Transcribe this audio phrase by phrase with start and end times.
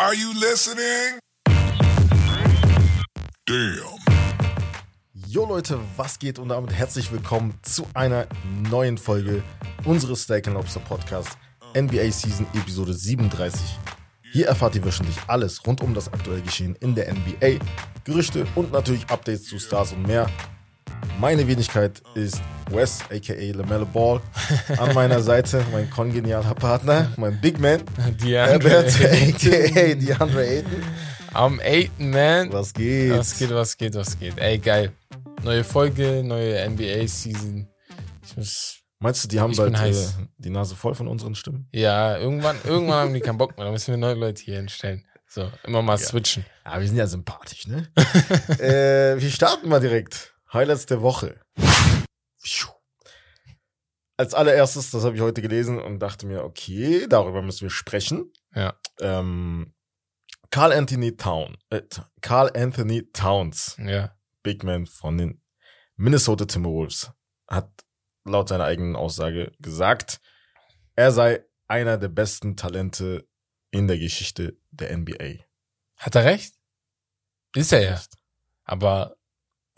[0.00, 1.18] Are you listening?
[3.46, 3.98] Damn.
[5.26, 8.28] Jo Leute, was geht und damit herzlich willkommen zu einer
[8.70, 9.42] neuen Folge
[9.84, 11.36] unseres Steak Lobster Podcast
[11.74, 13.60] NBA Season Episode 37.
[14.30, 17.58] Hier erfahrt ihr wöchentlich alles rund um das aktuelle Geschehen in der NBA,
[18.04, 20.30] Gerüchte und natürlich Updates zu Stars und mehr.
[21.18, 22.40] Meine Wenigkeit ist
[22.70, 24.20] Wes, aka LaMelo Ball,
[24.76, 27.82] an meiner Seite, mein kongenialer Partner, mein Big Man,
[28.22, 30.82] Herbert, aka DeAndre Ayton.
[31.34, 31.98] Am 8.
[31.98, 32.52] Man.
[32.52, 33.18] Was geht?
[33.18, 34.38] Was geht, was geht, was geht.
[34.38, 34.92] Ey, geil.
[35.42, 37.68] Neue Folge, neue NBA-Season.
[38.24, 38.78] Ich muss.
[39.00, 39.94] Meinst du, die haben Ich bald äh,
[40.38, 41.68] die Nase voll von unseren Stimmen?
[41.72, 43.66] Ja, irgendwann, irgendwann haben die keinen Bock mehr.
[43.66, 45.04] Da müssen wir neue Leute hier hinstellen.
[45.26, 46.46] So, immer mal switchen.
[46.64, 47.88] Ja, wir sind ja sympathisch, ne?
[48.58, 50.37] äh, wir starten mal direkt.
[50.52, 51.40] Highlights der Woche.
[54.16, 58.32] Als allererstes, das habe ich heute gelesen und dachte mir, okay, darüber müssen wir sprechen.
[58.54, 58.74] Ja.
[59.00, 59.74] Ähm,
[60.50, 61.82] Carl Anthony Town, äh,
[62.20, 64.16] Carl Anthony Towns, Ja.
[64.42, 65.42] Big Man von den
[65.96, 67.12] Minnesota Timberwolves,
[67.46, 67.70] hat
[68.24, 70.20] laut seiner eigenen Aussage gesagt,
[70.96, 73.28] er sei einer der besten Talente
[73.70, 75.44] in der Geschichte der NBA.
[75.96, 76.54] Hat er recht?
[77.54, 78.02] Ist er ja.
[78.64, 79.17] Aber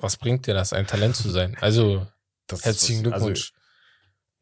[0.01, 1.57] was bringt dir das, ein Talent zu sein?
[1.61, 2.07] Also,
[2.47, 3.53] Das ist herzlichen was- also, Glückwunsch.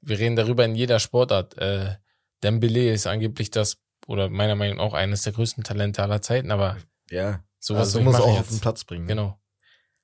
[0.01, 1.57] wir reden darüber in jeder Sportart.
[1.59, 1.97] Äh,
[2.43, 6.51] Dembele ist angeblich das, oder meiner Meinung nach auch eines der größten Talente aller Zeiten,
[6.51, 6.77] aber
[7.11, 8.41] Ja, sowas also machen auch jetzt.
[8.41, 9.05] auf den Platz bringen.
[9.05, 9.09] ne?
[9.09, 9.41] Genau.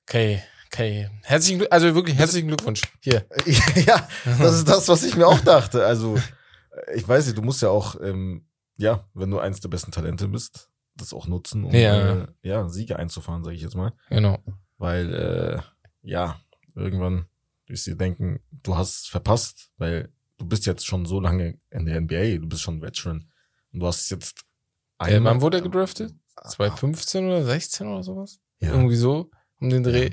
[0.07, 1.09] Okay, okay.
[1.23, 2.81] Herzlichen Glück, also wirklich herzlichen Glückwunsch.
[3.01, 3.25] Hier.
[3.87, 4.07] ja,
[4.39, 5.85] das ist das, was ich mir auch dachte.
[5.85, 9.69] Also, äh, ich weiß nicht, du musst ja auch, ähm, ja, wenn du eins der
[9.69, 12.23] besten Talente bist, das auch nutzen, um Ja.
[12.23, 13.93] äh, ja, Siege einzufahren, sage ich jetzt mal.
[14.09, 14.37] Genau.
[14.85, 15.61] Weil, äh,
[16.03, 16.39] ja,
[16.75, 17.25] irgendwann
[17.67, 21.97] wirst du denken, du hast verpasst, weil du bist jetzt schon so lange in der
[22.01, 23.31] NBA, du bist schon Veteran.
[23.73, 24.35] Und du hast jetzt
[24.99, 26.13] Äh, wann wurde er gedraftet?
[26.47, 28.39] 2015 oder 16 oder sowas?
[28.59, 28.69] Ja.
[28.73, 30.11] Irgendwie so, um den Dreh.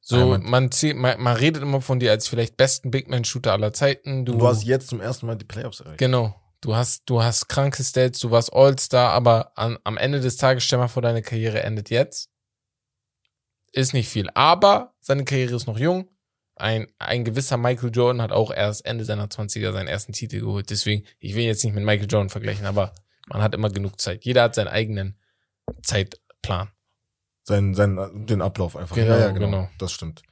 [0.00, 3.08] So, Ja, man- man, zählt, man, man redet immer von dir als vielleicht besten Big
[3.08, 4.24] Man Shooter aller Zeiten.
[4.24, 5.98] Du, du hast jetzt zum ersten Mal die Playoffs erreicht.
[5.98, 6.34] genau.
[6.60, 10.62] Du hast, du hast kranke Stats, du warst All-Star, aber an, am Ende des Tages,
[10.62, 12.30] stell mal vor, deine Karriere endet jetzt.
[13.72, 14.28] Ist nicht viel.
[14.34, 16.08] Aber seine Karriere ist noch jung.
[16.56, 20.70] Ein, ein gewisser Michael Jordan hat auch erst Ende seiner 20er seinen ersten Titel geholt.
[20.70, 22.92] Deswegen, ich will jetzt nicht mit Michael Jordan vergleichen, aber
[23.28, 24.24] man hat immer genug Zeit.
[24.24, 25.18] Jeder hat seinen eigenen
[25.82, 26.68] Zeitplan.
[27.44, 28.94] sein, sein, den Ablauf einfach.
[28.94, 29.68] Genau, ja, ja, genau, genau.
[29.78, 30.22] Das stimmt.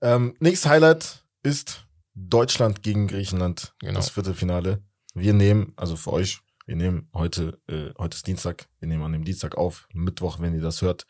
[0.00, 3.74] Ähm, nächstes Highlight ist Deutschland gegen Griechenland.
[3.80, 3.94] Genau.
[3.94, 4.82] Das Viertelfinale.
[5.14, 9.12] Wir nehmen, also für euch, wir nehmen heute, äh, heute ist Dienstag, wir nehmen an
[9.12, 11.06] dem Dienstag auf, Mittwoch, wenn ihr das hört,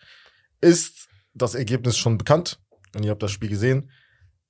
[0.60, 2.58] ist das Ergebnis schon bekannt
[2.94, 3.90] und ihr habt das Spiel gesehen.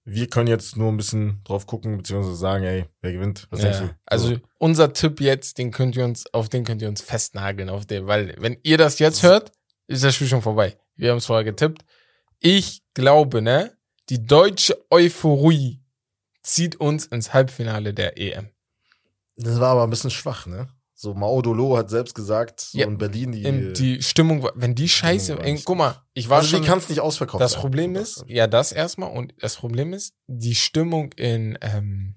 [0.04, 3.48] Wir können jetzt nur ein bisschen drauf gucken, beziehungsweise sagen, ey, wer gewinnt?
[3.50, 3.94] Was denkst Ja, du?
[4.06, 4.40] also So.
[4.58, 8.06] unser Tipp jetzt, den könnt ihr uns, auf den könnt ihr uns festnageln, auf der,
[8.06, 9.50] weil wenn ihr das jetzt hört,
[9.88, 10.78] ist das Spiel schon vorbei.
[10.94, 11.84] Wir haben es vorher getippt.
[12.38, 13.76] Ich glaube, ne,
[14.08, 15.82] die deutsche Euphorie
[16.44, 18.48] zieht uns ins Halbfinale der EM.
[19.36, 20.68] das war aber ein bisschen schwach, ne?
[20.98, 23.42] So Maudolo hat selbst gesagt, so Ja, in Berlin die.
[23.44, 26.68] In die Stimmung, war- wenn die Scheiße, nicht guck mal, ich war also schon, die
[26.68, 27.60] kannst nicht ausverkauft das sein.
[27.60, 32.14] Problem So, ist, das- ja, das erstmal und das Problem ist, die Stimmung in, ähm,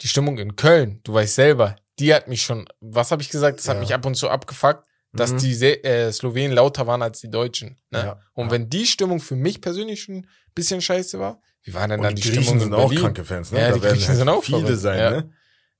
[0.00, 3.58] die Stimmung in Köln, du weißt selber, die hat mich schon, was habe ich gesagt,
[3.58, 3.80] das hat Ja.
[3.80, 5.38] mich ab und zu abgefuckt, dass Mhm.
[5.38, 7.80] die äh, Slowenen lauter waren als die Deutschen.
[7.90, 7.98] Ne?
[7.98, 8.20] Ja.
[8.34, 11.98] Und wenn die Stimmung für mich persönlich schon ein bisschen scheiße war, wie war denn
[11.98, 12.98] Und dann die die, Griechen Stimmung in sind auch Berlin?
[13.00, 13.58] kranke Fans, ne?
[13.60, 15.24] Ja, da die Griechen sind auch viele verrückt, sein, ja.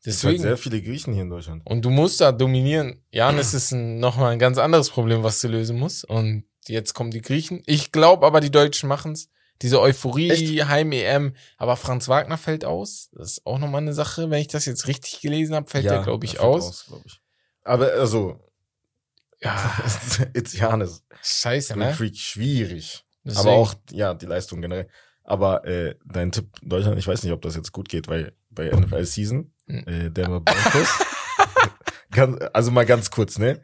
[0.07, 0.11] Ne?
[0.13, 0.43] Es gibt halt Deswegen.
[0.43, 1.63] sehr viele Griechen hier in Deutschland.
[1.67, 3.03] Und du musst da dominieren.
[3.11, 6.05] Janis ist ein, nochmal ein ganz anderes Problem, was du lösen musst.
[6.05, 7.63] Und jetzt kommen die Griechen.
[7.67, 9.29] Ich glaube aber, die Deutschen machen's.
[9.61, 10.69] Diese Euphorie, Echt?
[10.69, 11.35] Heim-EM.
[11.57, 13.11] Aber Franz Wagner fällt aus.
[13.13, 14.31] Das ist auch nochmal eine Sache.
[14.31, 16.85] Wenn ich das jetzt richtig gelesen habe, fällt der, glaube ich, fällt aus.
[16.87, 17.21] glaub ich.
[17.65, 18.39] Aber also,
[19.43, 19.77] Ja,
[20.35, 21.03] it's Janis.
[21.23, 21.93] scheiße, Ne?
[21.93, 23.05] Freak schwierig.
[23.25, 23.41] Deswegen.
[23.49, 24.89] Aber auch, ja, die Leistung generell.
[25.25, 28.69] Aber äh, dein Tipp Deutschland, ich weiß nicht, ob das jetzt gut geht, weil bei
[28.71, 29.53] NFL Season.
[29.69, 30.89] Äh, Denver Broncos,
[32.13, 33.61] ganz, also mal ganz kurz, ne?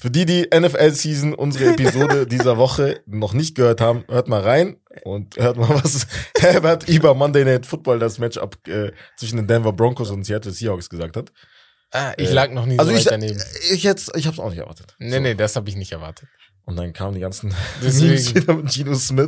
[0.00, 4.40] Für die, die NFL Season, unsere Episode dieser Woche noch nicht gehört haben, hört mal
[4.40, 6.06] rein und hört mal, was
[6.38, 10.88] Herbert über Monday Night Football, das Matchup äh, zwischen den Denver Broncos und Seattle Seahawks
[10.88, 11.30] gesagt hat.
[11.92, 13.42] Ah, ich Äh, lag noch nie Also so ich, daneben.
[13.72, 14.94] ich jetzt, ich hab's auch nicht erwartet.
[14.98, 15.20] Nee, So.
[15.20, 16.28] nee, das habe ich nicht erwartet.
[16.64, 17.52] Und dann kamen die ganzen
[17.82, 18.34] Deswegen.
[18.36, 19.26] Wieder mit Gino Smith.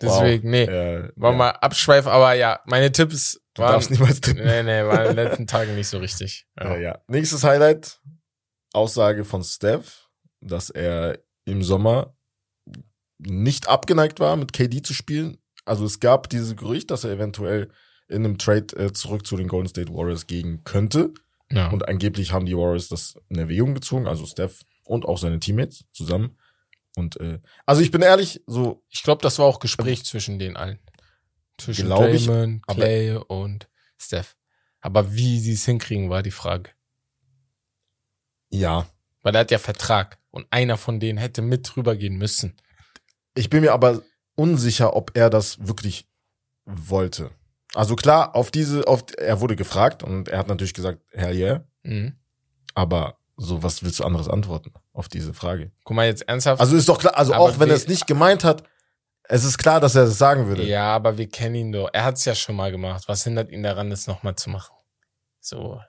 [0.00, 0.64] Deswegen, nee.
[0.64, 1.36] Äh, War ja.
[1.36, 4.44] mal Abschweif, aber ja, meine Tipps Du waren, darfst niemals tippen.
[4.44, 6.46] nee, nee, waren in den letzten Tagen nicht so richtig.
[6.58, 6.76] Ja.
[6.76, 6.98] ja.
[7.08, 8.00] Nächstes Highlight.
[8.72, 10.08] Aussage von Steph,
[10.40, 12.16] dass er im Sommer
[13.18, 15.38] nicht abgeneigt war, mit KD zu spielen.
[15.64, 17.70] Also es gab dieses Gerücht, dass er eventuell
[18.08, 21.12] in einem Trade äh, zurück zu den Golden State Warriors gehen könnte.
[21.50, 21.70] Ja.
[21.70, 25.84] Und angeblich haben die Warriors das in Erwägung gezogen, also Steph und auch seine Teammates
[25.92, 26.36] zusammen.
[26.96, 30.56] Und äh, also ich bin ehrlich, so ich glaube, das war auch Gespräch zwischen den
[30.56, 30.78] allen.
[31.64, 32.28] Zwischen Glaub ich,
[32.66, 33.68] Clay und
[33.98, 34.36] Steph.
[34.80, 36.70] Aber wie sie es hinkriegen, war die Frage.
[38.50, 38.86] ja.
[39.24, 42.56] Weil er hat ja Vertrag und einer von denen hätte mit rübergehen müssen.
[43.36, 44.02] Ich bin mir aber
[44.34, 46.08] unsicher, ob er das wirklich
[46.64, 47.30] wollte.
[47.72, 51.64] Also klar, auf diese, auf, er wurde gefragt und er hat natürlich gesagt, hell yeah.
[51.84, 52.16] Mhm.
[52.74, 55.70] Aber so, was willst du anderes antworten auf diese Frage?
[55.84, 56.60] Guck mal jetzt ernsthaft.
[56.60, 58.64] Also ist doch klar, also auch wenn er es nicht gemeint hat,
[59.24, 60.64] es ist klar, dass er es sagen würde.
[60.64, 61.88] ja, aber wir kennen ihn doch.
[61.92, 63.04] Er hat es ja schon mal gemacht.
[63.06, 64.74] Was hindert ihn daran, das nochmal zu machen?
[65.40, 65.80] So.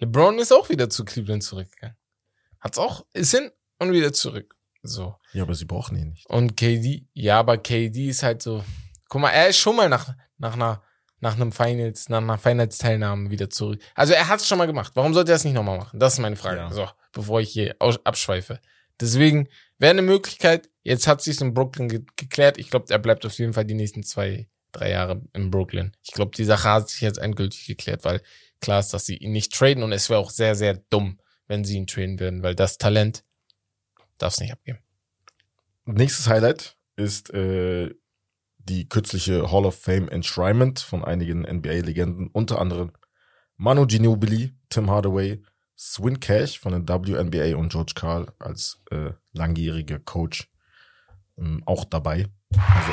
[0.00, 1.96] LeBron ist auch wieder zu Cleveland zurückgegangen.
[2.60, 4.56] Hat's auch, ist hin und wieder zurück.
[4.82, 5.16] So.
[5.32, 6.26] Ja, aber sie brauchen ihn nicht.
[6.28, 8.64] Und KD, ja, aber KD ist halt so.
[9.08, 10.82] Guck mal, er ist schon mal nach, nach einer,
[11.20, 13.80] nach einem Finals, nach einer Finals-Teilnahme wieder zurück.
[13.94, 14.92] Also er hat es schon mal gemacht.
[14.94, 15.98] Warum sollte er es nicht nochmal machen?
[15.98, 16.58] Das ist meine Frage.
[16.58, 16.70] Ja.
[16.70, 18.60] So, bevor ich hier abschweife.
[19.00, 20.68] Deswegen wäre eine Möglichkeit.
[20.88, 22.56] Jetzt hat sich's in Brooklyn ge geklärt.
[22.56, 25.92] Ich glaube, er bleibt auf jeden Fall die nächsten zwei, drei Jahre in Brooklyn.
[26.02, 28.22] Ich glaube, die Sache hat sich jetzt endgültig geklärt, weil
[28.62, 31.62] klar ist, dass sie ihn nicht traden und es wäre auch sehr, sehr dumm, wenn
[31.62, 33.22] sie ihn traden würden, weil das Talent
[34.16, 34.78] darf's nicht abgeben.
[35.84, 37.94] Nächstes Highlight ist äh,
[38.56, 42.92] die kürzliche Hall of Fame Enshrinement von einigen NBA-Legenden, unter anderem
[43.58, 45.42] Manu Ginobili, Tim Hardaway,
[45.76, 50.48] Swin Cash von der WNBA und George Karl als äh, langjähriger Coach
[51.38, 52.26] ähm, auch dabei.
[52.52, 52.92] Also,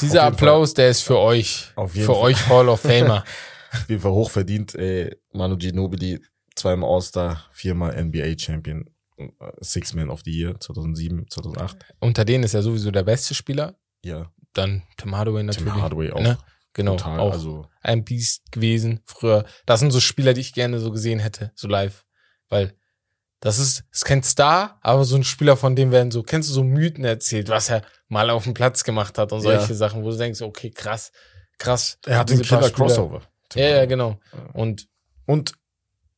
[0.00, 1.70] Dieser Applaus, der ist für euch.
[1.76, 2.22] Auf jeden für Fall.
[2.22, 3.24] euch Hall of Famer.
[3.72, 4.74] auf jeden Fall hochverdient.
[4.74, 6.20] Äh, Manu Ginobili,
[6.56, 9.28] zweimal All-Star, viermal NBA-Champion, äh,
[9.60, 11.76] Six Man of the Year 2007, 2008.
[12.00, 13.76] Unter denen ist er sowieso der beste Spieler.
[14.04, 15.72] Ja, Dann Tim Hardaway natürlich.
[15.72, 16.20] Tim Hardaway auch.
[16.20, 16.36] Ne?
[16.74, 19.44] Genau, Total, auch also ein Beast gewesen früher.
[19.66, 22.04] Das sind so Spieler, die ich gerne so gesehen hätte, so live.
[22.52, 22.74] Weil
[23.40, 26.52] das ist, ist kein Star, aber so ein Spieler, von dem werden so, kennst du
[26.52, 29.58] so Mythen erzählt, was er mal auf dem Platz gemacht hat und Ja.
[29.58, 31.10] solche Sachen, wo du denkst, okay, krass,
[31.58, 31.98] krass.
[32.06, 33.22] er hat den Killer Crossover.
[33.54, 34.20] Ja, ja, genau.
[34.52, 34.86] Und
[35.26, 35.54] Und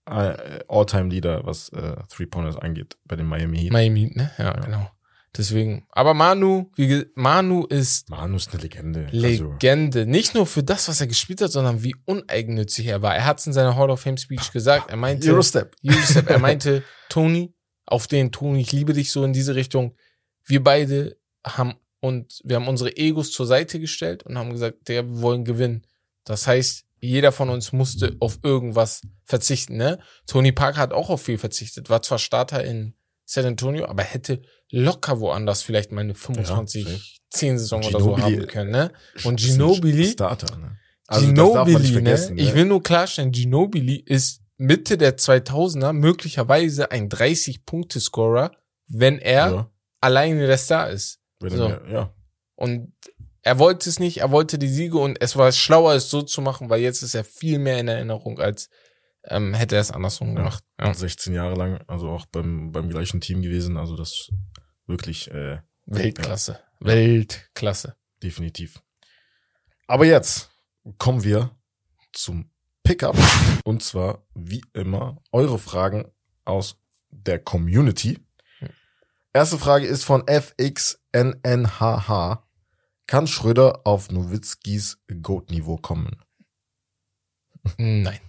[0.06, 3.72] äh, All-Time-Leader, was äh, Three-Pointers angeht, bei den Miami Heat.
[3.72, 4.30] Miami, ne?
[4.36, 4.52] Ja, Ja.
[4.60, 4.90] genau.
[5.36, 5.84] Deswegen.
[5.90, 9.06] Aber Manu, wie, Manu ist Manu ist eine Legende.
[9.12, 10.06] Also, Legende.
[10.06, 13.16] Nicht nur für das, was er gespielt hat, sondern wie uneigennützig er war.
[13.16, 14.90] Er hat es in seiner Hall of Fame Speech gesagt.
[14.90, 15.74] Er meinte, Eurostep.
[15.84, 17.52] Eurostep, er meinte, Tony,
[17.84, 19.96] auf den Tony, ich liebe dich so in diese Richtung.
[20.44, 25.06] Wir beide haben und wir haben unsere Egos zur Seite gestellt und haben gesagt, der,
[25.06, 25.86] wir wollen gewinnen.
[26.24, 29.98] Das heißt, jeder von uns musste auf irgendwas verzichten, ne?
[30.26, 34.42] Tony Parker hat auch auf viel verzichtet, war zwar Starter in San Antonio, aber hätte
[34.70, 37.00] locker woanders vielleicht mal eine 25, safe.
[37.30, 38.92] 10 Saison oder so haben können, ne?
[39.24, 40.78] Und Ginobili, Starter, ne?
[41.06, 42.14] Also Ginobili, ne?
[42.36, 42.54] Ich ne?
[42.54, 48.52] will nur klarstellen, Ginobili ist Mitte der 2000er möglicherweise ein 30-Punkte-Scorer,
[48.86, 51.20] wenn er ja, alleine der Star ist.
[51.40, 51.68] wenn so.
[51.68, 52.14] ja.
[52.54, 52.92] Und
[53.42, 56.40] er wollte es nicht, er wollte die Siege und es war schlauer, es so zu
[56.40, 58.70] machen, weil jetzt ist er viel mehr in Erinnerung, als
[59.26, 60.34] ähm, hätte er es andersrum Ja.
[60.36, 60.64] gemacht.
[60.80, 60.92] Ja.
[60.94, 64.30] 16 Jahre lang, also auch beim, beim gleichen Team gewesen, also das
[64.86, 66.60] wirklich äh, Weltklasse.
[66.80, 67.96] Weltklasse.
[68.22, 68.80] definitiv.
[69.86, 70.50] Aber jetzt
[70.98, 71.50] kommen wir
[72.12, 72.50] zum
[72.82, 73.16] Pickup
[73.64, 76.04] und zwar wie immer eure Fragen
[76.44, 76.78] aus
[77.10, 78.18] der Community.
[79.32, 81.82] Erste Frage ist von FXNNHH.
[83.06, 86.22] Kann Schröder auf Nowitzkis Goat-Niveau kommen?
[87.78, 88.20] Nein.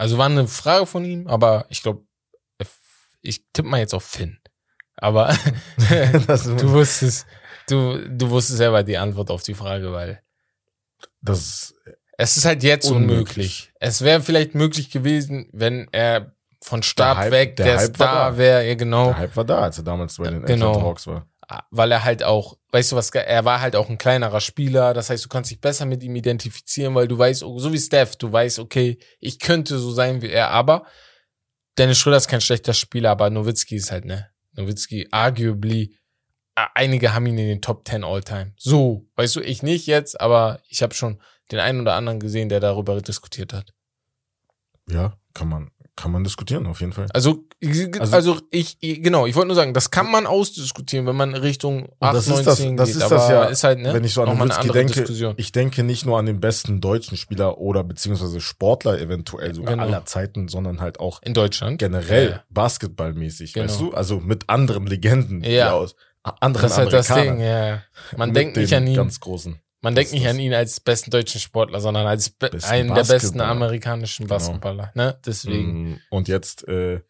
[0.00, 2.04] Also war eine Frage von ihm, aber ich glaube,
[3.20, 4.38] ich tippe mal jetzt auf Finn.
[4.96, 5.28] Aber
[5.76, 7.26] du wusstest,
[7.68, 10.22] du, du wusstest selber die Antwort auf die Frage, weil
[11.20, 11.74] das
[12.16, 13.16] es ist halt jetzt Unmöglich.
[13.18, 13.72] unmöglich.
[13.80, 18.36] Es wäre vielleicht möglich gewesen, wenn er von Start Der Hype- weg der der, Star
[18.36, 20.80] wäre, ja genau, der Hype war da, als er damals bei den Genau.
[20.82, 21.26] Hawks war.
[21.70, 25.10] weil er halt auch, weißt du was, er war halt auch ein kleinerer Spieler, das
[25.10, 28.16] heißt, du kannst dich besser mit ihm identifizieren, weil du weißt, oh, so wie Steph,
[28.16, 30.86] du weißt, okay, ich könnte so sein wie er, aber
[31.78, 35.96] Dennis Schröder ist kein schlechter Spieler, aber Nowitzki ist halt, ne, Nowitzki arguably,
[36.54, 38.52] einige haben ihn in den Top 10 All-Time.
[38.56, 42.48] So, weißt du, ich nicht jetzt, aber ich habe schon den einen oder anderen gesehen,
[42.48, 43.72] der darüber diskutiert hat.
[44.88, 47.06] Ja, kann man, kann man diskutieren, auf jeden Fall.
[47.12, 47.44] Also,
[47.98, 51.90] Also- also, ich, genau, ich wollte nur sagen, das kann man ausdiskutieren, wenn man Richtung
[52.00, 53.92] 8, das ist 9, das- 10 das geht, ist aber das ja, ist halt, ne,
[53.92, 55.34] Wenn ich so an Nowitzki denke, Diskussion.
[55.36, 59.84] ich denke nicht nur an den besten deutschen Spieler oder beziehungsweise Sportler eventuell sogar Genau.
[59.86, 61.78] aller Zeiten, sondern halt auch In Deutschland.
[61.78, 62.44] generell Ja.
[62.50, 63.66] basketballmäßig, Genau.
[63.66, 63.92] weißt du?
[63.92, 65.72] Also mit anderen Legenden, Ja.
[65.72, 67.06] aus anderen Das ist halt das.
[67.08, 67.82] Ding, ja.
[68.16, 68.94] Man Mit denkt nicht den an ihn.
[68.96, 69.60] Ganz großen.
[69.82, 73.12] Man denkt nicht an ihn als besten deutschen Sportler, sondern als be einen der besten
[73.14, 73.48] Basketballer.
[73.50, 74.34] amerikanischen Genau.
[74.36, 74.92] Basketballer.
[74.94, 75.18] Ne?
[75.24, 75.92] Deswegen.
[75.92, 77.00] Mm, Und jetzt, äh,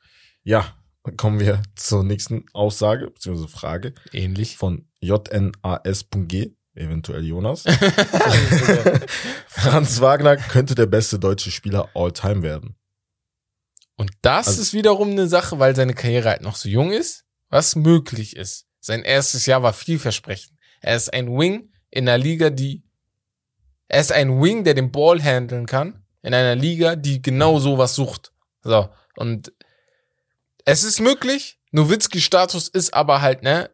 [0.44, 0.72] ja,
[1.16, 4.56] kommen wir zur nächsten Aussage, beziehungsweise Frage Ähnlich.
[4.56, 7.64] von jnas.g, eventuell Jonas.
[9.48, 12.76] Franz Wagner könnte der beste deutsche Spieler all time werden.
[13.96, 17.24] Und das Also- ist wiederum eine Sache, weil seine Karriere halt noch so jung ist,
[17.48, 18.66] was möglich ist.
[18.80, 20.56] Sein erstes Jahr war vielversprechend.
[20.80, 22.82] Er ist ein Wing in einer Liga, die,
[23.88, 27.94] er ist ein Wing, der den Ball handeln kann, in einer Liga, die genau sowas
[27.94, 28.32] sucht.
[28.62, 28.88] So.
[29.16, 29.52] Und
[30.64, 31.59] es ist möglich.
[31.73, 33.70] Nowitzki-Status ist aber halt, ne,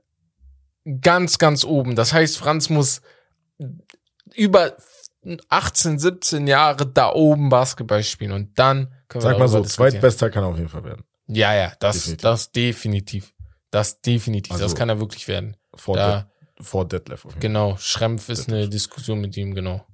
[1.01, 1.97] ganz, ganz oben.
[1.97, 3.01] Das heißt, Franz muss
[4.35, 4.77] über
[5.49, 10.31] 18, 17 Jahre da oben Basketball spielen und dann können wir Sag mal so, zweitbester
[10.31, 11.05] kann er auf jeden Fall werden.
[11.27, 12.23] Ja, ja, das Definitiv.
[12.23, 13.35] das definitiv.
[13.71, 14.53] Das definitiv.
[14.53, 15.57] Also- das kann er wirklich werden.
[15.75, 19.87] Vor, Da, vor Detlef genau, Schrempf ist eine Diskussion mit ihm, genau,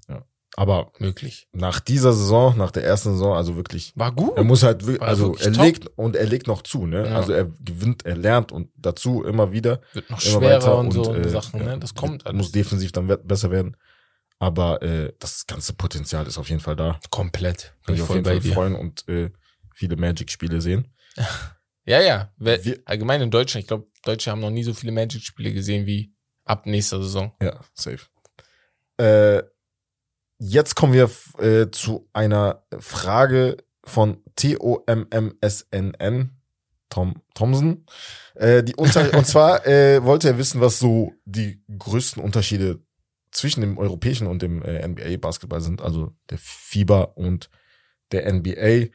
[0.57, 1.49] Aber möglich.
[1.53, 4.37] nach dieser Saison, nach der ersten Saison, also wirklich, War gut.
[4.37, 5.65] er muss halt, War also er top.
[5.65, 7.07] legt und er legt noch zu, ne?
[7.09, 7.17] Ja.
[7.17, 9.81] Also er gewinnt, er lernt und dazu immer wieder.
[9.95, 11.79] Wird noch immer schwerer weiter und so äh, Sachen, ja, ne?
[11.79, 12.53] Das kommt wird- Muss alles.
[12.53, 13.77] defensiv dann besser werden.
[14.39, 16.99] Aber äh, das ganze Potenzial ist auf jeden Fall da.
[17.11, 17.75] Komplett.
[17.87, 18.53] Bin ich auf jeden Fall dir.
[18.53, 19.31] freuen und äh,
[19.75, 20.89] viele Magic-Spiele sehen.
[21.85, 22.33] Ja, ja.
[22.37, 26.15] Wir- allgemein in Deutschland, ich glaube, Deutsche haben noch nie so viele Magic-Spiele gesehen wie
[26.45, 27.33] ab nächster Saison.
[27.43, 28.07] Ja, safe.
[28.99, 29.43] Äh,
[30.39, 36.31] jetzt kommen wir äh, zu einer Frage von T-O-M-M-S-N-N,
[36.89, 37.87] Tom Thomson.
[38.35, 42.81] Äh, die unter und zwar äh, wollte er wissen, was so die größten Unterschiede
[43.31, 47.49] zwischen dem europäischen und dem äh, NBA-Basketball sind, also der FIBA und
[48.13, 48.89] der NBA.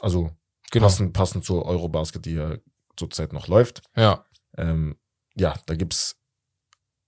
[0.00, 0.30] Also
[0.70, 0.86] Genau.
[0.86, 2.56] passend, passend zur Eurobasket, die ja
[2.96, 3.82] zurzeit noch läuft.
[3.96, 4.24] Ja.
[4.56, 4.96] Ähm,
[5.38, 6.16] ja, da gibt's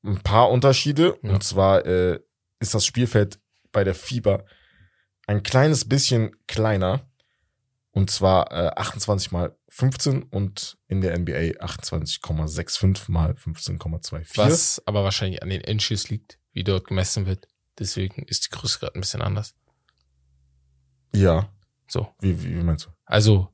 [0.04, 1.18] ein paar Unterschiede.
[1.22, 1.30] Ja.
[1.30, 2.20] Und zwar äh,
[2.60, 3.40] ist das Spielfeld
[3.72, 4.44] bei der FIBA
[5.26, 7.06] ein kleines bisschen kleiner.
[7.92, 14.37] Und zwar äh, 28 mal 15 und in der NBA 28,65 mal 15,24.
[14.37, 17.49] Was aber wahrscheinlich an den Inches liegt, wie dort gemessen wird.
[17.78, 19.54] Deswegen ist die Größe gerade ein bisschen anders.
[21.12, 21.52] Ja.
[21.88, 22.14] So.
[22.20, 22.90] Wie, wie, wie meinst du?
[23.04, 23.49] Also,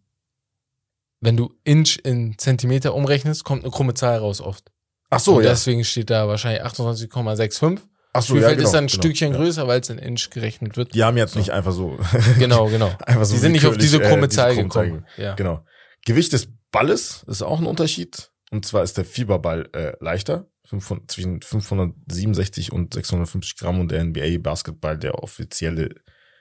[1.27, 4.71] wenn du Inch in Zentimeter umrechnest, kommt eine krumme Zahl raus oft.
[5.11, 5.51] Ach so, Und ja.
[5.51, 7.81] deswegen steht da wahrscheinlich 28,65.
[8.13, 9.37] Ach so, Spielfeld ja, genau, ist dann ein genau, Stückchen ja.
[9.37, 10.95] größer, weil es in Inch gerechnet wird.
[10.95, 11.41] Die haben jetzt So.
[11.41, 11.99] nicht einfach so.
[12.39, 12.95] Genau, genau.
[13.05, 15.07] einfach so Die sind nicht auf diese krumme äh, Zahl krumme Zahl gekommen.
[15.17, 15.35] Ja.
[15.35, 15.65] Genau.
[16.05, 18.31] Gewicht des Balles ist auch ein Unterschied.
[18.53, 24.05] Und zwar ist der Fieberball äh, leichter, 500, zwischen 567 und 650 Gramm und der
[24.05, 25.97] NBA-Basketball, der offizielle,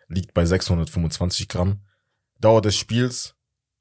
[0.08, 1.82] liegt bei 625 Gramm.
[2.40, 3.36] Dauer des Spiels,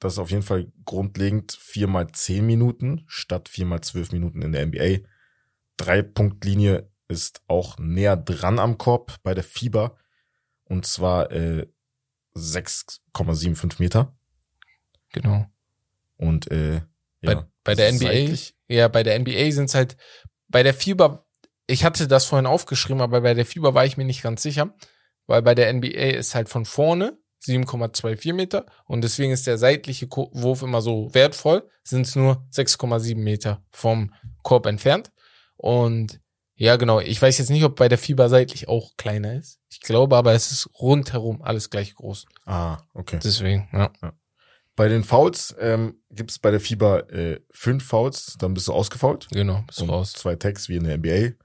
[0.05, 4.43] das ist auf jeden Fall grundlegend 4 mal 10 Minuten statt 4 mal 12 Minuten
[4.43, 4.99] in der NBA.
[5.79, 9.97] Drei-Punkt-Linie ist auch näher dran am Korb bei der Fieber.
[10.65, 11.67] Und zwar äh,
[12.37, 14.15] 6,75 Meter.
[15.11, 15.47] Genau.
[16.19, 16.83] Und äh,
[17.23, 18.37] Bei, ja, bei der NBA,
[18.69, 19.97] ja, bei der NBA sind es halt,
[20.49, 21.25] bei der Fieber,
[21.67, 24.75] ich hatte das vorhin aufgeschrieben, aber bei der Fieber war ich mir nicht ganz sicher,
[25.27, 30.09] weil bei der NBA ist halt von vorne 7,24 Meter und deswegen ist der seitliche
[30.11, 35.13] Wurf immer so wertvoll, sind es nur 6,7 Meter vom Korb entfernt.
[35.57, 36.21] Und
[36.57, 39.59] ja, genau, ich weiß jetzt nicht, ob bei der Fieber seitlich auch kleiner ist.
[39.71, 42.27] Ich glaube aber, es ist rundherum alles gleich groß.
[42.47, 43.19] Ah, okay.
[43.23, 43.91] Deswegen, ja.
[44.77, 48.73] Bei den Fouls ähm, gibt es bei der Fieber äh, fünf Fouls, dann bist du
[48.73, 49.29] ausgefault.
[49.31, 50.13] Genau, bist du raus.
[50.13, 51.37] Zwei Tags wie in der NBA.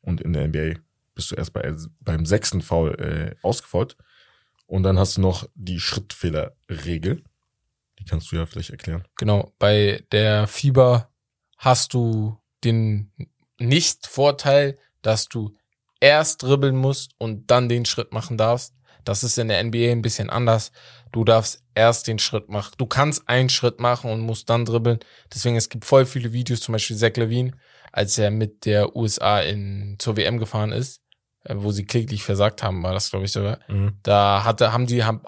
[0.00, 0.80] Und in der NBA
[1.14, 3.96] bist du erst bei, beim sechsten Foul äh, ausgefault.
[4.72, 7.22] Und dann hast du noch die Schrittfehlerregel.
[7.98, 9.04] Die kannst du ja vielleicht erklären.
[9.18, 11.10] Genau, bei der Fieber
[11.58, 13.12] hast du den
[13.58, 15.54] Nicht-Vorteil, dass du
[16.00, 18.74] erst dribbeln musst und dann den Schritt machen darfst.
[19.04, 20.72] Das ist in der NBA ein bisschen anders.
[21.12, 22.72] Du darfst erst den Schritt machen.
[22.78, 25.00] Du kannst einen Schritt machen und musst dann dribbeln.
[25.34, 27.52] Deswegen, es gibt voll viele Videos, zum Beispiel Zach Levine,
[27.92, 31.01] als er mit der USA in, zur WM gefahren ist,
[31.48, 33.58] wo sie kläglich versagt haben, war das, glaube ich, sogar.
[34.02, 35.22] Da hatte, haben die, haben,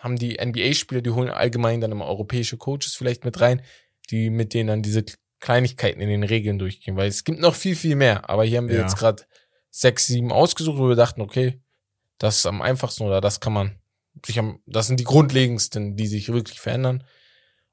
[0.00, 3.62] haben die NBA-Spieler, die holen allgemein dann immer europäische Coaches vielleicht mit rein,
[4.10, 5.04] die mit denen dann diese
[5.40, 8.28] Kleinigkeiten in den Regeln durchgehen, weil es gibt noch viel, viel mehr.
[8.30, 8.82] Aber hier haben wir Ja.
[8.82, 9.24] jetzt gerade
[9.70, 11.60] sechs, sieben ausgesucht, wo wir dachten, okay,
[12.18, 13.78] das ist am einfachsten oder das kann man
[14.24, 17.04] sich am, das sind die grundlegendsten, die sich wirklich verändern.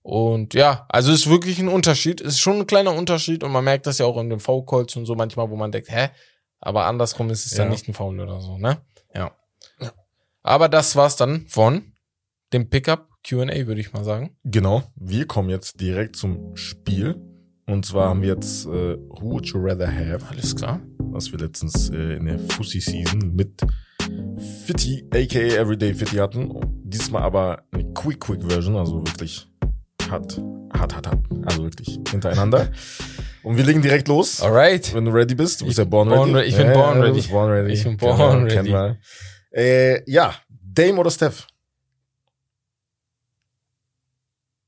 [0.02, 2.20] Und ja, also ist wirklich ein Unterschied.
[2.20, 4.98] Es ist schon ein kleiner Unterschied und man merkt das ja auch in den V-Calls
[4.98, 6.10] und so manchmal, wo man denkt, hä?
[6.66, 7.72] Aber andersrum ist es dann Ja.
[7.72, 8.78] nicht ein Foul oder so, ne?
[9.14, 9.32] Ja.
[10.44, 11.92] Aber das war's dann von
[12.54, 14.38] dem Pickup Q&A, würde ich mal sagen.
[14.44, 14.84] Genau.
[14.96, 17.22] Wir kommen jetzt direkt zum Spiel.
[17.66, 20.26] Und zwar haben wir jetzt äh, Who Would You Rather Have?
[20.30, 20.82] Alles klar.
[20.98, 23.62] was wir letztens äh, in der Fussi-Season mit
[24.66, 26.52] Fitty, aka Everyday Fitty hatten.
[26.84, 29.48] Diesmal aber eine Quick-Quick-Version, also wirklich
[30.10, 30.42] hart,
[30.74, 31.20] hart, hart, hart.
[31.46, 32.70] Also wirklich hintereinander.
[33.44, 34.42] Und wir legen direkt los.
[34.42, 34.94] Alright.
[34.94, 36.46] Wenn du ready bist, du bist ja born, Born ready.
[36.46, 37.14] re- ich bin ja, born ready.
[37.14, 37.74] bist born ready.
[37.74, 38.54] Ich bin born Genau, ready.
[38.56, 39.00] kennen wir.
[39.52, 41.46] Äh, ja, Dame oder Steph?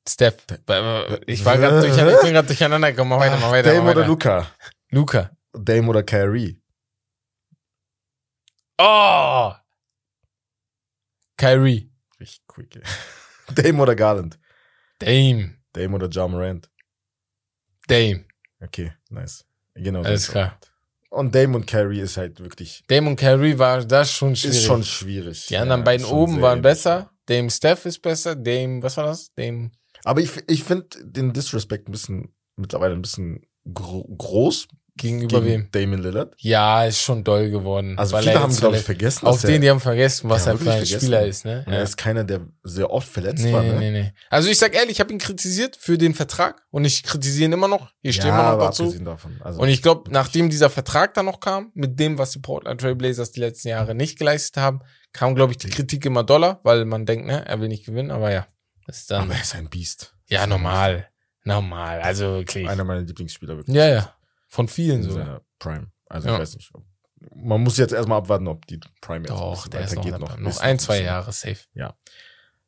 [0.07, 0.43] Steph.
[1.25, 3.09] Ich war gerade durcheinander, ich bin gerade durcheinander gekommen.
[3.09, 3.69] Mach weiter, mach weiter.
[3.71, 4.07] Dame mach oder weiter.
[4.07, 4.47] Luca?
[4.91, 5.31] Luca.
[5.53, 6.61] Dame oder Kyrie?
[8.77, 9.51] Oh!
[11.37, 11.89] Kyrie.
[12.19, 12.75] Richtig quick.
[12.75, 12.81] ey.
[13.55, 14.37] Dame oder Garland?
[14.99, 15.55] Dame.
[15.73, 16.69] Dame oder Ja Morant?
[17.87, 18.25] Dame.
[18.65, 19.45] Okay, nice.
[19.75, 20.03] Genau.
[20.03, 20.57] Alles klar.
[21.09, 24.57] Und Dame und Kyrie ist halt wirklich, Dame und Kyrie war das schon schwierig.
[24.57, 25.45] ist schon schwierig.
[25.47, 27.11] Die anderen Ja, beiden oben waren besser.
[27.25, 28.35] Dame Steph ist besser.
[28.35, 29.33] Dame, was war das?
[29.35, 29.71] Dame.
[30.03, 35.63] Aber ich, ich finde den Disrespect ein bisschen, mittlerweile ein bisschen gro groß Gegenüber gegen
[35.63, 35.71] wem?
[35.71, 36.33] Damon Lillard.
[36.37, 37.99] Ja, ist schon doll geworden.
[37.99, 40.71] Also viele haben, glaube ich, vergessen, Auch dass den, die haben vergessen, was er für
[40.71, 40.99] ein vergessen.
[40.99, 41.63] Spieler ist, ne?
[41.67, 43.61] und er ist keiner, der sehr oft verletzt Nee, war.
[43.63, 43.77] Ne?
[43.77, 44.13] nee, nee.
[44.29, 47.53] Also ich sag ehrlich, ich habe ihn kritisiert für den Vertrag und ich kritisiere ihn
[47.53, 47.91] immer noch.
[48.01, 48.93] Ich stehe ja, immer noch dazu.
[49.41, 52.79] Also, Und ich glaube, nachdem dieser Vertrag dann noch kam, mit dem, was die Portland
[52.79, 54.79] Trail Blazers die letzten Jahre nicht geleistet haben,
[55.11, 58.11] kam, glaube ich, die Kritik immer doller, weil man denkt, ne, er will nicht gewinnen,
[58.11, 58.47] aber ja.
[58.87, 60.13] Ist dann, aber er ist ein Biest.
[60.27, 61.09] ja, normal.
[61.43, 62.01] Normal.
[62.01, 62.67] Also wirklich.
[62.67, 63.75] Einer meiner Lieblingsspieler wirklich.
[63.75, 64.15] Ja, ja.
[64.55, 65.41] Von vielen so.
[65.59, 65.91] Prime.
[66.07, 66.35] Also Ja.
[66.35, 66.71] ich weiß nicht.
[67.35, 70.59] Man muss jetzt erstmal abwarten, ob die Prime jetzt Doch, der ist noch, noch, noch
[70.61, 71.01] ein, zwei.
[71.01, 71.59] Jahre safe.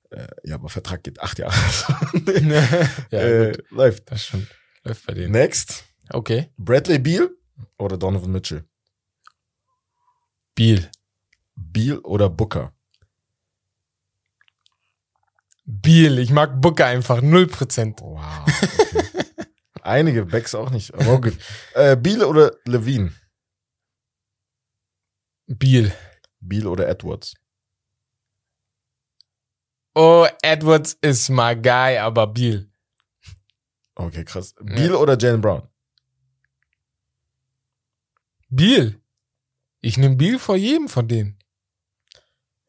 [0.09, 1.55] Äh, ja, aber Vertrag geht acht Jahre.
[3.11, 3.71] ja, äh, gut.
[3.71, 4.11] läuft.
[4.11, 4.49] Das stimmt.
[4.83, 5.31] Läuft bei denen.
[5.31, 5.85] Next.
[6.09, 6.49] Okay.
[6.57, 7.29] Bradley Beal
[7.77, 8.65] oder Donovan Mitchell?
[10.55, 10.89] Biel.
[11.55, 12.73] Beal oder Booker?
[15.63, 16.19] Biel.
[16.19, 17.21] Ich mag Booker einfach.
[17.21, 18.01] Null Prozent.
[18.01, 18.19] Wow.
[18.41, 19.06] Okay.
[19.87, 21.37] Einige Backs auch nicht, aber gut.
[21.73, 23.13] Äh, Beal oder Levine?
[25.45, 25.93] Biel.
[26.41, 27.35] Beal oder Edwards?
[29.95, 32.69] Oh, Edwards ist my guy, aber Biel.
[33.95, 34.53] Okay, krass.
[34.59, 35.69] Beal oder Jalen Brown?
[38.49, 39.01] Biel.
[39.79, 41.39] Ich nehme Biel vor jedem von denen.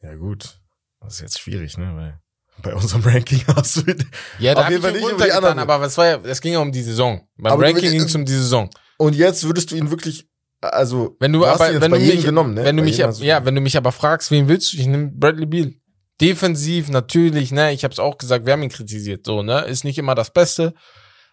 [0.03, 0.61] Ja, gut.
[1.01, 1.97] Das ist jetzt schwierig, ne?
[1.97, 2.23] Weil
[2.63, 3.95] bei unserem Ranking hast du.
[4.39, 5.71] Ja, da habe ich ihn nicht über die runtergetan, anderen.
[5.71, 7.27] aber es war ja, es ging ja um die Saison.
[7.37, 8.71] Beim Aber Ranking ging es um die Saison.
[8.97, 10.29] Und jetzt würdest du ihn wirklich,
[10.61, 12.65] also, Wenn du, aber, wenn du mich, genommen, ne?
[12.65, 14.79] wenn du Bei mich, ja, wenn du mich aber fragst, wen willst du?
[14.79, 15.73] Ich nehme Bradley Beal.
[16.21, 17.73] Defensiv natürlich, ne?
[17.73, 19.61] Ich habe es auch gesagt, wir haben ihn kritisiert, so, ne?
[19.67, 20.75] Ist nicht immer das Beste,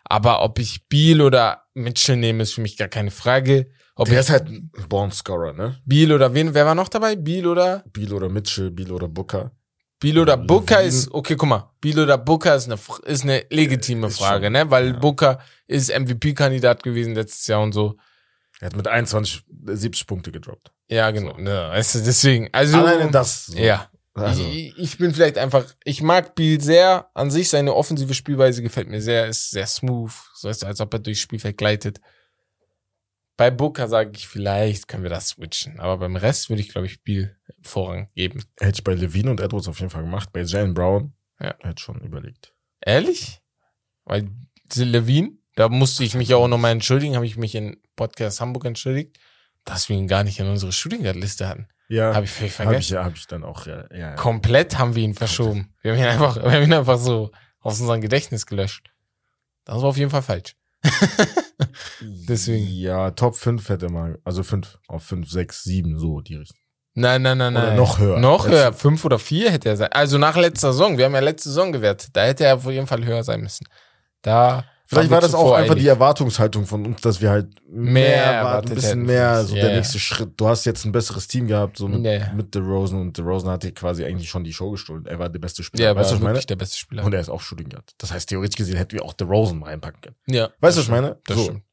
[0.03, 3.71] aber ob ich Beal oder Mitchell nehme, ist für mich gar keine Frage.
[3.95, 5.79] Ob der ist halt ein Born-Scorer, ne?
[5.85, 6.53] Beal oder wen?
[6.53, 7.15] Wer war noch dabei?
[7.15, 9.51] Beal oder Beal oder Mitchell, Beal oder Booker.
[10.03, 10.47] Levine.
[10.47, 11.36] Booker ist okay.
[11.36, 14.69] Guck mal, Beal oder Booker ist eine ist eine legitime Ist Frage, schon, ne?
[14.69, 14.99] Weil ja.
[14.99, 17.95] Booker ist MVP-Kandidat gewesen letztes Jahr und so.
[18.60, 20.71] Er hat mit 21, 70 Punkte gedroppt.
[20.88, 21.38] Ja, genau.
[21.38, 22.49] Ne, weißt du, deswegen.
[22.51, 23.47] Also Alleine das.
[23.47, 23.58] so.
[23.58, 23.89] Ja.
[24.13, 28.62] Also, Ich, ich bin vielleicht einfach, ich mag Beal sehr, an sich seine offensive Spielweise
[28.63, 31.99] gefällt mir sehr, ist sehr smooth, so ist als ob er durchs Spielfeld gleitet.
[33.36, 36.88] Bei Booker sage ich, vielleicht können wir das switchen, aber beim Rest würde ich, glaube
[36.88, 37.36] ich, Beal
[37.67, 38.43] Vorrang geben.
[38.60, 40.30] hätte ich bei Levine und Edwards auf jeden Fall gemacht.
[40.34, 41.56] Bei Jalen Brown Ja.
[41.62, 42.54] hätte schon überlegt.
[42.82, 43.41] Ehrlich?
[44.06, 44.30] Weil
[44.75, 48.65] Levine, da musste ich mich ja auch nochmal entschuldigen, habe ich mich in Podcast Hamburg
[48.65, 49.17] entschuldigt,
[49.63, 51.67] dass wir ihn gar nicht in unsere Shooting Guard Liste hatten.
[51.88, 52.93] Ja, Habe ich völlig ich, vergessen.
[52.95, 53.86] ja, hab ich dann auch, ja.
[53.93, 54.15] ja.
[54.15, 55.73] Komplett haben wir ihn verschoben.
[55.82, 58.91] Wir haben ihn einfach, wir haben ihn einfach so aus unserem Gedächtnis gelöscht.
[59.65, 60.56] Das war auf jeden Fall falsch.
[62.01, 62.67] Deswegen.
[62.67, 66.58] Ja, Top 5 hätte mal, also 5 auf 5, 6, 7, so die Richtung.
[66.97, 67.75] Nein, nein, nein, Oder nein.
[67.75, 68.19] noch höher.
[68.19, 68.71] Noch höher.
[68.73, 69.89] Fünf oder vier hätte er sein.
[69.91, 70.97] Also nach letzter Saison.
[70.97, 72.10] Wir haben ja letzte Saison gewertet.
[72.13, 73.65] Da hätte er auf jeden Fall höher sein müssen.
[74.21, 74.63] Da.
[74.88, 78.75] Vielleicht war das auch einfach die Erwartungshaltung von uns, dass wir halt mehr, erwarten, ein
[78.75, 79.75] bisschen mehr, so Ja, der ja.
[79.77, 80.34] nächste Schritt.
[80.38, 82.34] Du hast jetzt ein besseres Team gehabt, so mit, Ja, ja.
[82.34, 85.05] mit DeRozan und DeRozan hat dir quasi eigentlich schon die Show gestohlen.
[85.08, 85.84] Er war der beste Spieler.
[85.86, 86.39] Ja, er weißt du, was ich meine?
[86.39, 87.03] der beste Spieler.
[87.03, 87.93] Und er ist auch Shooting Guard.
[87.97, 90.15] Das heißt, theoretisch gesehen hätten wir auch DeRozan reinpacken können.
[90.27, 90.49] ja.
[90.60, 91.17] Weißt du, was ich meine?
[91.25, 91.63] Das so, stimmt.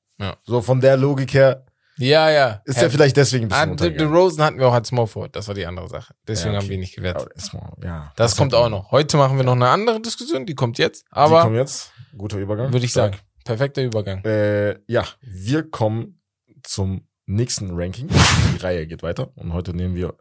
[0.45, 1.67] so von der Logik her
[1.99, 2.63] Ja, ja.
[2.65, 4.15] ist er vielleicht deswegen ein Ah, bisschen The, The untergegangen.
[4.17, 5.37] Rosen hatten wir auch als Small Forward.
[5.37, 6.15] Das war die andere Sache.
[6.27, 6.69] Deswegen Ja, haben okay.
[6.71, 7.29] wir ihn nicht gewertet.
[7.53, 8.91] Aber mal- ja, Das Hast kommt auch noch.
[8.91, 10.47] Heute machen wir noch eine andere Diskussion.
[10.47, 11.05] Die kommt jetzt.
[11.07, 11.93] Die kommen Aber jetzt.
[12.17, 12.73] Guter Übergang.
[12.73, 13.15] würde ich Stark.
[13.15, 14.25] sagen, perfekter Übergang.
[14.25, 16.21] Äh, ja, wir kommen
[16.63, 18.09] zum nächsten Ranking.
[18.09, 20.15] Die Reihe geht weiter und heute nehmen wir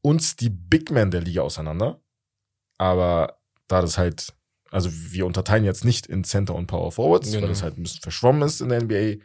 [0.00, 2.00] uns die Big Men der Liga auseinander.
[2.78, 3.38] Aber
[3.68, 4.32] da das halt,
[4.70, 7.42] also wir unterteilen jetzt nicht in Center und Power Forwards, Genau.
[7.42, 9.22] weil das halt ein bisschen verschwommen ist in der NBA,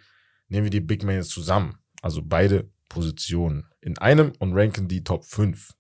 [0.49, 1.79] nehmen wir die Big Men jetzt zusammen.
[2.01, 5.73] Also beide Positionen in einem und ranken die Top 5.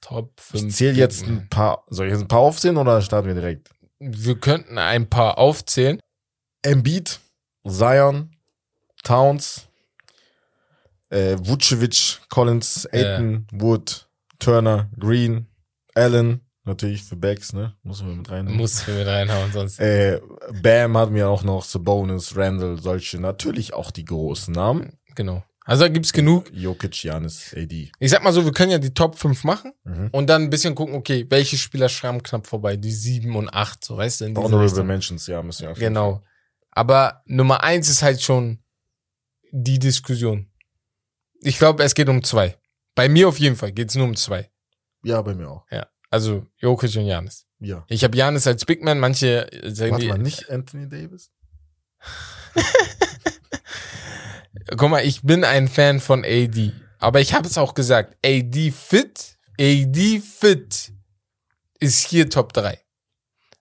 [0.00, 0.64] Top 5.
[0.64, 3.70] Ich zähle jetzt ein paar, soll ich jetzt ein paar aufzählen oder starten wir direkt?
[3.98, 6.00] Wir könnten ein paar aufzählen.
[6.62, 7.20] Embiid,
[7.66, 8.30] Zion,
[9.04, 9.68] Towns,
[11.10, 15.46] äh, Vucevic, Collins, Aiton, Wood, Turner, Green,
[15.94, 17.74] Allen, natürlich für Backs, ne?
[17.82, 18.56] Muss man mit reinnehmen.
[18.58, 19.80] Muss wir mit reinhauen, sonst.
[19.80, 20.20] Äh,
[20.62, 24.92] Bam hat mir auch noch Sabonis, Randall, solche, natürlich auch die großen Namen.
[25.16, 25.42] Genau.
[25.64, 26.50] Also da gibt's genug.
[26.52, 27.90] Jokic, Janis, AD.
[27.98, 30.08] Ich sag mal so, wir können ja die Top 5 machen Mhm.
[30.12, 32.76] und dann ein bisschen gucken, okay, welche Spieler schrammen knapp vorbei?
[32.78, 34.24] Die 7 und 8, so weißt du?
[34.26, 34.84] In Honorable.
[34.84, 36.22] Mentions, ja, müssen wir jeden Genau.
[36.70, 38.60] Aber Nummer 1 ist halt schon
[39.50, 40.50] die Diskussion.
[41.40, 42.56] Ich glaube, es geht um zwei.
[42.94, 44.50] Bei mir auf jeden Fall geht's nur um zwei.
[45.04, 45.66] Ja, bei mir auch.
[45.70, 45.86] Ja.
[46.10, 47.46] Also Jokic und Janis.
[47.60, 47.84] Ja.
[47.88, 51.30] Ich habe Janis als Big Man, manche sagen Warte die, mal, nicht Anthony Davis?
[54.76, 56.72] Guck mal, ich bin ein Fan von AD.
[56.98, 58.16] Aber ich habe es auch gesagt.
[58.24, 60.92] AD fit, AD fit
[61.80, 62.80] ist hier Top 3.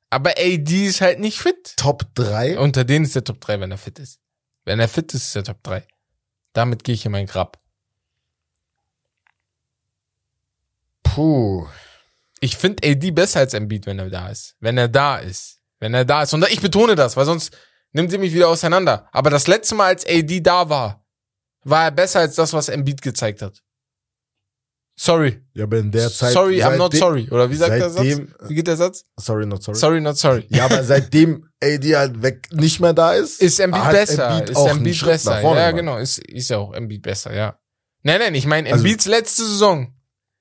[0.09, 1.75] Aber AD ist halt nicht fit.
[1.77, 2.57] Top 3?
[2.59, 4.19] Unter denen ist der Top 3, wenn er fit ist.
[4.65, 5.85] Wenn er fit ist, ist er Top 3.
[6.53, 7.57] Damit gehe ich in mein Grab.
[11.03, 11.67] Puh.
[12.39, 14.55] Ich finde AD besser als Embiid, wenn er da ist.
[14.59, 15.59] Wenn er da ist.
[15.79, 16.33] Wenn er da ist.
[16.33, 17.55] Und ich betone das, weil sonst
[17.93, 19.07] nimmt ihr mich wieder auseinander.
[19.11, 21.05] Aber das letzte Mal, als AD da war,
[21.63, 23.61] war er besser als das, was Embiid gezeigt hat.
[24.99, 25.43] Sorry.
[25.53, 26.33] Ja, aber in der Zeit.
[26.33, 27.29] sorry, I'm not sorry.
[27.29, 28.03] Oder wie sagt der Satz?
[28.47, 29.03] Wie geht der Satz?
[29.19, 29.77] Sorry, not sorry.
[29.77, 30.45] Sorry, not sorry.
[30.49, 34.29] Ja, aber seitdem AD halt weg nicht mehr da ist, Ist Embiid besser.
[34.29, 35.31] Embiid ist Embiid besser.
[35.35, 35.97] nach vorne Ja, genau.
[35.97, 37.59] Ist, ist ja auch Embiid besser, ja.
[38.01, 39.93] Nein, nein, ich meine, Also- Embiids letzte Saison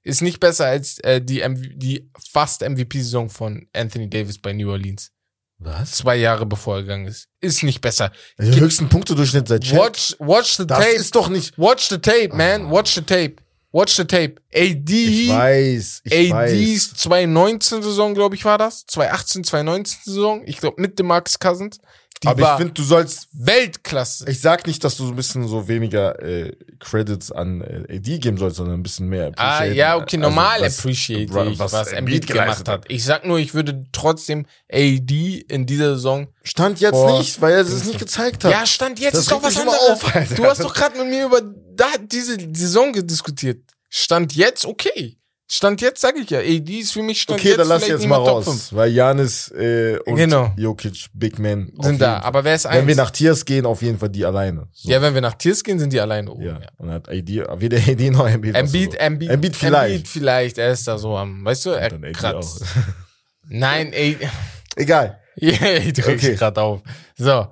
[0.07, 4.71] ist nicht besser als äh, die, MV die fast MVP-Saison von Anthony Davis bei New
[4.71, 5.11] Orleans.
[5.59, 5.93] Was?
[5.93, 7.29] Zwei Jahre bevor er gegangen ist.
[7.41, 8.13] Ist nicht besser.
[8.39, 9.79] Den höchsten Punktedurchschnitt seit Shaq.
[9.79, 10.91] Watch, watch the Das tape.
[10.97, 11.59] ist doch nicht.
[11.59, 12.71] Watch the tape, man.
[12.71, 13.37] Watch the tape.
[13.73, 14.37] Watch the tape.
[14.55, 14.91] AD.
[14.91, 16.95] Ich weiß, ich ADs weiß.
[16.95, 18.87] 2019 Saison, glaube ich, war das.
[18.87, 20.43] 2018, 2019 Saison.
[20.47, 21.79] Ich glaube, mit dem Max Cousins.
[22.23, 23.29] Die Aber ich finde, du sollst.
[23.33, 24.25] Weltklasse.
[24.31, 28.19] Ich sag nicht, dass du so ein bisschen so weniger äh, Credits an äh, AD
[28.19, 29.33] geben sollst, sondern ein bisschen mehr.
[29.37, 32.85] Ah, ja, okay, normal Also, was- appreciate wa- ich, was, was Embiid gemacht hat.
[32.89, 36.29] Ich sag nur, ich würde trotzdem AD in dieser Saison.
[36.43, 38.53] Stand jetzt Vor- nicht, weil er es nicht gezeigt hat.
[38.53, 39.79] Ja, stand jetzt Das ist doch was anderes.
[39.91, 40.03] auf,
[40.37, 41.43] du hast doch gerade mit mir über
[41.75, 43.61] da, diese Saison diskutiert.
[43.91, 45.19] Stand jetzt okay.
[45.49, 48.05] Stand jetzt sage ich ja, AD ist für mich stand okay, jetzt dann lass jetzt
[48.05, 48.73] mal raus, 5.
[48.73, 50.53] weil Janis äh, und Genau.
[50.57, 52.97] Jokic, Big Man Sind da, aber wer ist Wenn wir eins?
[52.97, 54.67] nach Tiers gehen, auf jeden Fall die alleine.
[54.73, 54.91] So.
[54.91, 56.43] Ja, wenn wir nach Tiers gehen, sind die alleine oben.
[56.43, 56.59] Ja.
[56.61, 56.69] Ja.
[56.79, 58.57] Und hat AD, weder AD noch Embiid.
[58.57, 58.99] Embiid, so.
[58.99, 59.95] Embiid, Embiid vielleicht.
[59.95, 62.65] Embiid vielleicht, er ist da so am, weißt du, er kratzt.
[63.49, 64.19] Nein, ey,
[64.77, 65.21] Egal.
[65.37, 66.15] Ja, ich drück Okay.
[66.17, 66.35] okay.
[66.35, 66.83] gerade auf.
[67.17, 67.47] So.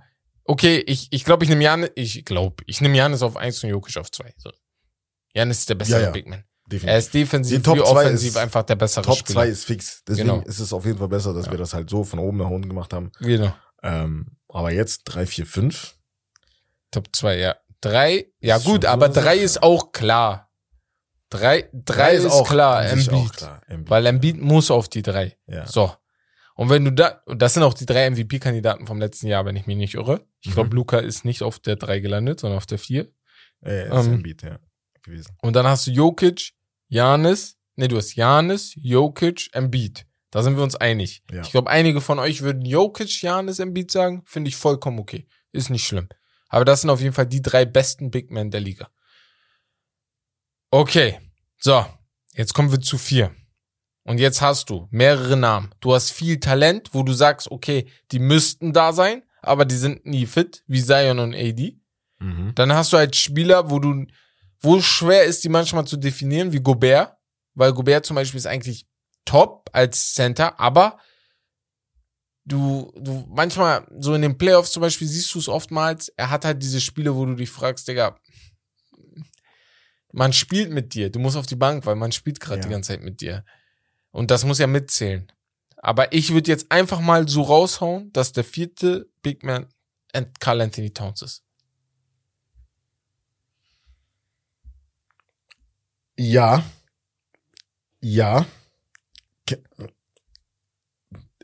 [0.44, 3.70] Okay, ich ich, glaube, ich nehme Janis, ich glaube, ich nehme Janis auf 1 und
[3.70, 4.35] Jokic auf 2.
[4.37, 4.50] So.
[5.33, 6.11] Janis ist der bessere Ja, ja.
[6.12, 6.44] Big Man.
[6.66, 6.98] Er Definitiv.
[6.98, 9.40] ist defensiv Die Top wie offensiv ist- einfach der bessere Top Spieler.
[9.42, 10.03] 2 ist fix.
[10.09, 10.42] Deswegen Genau.
[10.42, 12.68] ist es auf jeden Fall besser, dass wir das halt so von oben nach unten
[12.68, 13.12] gemacht haben.
[13.20, 13.55] Genau.
[13.83, 15.94] Ähm, aber jetzt 3, 4, 5.
[16.90, 17.57] Top 2, ja.
[17.83, 19.44] 3, ja Ist gut, aber so 3 sicher.
[19.44, 20.50] ist auch klar.
[21.31, 23.27] 3 drei ist, klar, an sich Embiid.
[23.29, 23.61] auch klar.
[23.66, 23.90] Embiid.
[23.90, 25.37] Weil Embiid muss auf die 3.
[25.46, 25.66] Ja.
[25.66, 25.92] So.
[26.55, 29.57] Und wenn du da, und das sind auch die drei MVP-Kandidaten vom letzten Jahr, wenn
[29.57, 30.24] ich mich nicht irre.
[30.40, 30.55] Ich Mhm.
[30.55, 33.09] glaube, Luca ist nicht auf der 3 gelandet, sondern auf der 4.
[33.64, 34.59] Äh, ist Ähm, Embiid, ja.
[35.04, 35.36] Gewesen.
[35.42, 36.52] Und dann hast du Jokic,
[36.88, 40.06] Janis, nee, du hast Janis, Jokic, Embiid.
[40.30, 41.22] Da sind wir uns einig.
[41.30, 41.42] Ja.
[41.42, 44.22] Ich glaube, einige von euch würden Jokic, Janis, Embiid sagen.
[44.26, 45.28] Finde ich vollkommen okay.
[45.52, 46.08] Ist nicht schlimm.
[46.48, 48.88] Aber das sind auf jeden Fall die drei besten Big Men der Liga.
[50.70, 51.20] Okay.
[51.58, 51.86] So.
[52.34, 53.32] Jetzt kommen wir zu vier.
[54.02, 55.72] Und jetzt hast du mehrere Namen.
[55.80, 60.04] Du hast viel Talent, wo du sagst, okay, die müssten da sein, aber die sind
[60.04, 61.78] nie fit, wie Zion und AD.
[62.18, 62.52] Mhm.
[62.54, 64.06] Dann hast du halt Spieler, wo du,
[64.64, 67.16] wo schwer ist, die manchmal zu definieren, wie Gobert,
[67.55, 68.87] weil Gobert zum Beispiel ist eigentlich
[69.24, 70.98] top als Center, aber
[72.44, 76.44] du, du, manchmal, so in den Playoffs zum Beispiel siehst du es oftmals, er hat
[76.44, 78.18] halt diese Spiele, wo du dich fragst, Digga,
[80.12, 82.66] man spielt mit dir, du musst auf die Bank, weil man spielt gerade Ja.
[82.66, 83.44] die ganze Zeit mit dir.
[84.11, 85.31] Und das muss ja mitzählen.
[85.79, 89.66] Aber ich würde jetzt einfach mal so raushauen, dass der vierte Big Man
[90.38, 91.43] Carl Anthony Towns ist.
[96.16, 96.62] Ja.
[98.00, 98.46] Ja.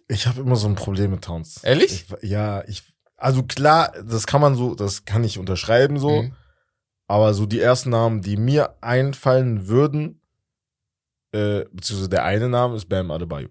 [0.08, 1.62] Ich habe immer so ein Problem mit Towns.
[1.62, 2.06] Ehrlich?
[2.20, 2.82] Ich, ja, ich.
[3.16, 6.22] Also klar, das kann man so, das kann ich unterschreiben so.
[6.22, 6.34] Mhm.
[7.06, 10.20] Aber so die ersten Namen, die mir einfallen würden,
[11.32, 13.48] äh, beziehungsweise der eine Name ist Bam Adebayo.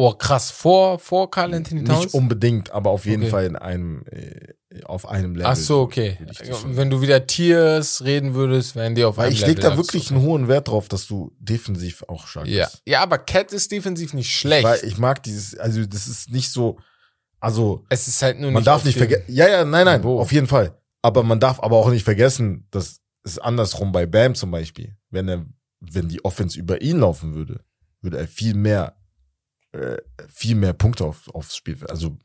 [0.00, 0.52] Oh, krass.
[0.52, 2.04] Vor, vor Carl Anthony Towns?
[2.04, 3.30] Nicht unbedingt, aber auf jeden Okay.
[3.32, 5.46] Fall in einem, äh, auf einem Level.
[5.50, 6.16] Ach so, okay.
[6.30, 9.62] ich Wenn du wieder Tiers reden würdest, wären die auf Weil einem ich leg Level,
[9.62, 10.14] da sagst wirklich du.
[10.14, 12.66] einen hohen Wert drauf, dass du defensiv auch stark Ja.
[12.66, 12.82] bist.
[12.86, 14.62] ja, aber Cat ist defensiv nicht schlecht.
[14.62, 16.78] Weil ich mag dieses, also das ist nicht so,
[17.40, 19.24] also es ist halt nur man nicht darf auf nicht vergessen.
[19.26, 20.20] Ja, ja, nein, nein, Niveau.
[20.20, 20.78] auf jeden Fall.
[21.02, 24.96] Aber man darf aber auch nicht vergessen, das ist andersrum bei Bam zum Beispiel.
[25.10, 25.44] Wenn er,
[25.80, 27.64] wenn die Offense über ihn laufen würde,
[28.00, 28.94] würde er viel mehr,
[29.72, 29.96] äh,
[30.28, 31.78] viel mehr Punkte auf, aufs Spiel.
[31.88, 32.16] Also,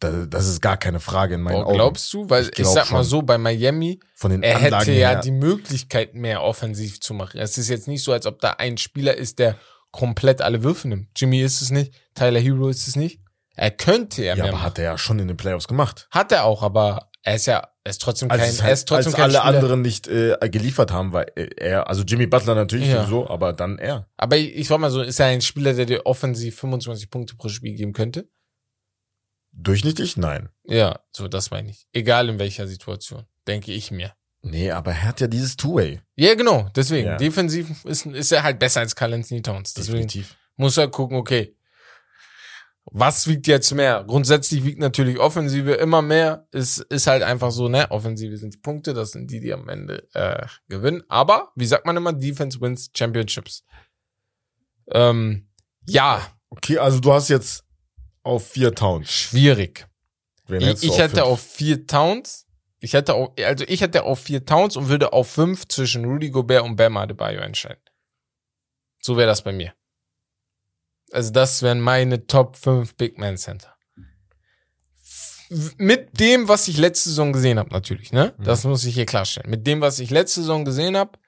[0.00, 1.74] da, das ist gar keine Frage in meinen Boah, Augen.
[1.74, 2.28] glaubst du?
[2.28, 5.20] Weil Ich ich, sag mal so, bei Miami, Von den er Anlagen hätte ja her.
[5.20, 7.38] die Möglichkeit, mehr offensiv zu machen.
[7.38, 9.56] Es ist jetzt nicht so, als ob da ein Spieler ist, der
[9.92, 11.08] komplett alle Würfe nimmt.
[11.16, 13.20] Jimmy ist es nicht, Tyler Hero ist es nicht.
[13.54, 14.62] Er könnte ja, ja, mehr aber machen.
[14.66, 16.08] hat er ja schon in den Playoffs gemacht.
[16.10, 18.72] Hat er auch, aber er ist ja, er ist trotzdem Als, kein, es er halt,
[18.74, 19.44] ist trotzdem als kein alle Spieler.
[19.44, 23.02] anderen nicht äh, geliefert haben, weil er, also Jimmy Butler natürlich Ja.
[23.02, 24.08] sowieso, aber dann er.
[24.16, 27.36] Aber ich, ich sag mal so, ist er ein Spieler, der dir offensiv 25 Punkte
[27.36, 28.28] pro Spiel geben könnte?
[29.52, 30.16] Durchschnittlich?
[30.16, 30.48] Nein.
[30.64, 31.86] Ja, so, das meine ich.
[31.92, 34.12] Egal in welcher Situation, denke ich mir.
[34.44, 36.00] Nee, aber er hat ja dieses Two-Way.
[36.16, 37.06] Ja, genau, deswegen.
[37.06, 37.16] Ja.
[37.16, 39.74] Defensiv ist, ist er halt besser als Anthony Towns.
[39.74, 40.36] Deswegen Definitiv.
[40.56, 41.54] muss er gucken, okay,
[42.84, 44.04] was wiegt jetzt mehr?
[44.06, 46.46] Grundsätzlich wiegt natürlich Offensive immer mehr.
[46.50, 47.90] Ist, ist halt einfach so, ne?
[47.90, 51.02] Offensive sind die Punkte, das sind die, die am Ende äh, gewinnen.
[51.08, 53.64] Aber, wie sagt man immer, Defense wins Championships.
[54.90, 55.48] Ähm,
[55.86, 57.64] ja, Okay, also du hast jetzt
[58.22, 59.10] auf vier Towns.
[59.10, 59.86] schwierig.
[60.48, 61.26] Ich, ich hätte fünf?
[61.26, 62.46] auf vier Towns.
[62.78, 66.28] Ich hätte auf, also ich hätte auf vier Towns und würde auf fünf zwischen Rudy
[66.28, 67.82] Gobert und Bam Adebayo entscheiden.
[69.00, 69.72] So wäre das bei mir.
[71.12, 73.74] Also das wären meine Top 5 Big Man Center.
[75.76, 78.34] Mit dem, was ich letzte Saison gesehen habe, natürlich, ne?
[78.38, 78.44] Mhm.
[78.44, 79.50] Das muss ich hier klarstellen.
[79.50, 81.18] Mit dem, was ich letzte Saison gesehen habe,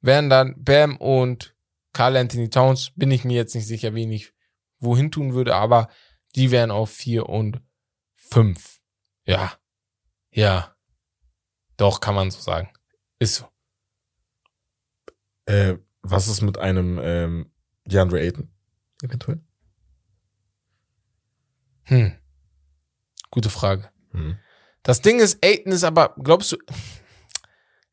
[0.00, 1.56] wären dann Bam und
[1.92, 2.92] Carl Anthony Towns.
[2.94, 4.32] Bin ich mir jetzt nicht sicher, wen ich
[4.78, 5.88] wohin tun würde, aber
[6.36, 7.60] die wären auf vier und
[8.14, 8.78] fünf.
[9.24, 9.54] Ja.
[10.30, 10.76] Ja.
[11.76, 12.70] Doch, kann man so sagen.
[13.18, 13.48] Ist so.
[15.46, 17.52] Äh, was ist mit einem ähm,
[17.84, 18.52] DeAndre Ayton?
[19.02, 19.40] Eventuell.
[21.84, 22.12] Hm.
[23.30, 23.90] Gute Frage.
[24.12, 24.38] Hm.
[24.82, 26.56] Das Ding ist, Aiden ist aber, glaubst du,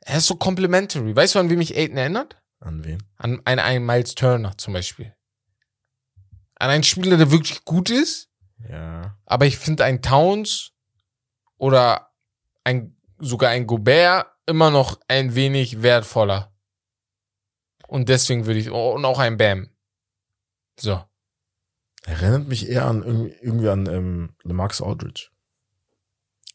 [0.02, 1.16] er ist so complimentary.
[1.16, 2.42] Weißt du, an wie mich Aiden erinnert?
[2.60, 3.04] An wen?
[3.18, 5.14] An einen, einen Miles Turner zum Beispiel.
[6.56, 8.30] An einen Spieler, der wirklich gut ist,
[8.70, 9.18] Ja.
[9.26, 10.72] aber ich finde ein Towns
[11.58, 12.12] oder
[12.64, 16.54] ein, sogar ein Gobert immer noch ein wenig wertvoller.
[17.88, 19.70] Und deswegen würde ich, und auch ein Bam.
[20.80, 21.04] So.
[22.06, 25.30] Erinnert mich eher an irgendwie, an ähm, LeMarcus Aldridge.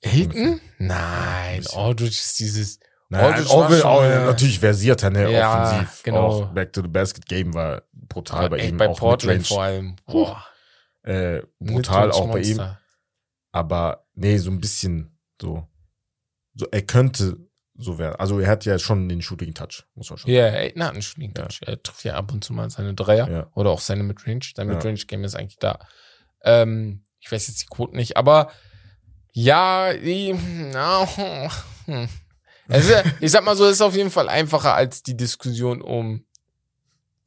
[0.04, 0.60] Aiden?
[0.78, 2.78] Nein, Aldridge ist dieses,
[3.08, 6.02] Nein, Aldridge schon, auch, äh, natürlich versierter, ne, Ja, offensiv.
[6.04, 6.26] genau.
[6.26, 8.76] Auch Back to the Basket Game war brutal bei ey, ihm.
[8.76, 9.96] bei auch Portland vor allem.
[10.06, 10.44] Boah.
[11.02, 12.62] Äh, brutal auch bei ihm.
[13.52, 15.66] Aber nee, so ein bisschen so.
[16.54, 17.38] So, er könnte
[17.80, 18.16] so werden.
[18.16, 20.30] Also er hat ja schon den Shooting Touch, muss man schon.
[20.30, 21.60] Ja, Aiden hat einen Shooting Touch.
[21.64, 23.50] Er trifft ja ab und zu mal seine Dreier Ja.
[23.54, 24.40] oder auch seine Midrange.
[24.54, 24.74] Sein Ja.
[24.74, 25.78] Midrange-Game ist eigentlich da.
[26.42, 28.50] Ähm, ich weiß jetzt die Quoten nicht, aber
[29.32, 30.34] ja, die,
[30.72, 31.06] na,
[31.86, 32.08] hm.
[32.68, 36.24] also, ich sag mal so, es ist auf jeden Fall einfacher als die Diskussion um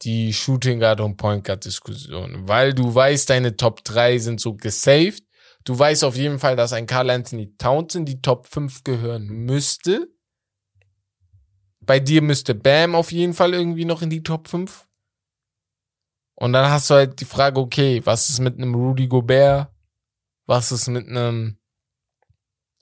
[0.02, 4.54] die Shooting Guard und Point Guard Diskussion, weil du weißt, deine Top 3 sind so
[4.56, 5.24] gesaved.
[5.64, 9.28] Du weißt auf jeden Fall, dass ein Carl Anthony Towns in die Top 5 gehören
[9.28, 10.10] müsste.
[11.86, 14.88] Bei dir müsste Bam auf jeden Fall irgendwie noch in die Top 5.
[16.36, 19.70] Und dann hast du halt die Frage, okay, was ist mit einem Rudy Gobert?
[20.46, 21.58] Was ist mit einem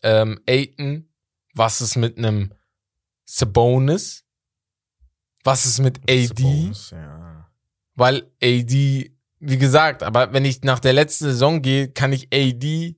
[0.03, 1.09] ähm, Aiton?
[1.53, 2.53] Was ist mit einem
[3.25, 4.25] Sabonis?
[5.43, 6.33] Was ist mit AD?
[6.41, 7.51] Bonus, Ja.
[7.95, 12.95] Weil AD, wie gesagt, aber wenn ich nach der letzten Saison gehe, kann ich AD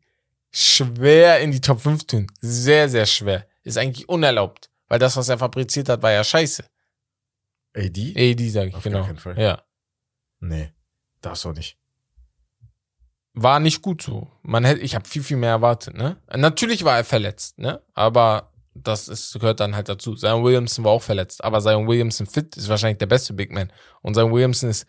[0.52, 2.28] schwer in die Top 5 tun.
[2.40, 3.48] Sehr, sehr schwer.
[3.64, 4.70] Ist eigentlich unerlaubt.
[4.94, 6.64] Weil das, was er fabriziert hat, war ja scheiße.
[7.76, 8.14] AD?
[8.16, 9.00] AD, sag ich, Auf genau.
[9.00, 9.40] gar keinen Fall.
[9.42, 9.64] Ja.
[10.40, 10.72] Nee,
[11.20, 11.80] das auch nicht.
[13.34, 14.32] War nicht gut so.
[14.44, 16.22] Man hätte, ich habe viel, viel mehr erwartet, ne?
[16.36, 17.82] Natürlich war er verletzt, ne?
[17.96, 20.14] Aber das ist, gehört dann halt dazu.
[20.14, 23.74] Zion Williamson war auch verletzt, aber Zion Williamson fit ist wahrscheinlich der beste Big Man.
[24.04, 24.86] Und Zion Williamson ist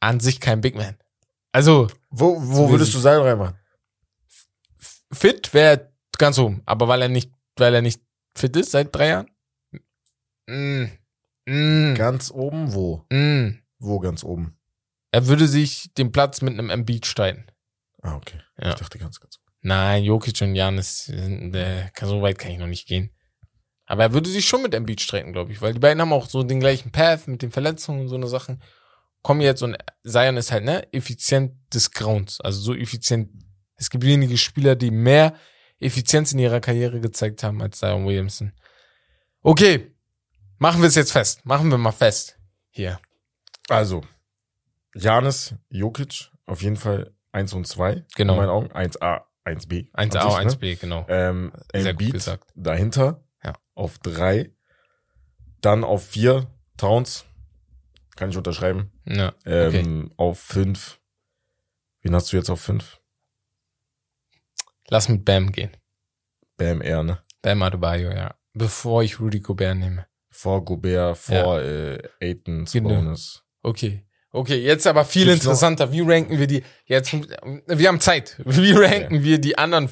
[0.00, 0.98] an sich kein Big Man.
[1.52, 3.60] Also, Wo, wo würdest du Seil reinmachen?
[5.12, 8.02] fit wäre ganz oben, aber weil er nicht, weil er nicht
[8.38, 9.30] fit ist seit drei Jahren.
[10.46, 10.84] Mm.
[11.46, 11.94] Mm.
[11.94, 13.04] Ganz oben, wo?
[13.10, 13.58] Mm.
[13.78, 14.56] Wo ganz oben?
[15.10, 17.46] Er würde sich den Platz mit einem Embiid streiten.
[18.02, 18.40] Ah, okay.
[18.60, 18.70] Ja.
[18.70, 19.48] Ich dachte ganz, ganz oben.
[19.62, 23.10] Nein, Jokic und Janis, sind, äh, so weit kann ich noch nicht gehen.
[23.86, 26.28] Aber er würde sich schon mit Embiid streiten, glaube ich, weil die beiden haben auch
[26.28, 28.62] so den gleichen Path mit den Verletzungen und so eine Sachen.
[29.22, 32.40] Kommen jetzt und Zion ist halt, ne, effizient des Grauens.
[32.40, 33.30] Also so effizient.
[33.76, 35.34] Es gibt wenige Spieler, die mehr
[35.80, 38.52] Effizienz in ihrer Karriere gezeigt haben als Zion Williamson.
[39.42, 39.94] Okay.
[40.58, 41.46] Machen wir es jetzt fest.
[41.46, 42.38] Machen wir mal fest.
[42.70, 42.98] Hier.
[43.68, 44.02] Also,
[44.94, 48.04] Janis, Jokic, auf jeden Fall 1 und 2.
[48.16, 48.34] Genau.
[48.34, 48.72] In meinen Augen.
[48.72, 49.92] 1A, 1B.
[49.92, 50.74] 1A, an sich, ne?
[50.74, 51.06] 1B, genau.
[51.08, 52.50] Ähm, Sehr gut gesagt.
[52.56, 53.24] dahinter.
[53.44, 53.54] Ja.
[53.74, 54.52] Auf drei.
[55.60, 56.48] Dann auf vier.
[56.76, 57.24] Towns.
[58.16, 58.90] Kann ich unterschreiben.
[59.04, 59.80] Ja, okay.
[59.80, 61.00] Ähm, Auf fünf.
[62.02, 62.97] Wen hast du jetzt auf fünf?
[64.90, 65.70] Lass mit Bam gehen.
[66.56, 67.18] Bam R, ne?
[67.42, 68.34] Bam Adebayo, ja.
[68.54, 70.06] Bevor ich Rudy Gobert nehme.
[70.30, 72.88] Vor Gobert, vor äh, Aiton, Genau.
[72.90, 73.42] Sabonis.
[73.62, 74.04] Okay.
[74.30, 75.92] Okay, jetzt aber viel Gibt's noch- interessanter.
[75.92, 76.62] Wie ranken wir die?
[76.84, 78.40] Jetzt, wir haben Zeit.
[78.44, 79.88] Wie ranken wir die anderen,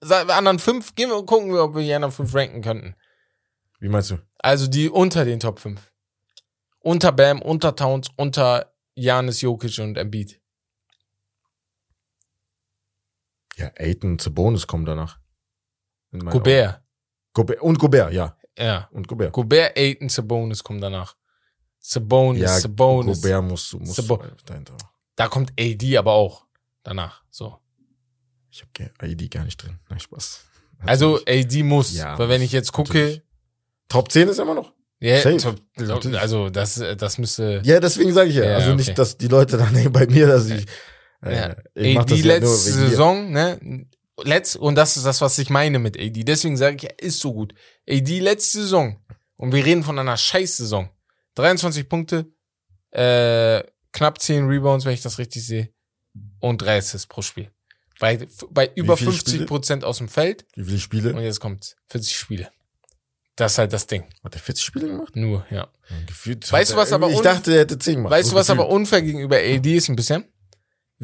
[0.00, 0.94] anderen fünf?
[0.94, 2.94] Gehen wir gucken wir, ob wir die anderen fünf ranken könnten.
[3.80, 4.18] Wie meinst du?
[4.38, 5.92] Also die unter den Top 5.
[6.80, 10.40] Unter Bam, unter Towns, unter Janis Jokic und Embiid.
[13.56, 15.18] Ja, Aiton, Sabonis kommen danach.
[16.12, 16.82] Gobert.
[17.32, 17.60] Gobert.
[17.60, 18.36] Und Gobert, ja.
[18.58, 18.88] Ja.
[18.92, 19.32] Und Gobert.
[19.32, 21.16] Gobert, Aiton, Sabonis kommen danach.
[21.80, 23.20] Sabonis, ja, Sabonis.
[23.20, 24.76] Gobert Sabo- du dahinter.
[25.16, 26.46] Da kommt AD aber auch
[26.82, 27.22] danach.
[27.30, 27.58] So.
[28.50, 29.78] Ich habe ID gar nicht drin.
[29.88, 30.44] Nein, Spaß.
[30.86, 33.22] Also AD muss, Ja, weil wenn ich jetzt gucke, natürlich.
[33.88, 34.72] Top 10 ist immer noch.
[35.00, 35.36] ja, Safe.
[35.38, 36.18] top- Natürlich.
[36.18, 37.60] also das, das müsste.
[37.64, 38.44] Ja, deswegen sage ich ja.
[38.44, 38.76] Ja, also okay.
[38.76, 40.66] nicht, dass die Leute dann denken bei mir, dass ich.
[41.24, 41.56] Äh, Ja.
[41.74, 42.88] ich mach AD das ja letzte dir.
[42.88, 43.86] Saison, ne?
[44.22, 46.22] Letzt, und das ist das, was ich meine mit AD.
[46.24, 47.52] Deswegen sage ich, er ist so gut.
[47.88, 49.00] AD letzte Saison,
[49.36, 50.88] und wir reden von einer Scheiß-Saison.
[51.34, 52.26] 23 Punkte,
[52.92, 55.68] äh, knapp 10 Rebounds, wenn ich das richtig sehe,
[56.40, 57.50] und 3 Assists pro Spiel.
[57.98, 58.18] Bei,
[58.50, 59.46] bei über viele 50 Spiele?
[59.46, 61.12] Prozent aus dem Feld, Wie viele Spiele?
[61.14, 62.50] und jetzt kommt 40 Spiele.
[63.36, 64.04] Das ist halt das Ding.
[64.22, 65.16] Hat er 40 Spiele gemacht?
[65.16, 65.68] Nur, ja.
[66.06, 66.50] Gefühlt.
[66.52, 68.12] Weißt du, was er- aber Ich dachte, er hätte 10 gemacht.
[68.12, 70.24] Weißt du, was aber unfair gegenüber AD ist ein bisschen?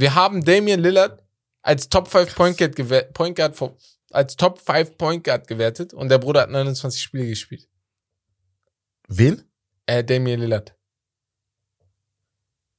[0.01, 1.23] Wir haben Damian Lillard
[1.63, 3.77] als Top 5 Point Guard, gewer- Point Guard vor-
[4.11, 7.69] als Top 5 Point Guard gewertet und der Bruder hat 29 Spiele gespielt.
[9.09, 9.43] Wen?
[9.87, 10.75] Äh, Damian Lillard.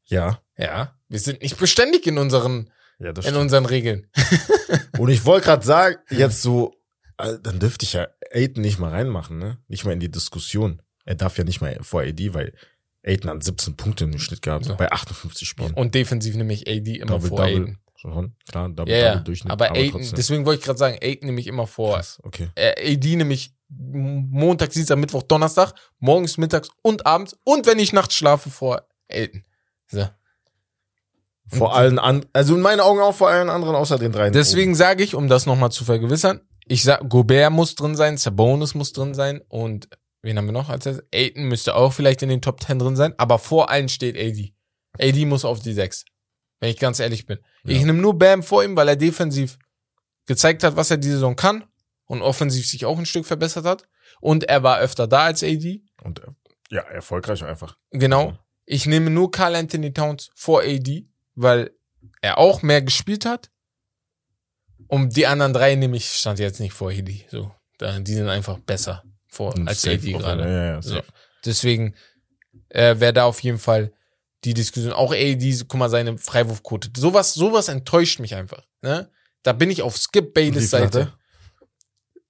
[0.05, 0.41] Ja.
[0.57, 0.97] Ja.
[1.09, 3.41] Wir sind nicht beständig in unseren, Ja, das in stimmt.
[3.43, 4.07] unseren Regeln.
[4.97, 6.75] Und ich wollte gerade sagen, jetzt so,
[7.17, 9.57] äh, dann dürfte ich ja Aiden nicht mal reinmachen, ne?
[9.67, 10.81] Nicht mal in die Diskussion.
[11.05, 12.53] Er darf ja nicht mal vor AD, weil
[13.03, 14.75] Aiden hat 17 Punkte im Schnitt gehabt So.
[14.75, 15.73] bei 58 Spielen.
[15.73, 17.53] Und defensiv nehme ich AD immer Double, vor Double.
[17.53, 17.77] Aiden.
[17.95, 19.09] Schon, klar, Double, ja.
[19.11, 19.51] Double Durchschnitt.
[19.51, 20.15] Aber Aiden, trotzdem.
[20.15, 21.95] deswegen wollte ich gerade sagen, Aiden nehme ich immer vor.
[21.95, 22.49] Krass, okay.
[22.55, 27.93] Äh, AD nehme ich Montag, Dienstag, Mittwoch, Donnerstag, morgens, mittags und abends und wenn ich
[27.93, 29.45] nachts schlafe vor Aiden.
[29.87, 30.07] So.
[31.47, 34.31] Vor allen an, also in meinen Augen auch vor allen anderen außer den dreien.
[34.33, 38.73] Deswegen sage ich, um das nochmal zu vergewissern, ich sag, Gobert muss drin sein, Sabonis
[38.73, 39.89] muss drin sein und
[40.21, 41.05] wen haben wir noch als erstes?
[41.13, 44.53] Aiden müsste auch vielleicht in den Top 10 drin sein, aber vor allen steht AD.
[44.99, 46.05] AD muss auf die 6.
[46.59, 47.39] Wenn ich ganz ehrlich bin.
[47.63, 47.75] Ja.
[47.75, 49.57] Ich nehme nur Bam vor ihm, weil er defensiv
[50.27, 51.63] gezeigt hat, was er diese Saison kann
[52.05, 53.87] und offensiv sich auch ein Stück verbessert hat.
[54.19, 55.81] Und er war öfter da als AD.
[56.03, 56.27] Und äh,
[56.69, 57.77] ja, erfolgreich einfach.
[57.89, 58.37] Genau.
[58.65, 61.71] Ich nehme nur Carl Anthony Towns vor AD, weil
[62.21, 63.49] er auch mehr gespielt hat.
[64.87, 67.25] Und die anderen drei nehme ich, stand jetzt nicht vor AD.
[67.29, 70.43] So, die sind einfach besser vor Und als safe AD auf- gerade.
[70.43, 70.95] Ja, ja, So.
[70.95, 71.07] safe.
[71.43, 71.95] Deswegen
[72.69, 73.91] äh, wäre da auf jeden Fall
[74.43, 74.93] die Diskussion.
[74.93, 76.91] Auch AD, guck mal, seine Freiwurfquote.
[76.95, 78.63] Sowas, sowas enttäuscht mich einfach.
[78.83, 79.09] Ne?
[79.43, 81.13] Da bin ich auf Skip Bayless Seite.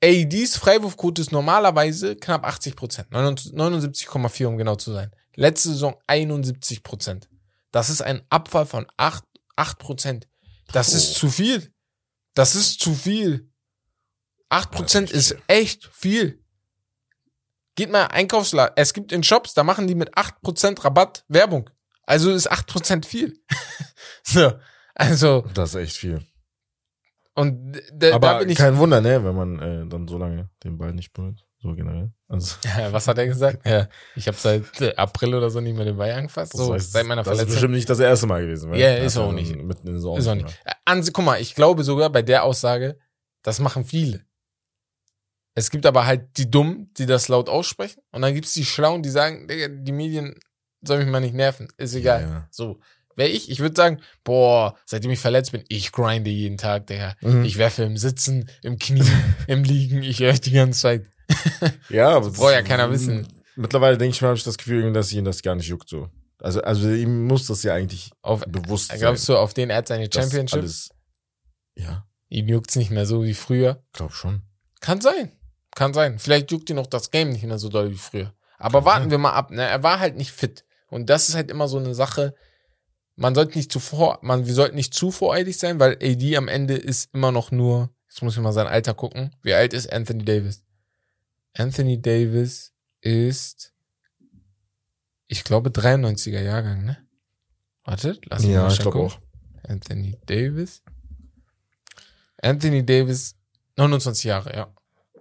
[0.03, 3.09] ADs Freiwurfquote ist normalerweise knapp 80 Prozent.
[3.11, 5.11] 79,4 um genau zu sein.
[5.35, 7.29] Letzte Saison 71 Prozent.
[7.71, 9.23] Das ist ein Abfall von 8,
[9.55, 10.27] 8 Prozent.
[10.71, 10.97] Das Oh.
[10.97, 11.71] ist zu viel.
[12.33, 13.49] Das ist zu viel.
[14.49, 16.40] 8 Prozent ist echt viel.
[17.81, 18.73] Geht mal Einkaufsladen.
[18.75, 21.67] Es gibt in Shops, da machen die mit 8% Rabatt Werbung.
[22.03, 23.39] Also ist 8% viel.
[24.23, 24.51] so.
[24.93, 26.21] Also, Das ist echt viel.
[27.33, 28.57] und da, da Aber bin ich.
[28.59, 31.43] kein Wunder, ne, wenn man äh, dann so lange den Ball nicht berührt.
[31.63, 32.11] So generell.
[32.27, 32.57] Also,
[32.91, 33.65] Was hat er gesagt?
[33.67, 36.55] Ja, ich habe seit äh, April oder so nicht mehr den Ball angefasst.
[36.55, 37.53] So, heißt, seit meiner das ist Verletzung.
[37.55, 38.75] bestimmt nicht das erste Mal gewesen.
[38.75, 39.55] Ja, ist auch nicht.
[39.55, 40.55] Mitten in Saison Ist auch nicht.
[40.65, 42.99] Äh, An, guck mal, ich glaube sogar bei der Aussage,
[43.41, 44.23] das machen viele.
[45.53, 48.01] Es gibt aber halt die Dummen, die das laut aussprechen.
[48.11, 50.35] Und dann gibt's die Schlauen, die sagen, Digga, die Medien
[50.81, 51.67] sollen mich mal nicht nerven.
[51.77, 52.21] Ist egal.
[52.21, 52.47] Ja.
[52.51, 52.79] So.
[53.17, 57.15] Wäre ich, ich würde sagen, boah, seitdem ich verletzt bin, ich grinde jeden Tag, Digga.
[57.21, 57.43] Mhm.
[57.43, 59.03] Ich werfe im Sitzen, im Knie,
[59.47, 61.05] im Liegen, ich höre die ganze Zeit.
[61.89, 63.27] Ja, aber das- braucht ja keiner wissen.
[63.57, 66.09] Mittlerweile denke ich mir, habe ich das Gefühl, dass ihn das gar nicht juckt so.
[66.39, 68.99] Also, also ihm muss das ja eigentlich Auf, bewusst sein.
[68.99, 70.59] glaubst du, auf den er hat seine Championship?
[70.59, 70.89] Alles,
[71.75, 73.83] ja, Ihm juckt's nicht mehr so wie früher.
[73.91, 74.41] glaub schon.
[74.79, 75.31] Kann sein.
[75.75, 76.19] Kann sein.
[76.19, 78.33] Vielleicht juckt ihn auch das Game nicht mehr so doll wie früher.
[78.57, 79.11] Aber Kann warten sein.
[79.11, 79.51] wir mal ab.
[79.51, 79.63] Ne?
[79.63, 80.65] Er war halt nicht fit.
[80.89, 82.35] Und das ist halt immer so eine Sache.
[83.15, 86.75] Man sollte nicht zuvor, man, wir sollten nicht zu voreilig sein, weil AD am Ende
[86.75, 89.35] ist immer noch nur, jetzt muss ich mal sein Alter gucken.
[89.43, 90.63] Wie alt ist Anthony Davis?
[91.53, 93.73] Anthony Davis ist,
[95.27, 96.97] ich glaube, 93er Jahrgang, ne?
[97.83, 99.17] Warte, lass mich Ja, mal ich glaube gucken.
[99.67, 100.81] Anthony Davis.
[102.41, 103.35] Anthony Davis,
[103.77, 104.73] 29 Jahre, ja.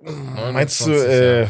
[0.02, 1.46] Meinst du, 29 äh,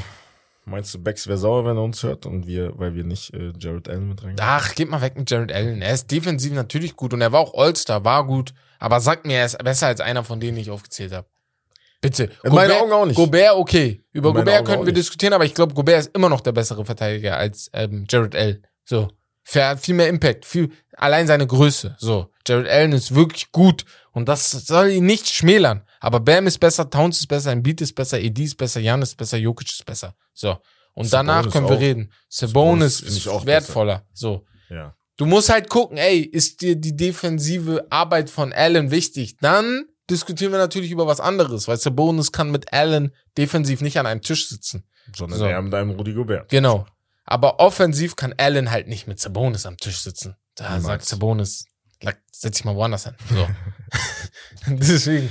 [0.65, 3.53] meinst du, Bex wäre sauer, wenn er uns hört und wir, weil wir nicht äh,
[3.59, 4.41] Jared Allen mit reingehen?
[4.41, 5.83] Ach, geht mal weg mit Jared Allen.
[5.83, 8.53] Er ist defensiv natürlich gut und er war auch All-Star, war gut.
[8.79, 11.29] Aber sag mir, er ist besser als einer von denen, die ich aufgezählt habe.
[12.01, 12.31] Bitte.
[12.43, 13.17] In meinen Augen auch nicht.
[13.17, 14.03] Gobert, okay.
[14.13, 17.37] Über Gobert könnten wir diskutieren, aber ich glaube, Gobert ist immer noch der bessere Verteidiger
[17.37, 18.67] als ähm, Jared Allen.
[18.85, 19.09] So.
[19.53, 21.97] Er hat viel mehr Impact, viel, allein seine Größe.
[21.99, 22.31] So.
[22.47, 25.83] Jared Allen ist wirklich gut und das soll ihn nicht schmälern.
[26.01, 29.17] Aber Bam ist besser, Towns ist besser, Embiid ist besser, Ed ist besser, Jan ist
[29.17, 30.15] besser, Jokic ist besser.
[30.33, 30.59] So.
[30.95, 31.81] Und Sabonis danach können wir auch.
[31.81, 32.13] reden.
[32.29, 34.05] Sabonis Sabonis ist auch wertvoller.
[34.13, 34.45] So.
[34.69, 34.95] Ja.
[35.17, 39.37] Du musst halt gucken, ey, ist dir die defensive Arbeit von Allen wichtig?
[39.39, 44.07] Dann diskutieren wir natürlich über was anderes, weil Sabonis kann mit Allen defensiv nicht an
[44.07, 44.85] einem Tisch sitzen.
[45.17, 45.45] Sondern So.
[45.45, 46.49] er mit einem Rudi Gobert.
[46.49, 46.87] Genau.
[47.25, 50.35] Aber offensiv kann Allen halt nicht mit Sabonis am Tisch sitzen.
[50.57, 50.85] Da Niemals.
[50.85, 51.70] sagt Sabonis, "Lack,
[52.33, 53.15] setz dich mal woanders hin.
[53.29, 53.49] So.
[54.67, 55.31] deswegen,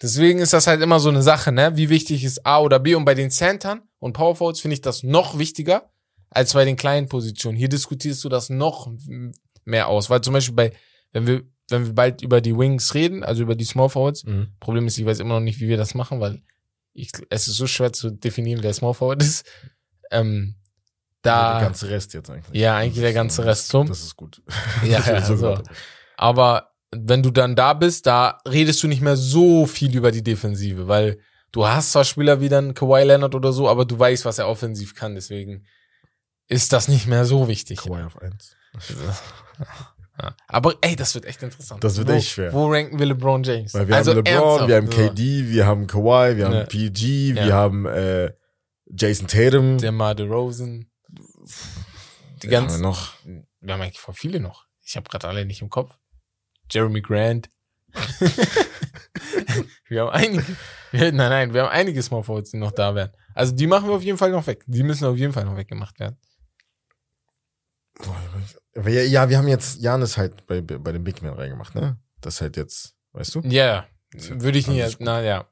[0.00, 1.76] deswegen ist das halt immer so eine Sache, ne?
[1.76, 2.94] Wie wichtig ist A oder B?
[2.94, 5.90] Und bei den Centern und Power Forwards finde ich das noch wichtiger
[6.30, 7.56] als bei den kleinen Positionen.
[7.56, 8.90] Hier diskutierst du das noch
[9.64, 10.72] mehr aus, weil zum Beispiel bei,
[11.12, 14.48] wenn wir, wenn wir bald über die Wings reden, also über die Small Forwards, Mhm.
[14.60, 16.42] Problem ist, ich weiß immer noch nicht, wie wir das machen, weil
[16.92, 19.46] ich, es ist so schwer zu definieren, wer Small Forward ist.
[20.10, 20.54] Ähm,
[21.22, 22.58] da, der ganze Rest jetzt eigentlich.
[22.58, 23.88] Ja, eigentlich der ganze Rest zum.
[23.88, 24.42] Das ist gut.
[24.84, 25.54] Ja, ja, so so.
[25.56, 25.64] gut.
[26.16, 30.22] Aber wenn du dann da bist, da redest du nicht mehr so viel über die
[30.22, 31.18] Defensive, weil
[31.52, 34.48] du hast zwar Spieler wie dann Kawhi Leonard oder so, aber du weißt, was er
[34.48, 35.66] offensiv kann, deswegen
[36.48, 37.80] ist das nicht mehr so wichtig.
[37.80, 38.56] Kawhi auf eins.
[40.48, 41.84] Aber ey, das wird echt interessant.
[41.84, 42.52] Das wird wo, echt schwer.
[42.52, 43.74] Wo ranken wir LeBron James?
[43.74, 44.92] Weil wir Also haben LeBron, wir haben so.
[44.92, 46.64] KD, wir haben Kawhi, wir haben Ja.
[46.64, 47.54] PG, wir Ja.
[47.54, 48.32] haben äh,
[48.86, 49.76] Jason Tatum.
[49.78, 50.86] Der DeRozan.
[52.42, 53.12] Die Wen haben ganzen, wir noch.
[53.60, 54.64] wir haben eigentlich voll viele noch.
[54.82, 55.94] Ich habe gerade alle nicht im Kopf.
[56.70, 57.48] Jeremy Grant.
[59.88, 60.44] wir haben einige.
[60.92, 63.10] Wir, nein, nein, wir haben einige Small Forwards, die noch da wären.
[63.34, 64.62] Also die machen wir auf jeden Fall noch weg.
[64.66, 66.16] Die müssen auf jeden Fall noch weggemacht werden.
[68.84, 71.96] Ja, wir haben jetzt Janis halt bei, bei den Big Men reingemacht, ne?
[72.20, 73.40] Das halt jetzt, weißt du?
[73.44, 74.82] Ja, würde ich Also nie.
[74.84, 75.06] ist gut.
[75.06, 75.46] Na ja.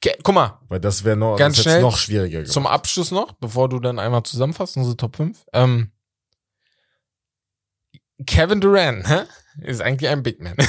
[0.00, 2.52] Ge- Guck mal, Weil das wäre noch, Ganz das schnell noch schwieriger gemacht.
[2.52, 5.44] zum Abschluss noch, bevor du dann einmal zusammenfasst, unsere Top 5.
[5.52, 5.92] Ähm,
[8.26, 9.22] Kevin Durant hä?
[9.60, 10.56] ist eigentlich ein Big Man.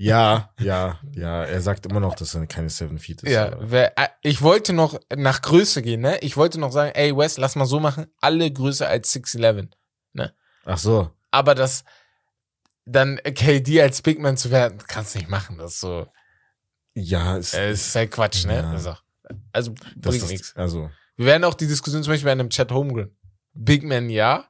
[0.00, 1.42] Ja, ja, ja.
[1.44, 3.32] Er sagt immer noch, dass er keine Seven Feet ist.
[3.32, 6.18] Ja, wer, äh, ich wollte noch nach Größe gehen, ne?
[6.20, 9.70] Ich wollte noch sagen, ey Wes, lass mal so machen, alle größer als 6'11.
[10.64, 11.10] Ach so.
[11.30, 11.84] Aber das
[12.84, 15.58] dann KD als Big Man zu werden, kannst du nicht machen.
[15.58, 16.06] Das ist so,
[16.94, 18.56] Ja, es äh, ist halt Quatsch, ne?
[18.56, 18.70] Ja.
[18.70, 18.96] Also,
[19.52, 20.56] also bringt ist, nichts.
[20.56, 23.16] Also, Wir werden auch die Diskussion zum Beispiel bei einem Chat Holmgren.
[23.52, 24.47] Big Man ja,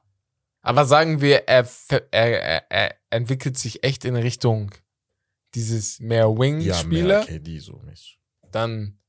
[0.61, 1.67] aber sagen wir, er,
[2.11, 4.71] er, er, er entwickelt sich echt in Richtung
[5.55, 8.19] dieses mehr ja, Wing-Spieler, mehr KD so mäßig.
[8.51, 8.99] dann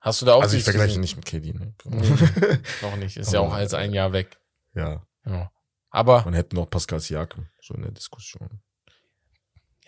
[0.00, 1.00] hast du da auch Also ich vergleiche gesehen.
[1.00, 1.74] nicht mit KD, ne?
[1.84, 2.58] Nee.
[2.82, 4.38] Noch nicht, ist ja auch als ein Jahr weg.
[4.74, 5.02] ja.
[5.24, 5.50] Ja.
[5.90, 8.60] Aber Man hätte noch Pascal Siakam so in der Diskussion.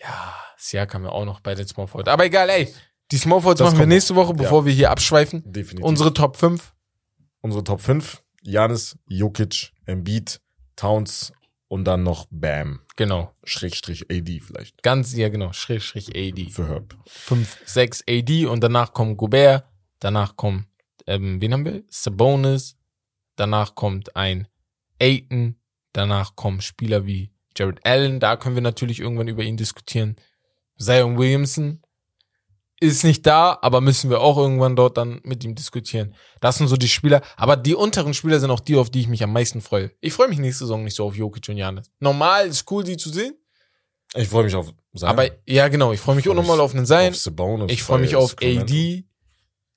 [0.01, 2.09] ja, Siakam ja auch noch bei den Small Forwards.
[2.09, 2.73] Aber egal, ey.
[3.11, 5.43] Die Small Forwards Das machen wir nächste Woche, bevor wir hier abschweifen.
[5.45, 5.85] Definitiv.
[5.85, 6.73] Unsere Top 5.
[7.41, 8.23] Unsere Top 5.
[8.41, 10.41] Janis, Jokic, Embiid,
[10.79, 11.33] Towns
[11.67, 12.81] und dann noch Bam.
[12.95, 13.33] Genau.
[13.43, 14.81] Schrägstrich AD vielleicht.
[14.81, 15.53] Ganz, ja genau.
[15.53, 16.49] Schräg, schräg AD.
[16.49, 16.95] Für Herb.
[17.05, 19.65] 5, 6 AD und danach kommt Gobert.
[19.99, 20.67] Danach kommt,
[21.05, 21.83] ähm, wen haben wir?
[21.89, 22.75] Sabonis.
[23.35, 24.47] Danach kommt ein
[25.01, 25.55] Aiton.
[25.93, 28.19] Danach kommen Spieler wie Jared Allen.
[28.19, 30.15] Da können wir natürlich irgendwann über ihn diskutieren.
[30.77, 31.81] Zion Williamson
[32.81, 36.15] ist nicht da, aber müssen wir auch irgendwann dort dann mit ihm diskutieren.
[36.39, 37.21] Das sind so die Spieler.
[37.35, 39.91] Aber die unteren Spieler sind auch die, auf die ich mich am meisten freue.
[39.99, 41.91] Ich freue mich nächste Saison nicht so auf Jokic und Janis.
[41.99, 43.35] Normal ist cool, die zu sehen.
[44.15, 45.09] Ich freue mich auf Zion.
[45.09, 45.91] Aber ja, genau.
[45.91, 47.13] Ich freue mich Ich freu auch nochmal auf einen Zion.
[47.13, 49.05] auf Ich freue mich auf AD.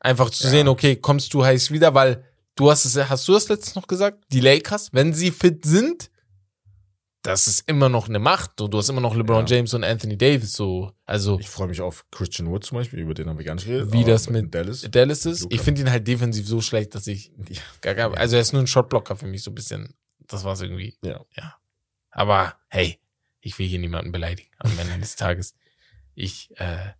[0.00, 0.50] Einfach zu Ja.
[0.50, 2.24] sehen, okay, kommst du heiß wieder, weil
[2.56, 4.24] du hast es, hast du das letztens noch gesagt?
[4.32, 6.10] Die Lakers, wenn sie fit sind,
[7.22, 8.52] das ist immer noch eine Macht.
[8.58, 9.56] Du, du hast immer noch LeBron Ja.
[9.56, 10.92] James und Anthony Davis, so.
[11.06, 13.66] Also, Ich freue mich auf Christian Wood zum Beispiel, über den haben wir gar nicht
[13.66, 13.92] geredet.
[13.92, 14.82] Wie das mit Dallas.
[14.90, 15.46] Dallas ist.
[15.50, 17.60] Ich finde ihn halt defensiv so schlecht, dass ich Ja.
[17.80, 19.94] gar, gar, also er ist nur ein Shotblocker für mich, so ein bisschen.
[20.26, 20.96] Das war's irgendwie.
[21.04, 21.24] Ja.
[21.36, 21.56] Ja.
[22.10, 22.98] Aber, hey,
[23.40, 25.54] ich will hier niemanden beleidigen am Ende des Tages.
[26.14, 26.90] Ich, äh,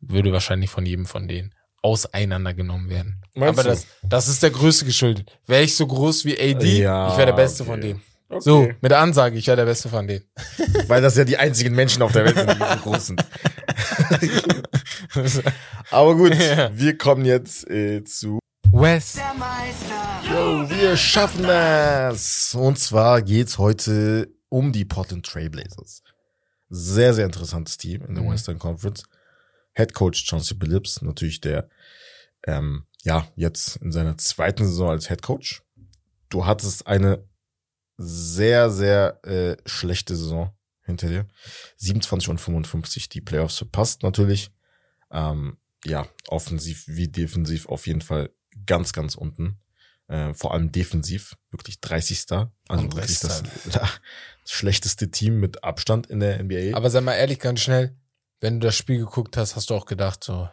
[0.00, 1.52] würde wahrscheinlich von jedem von denen
[1.82, 3.22] auseinandergenommen werden.
[3.34, 3.68] Meinst Aber du?
[3.70, 5.38] das, das ist der Größe geschuldet.
[5.46, 7.70] Wäre ich so groß wie AD, Ja, ich wäre der Beste okay.
[7.72, 8.02] von denen.
[8.30, 8.40] Okay.
[8.42, 10.24] So, mit der Ansage, ich wäre der Beste von denen.
[10.86, 13.24] Weil das ja die einzigen Menschen auf der Welt sind, die so groß sind.
[15.90, 16.70] Aber gut, Ja.
[16.76, 18.38] wir kommen jetzt äh, zu
[18.70, 19.16] Wes.
[20.30, 22.54] Yo, wir schaffen das.
[22.54, 26.02] Und zwar geht's heute um die Portland Trailblazers.
[26.68, 28.30] Sehr, sehr interessantes Team in der Mhm.
[28.32, 29.04] Western Conference.
[29.74, 31.68] Head Coach Chauncey Billups, natürlich der,
[32.46, 35.62] ähm, ja, jetzt in seiner zweiten Saison als Head Coach.
[36.28, 37.24] Du hattest eine
[37.98, 41.26] sehr, sehr äh, schlechte Saison hinter dir.
[41.76, 44.50] 27 und 55 die Playoffs verpasst natürlich.
[45.10, 48.30] Ähm, ja, offensiv wie defensiv auf jeden Fall
[48.66, 49.58] ganz, ganz unten.
[50.06, 52.26] Äh, vor allem defensiv, wirklich 30.
[52.30, 53.42] Also Und wirklich das,
[53.72, 54.00] das
[54.46, 56.76] schlechteste Team mit Abstand in der NBA.
[56.76, 57.96] Aber sei mal ehrlich, ganz schnell,
[58.40, 60.48] wenn du das Spiel geguckt hast, hast du auch gedacht, so,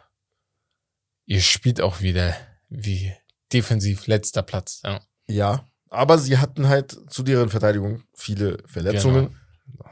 [1.24, 2.36] ihr spielt auch wieder
[2.68, 3.14] wie
[3.52, 4.80] defensiv letzter Platz.
[4.84, 5.00] Ja.
[5.28, 9.36] Ja, aber sie hatten halt zu deren Verteidigung viele Verletzungen.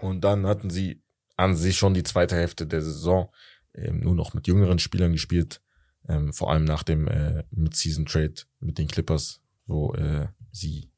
[0.00, 1.02] Und dann hatten sie
[1.36, 3.32] an sich schon die zweite Hälfte der Saison
[3.74, 5.60] ähm, nur noch mit jüngeren Spielern gespielt.
[6.08, 10.90] Ähm, vor allem nach dem äh, Mid-Season-Trade mit den Clippers, wo äh, sie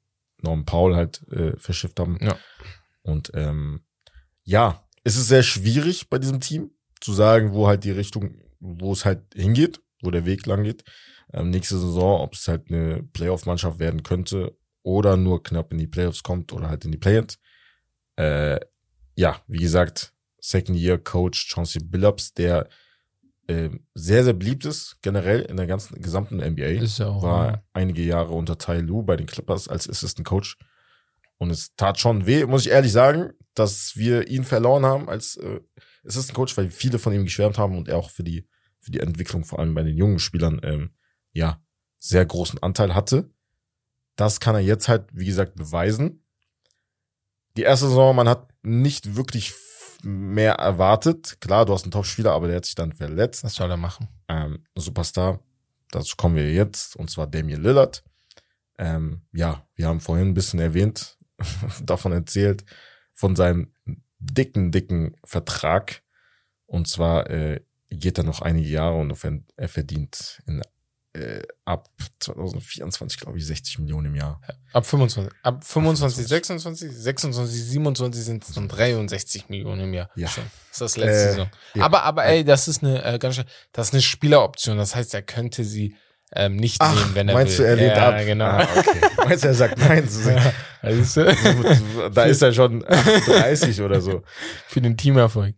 [0.42, 2.18] Norman Paul halt äh, verschifft haben.
[2.20, 2.36] Ja.
[3.02, 3.84] Und ähm,
[4.42, 8.92] ja, es ist sehr schwierig bei diesem Team zu sagen, wo halt die Richtung, wo
[8.92, 10.84] es halt hingeht, wo der Weg lang geht.
[11.32, 14.57] Ähm, nächste Saison, ob es halt eine Playoff-Mannschaft werden könnte
[14.87, 17.41] oder nur knapp in die Playoffs kommt oder halt in die Play-ins.
[18.14, 18.61] Äh,
[19.16, 22.68] ja, wie gesagt, Second-Year-Coach Chauncey Billups, der
[23.49, 26.82] äh, sehr, sehr beliebt ist, generell in der ganzen gesamten NBA.
[26.82, 27.20] Ist ja auch.
[27.20, 27.62] war ja.
[27.72, 30.57] einige Jahre unter Ty Lue bei den Clippers als Assistant Coach.
[31.39, 35.37] Und es tat schon weh, muss ich ehrlich sagen, dass wir ihn verloren haben als
[35.37, 35.61] äh,
[36.07, 38.47] Assistant Coach, weil viele von ihm geschwärmt haben und er auch für die,
[38.78, 40.91] für die Entwicklung, vor allem bei den jungen Spielern, ähm,
[41.32, 41.61] ja,
[41.99, 43.30] sehr großen Anteil hatte.
[44.17, 46.23] Das kann er jetzt halt, wie gesagt, beweisen.
[47.57, 49.55] Die erste Saison, man hat nicht wirklich
[50.03, 51.41] mehr erwartet.
[51.41, 54.09] Klar, du hast einen Top-Spieler, aber der hat sich dann verletzt Was soll er machen?
[54.29, 55.41] ähm, Superstar.
[55.91, 58.03] Dazu kommen wir jetzt, und zwar Damian Lillard.
[58.79, 61.17] Ähm, ja, wir haben vorhin ein bisschen erwähnt,
[61.83, 62.64] davon erzählt,
[63.14, 63.73] von seinem
[64.19, 66.03] dicken, dicken Vertrag.
[66.67, 67.61] Und zwar äh,
[67.91, 69.17] geht er noch einige Jahre und
[69.57, 70.62] er verdient in,
[71.17, 71.89] äh, ab
[72.21, 74.41] 2024, glaube ich, 60 Millionen im Jahr.
[74.73, 75.33] Ab 25.
[75.43, 76.29] Ab 25, 25.
[76.29, 80.11] 26, 26, 27 sind es dann 63 Millionen im Jahr.
[80.17, 80.29] Ja.
[80.29, 80.45] Schon.
[80.45, 81.51] Das ist das letzte Äh, Saison.
[81.75, 81.85] ja.
[81.85, 84.77] Aber, aber ey, das ist eine äh, ganz schön, das ist eine Spieleroption.
[84.77, 85.97] Das heißt, er könnte sie
[86.33, 87.67] ähm, nicht nehmen, wenn er meinst will.
[87.67, 88.17] du, er lehnt ja, ab?
[88.27, 88.45] Genau.
[88.47, 89.01] Ah, okay.
[89.29, 90.07] meinst du, er sagt nein?
[90.07, 90.53] Du?
[92.12, 94.23] da ist er schon 38 oder so.
[94.67, 95.55] Für den Teamerfolg.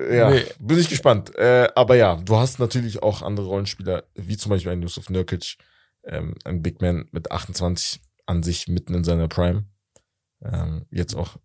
[0.00, 0.44] Ja, Nee.
[0.58, 1.34] bin ich gespannt.
[1.36, 5.56] Äh, aber ja, du hast natürlich auch andere Rollenspieler, wie zum Beispiel ein Yusuf Nurkic,
[6.04, 9.66] ähm, ein Big Man mit 28 an sich mitten in seiner Prime.
[10.42, 11.36] Ähm, jetzt auch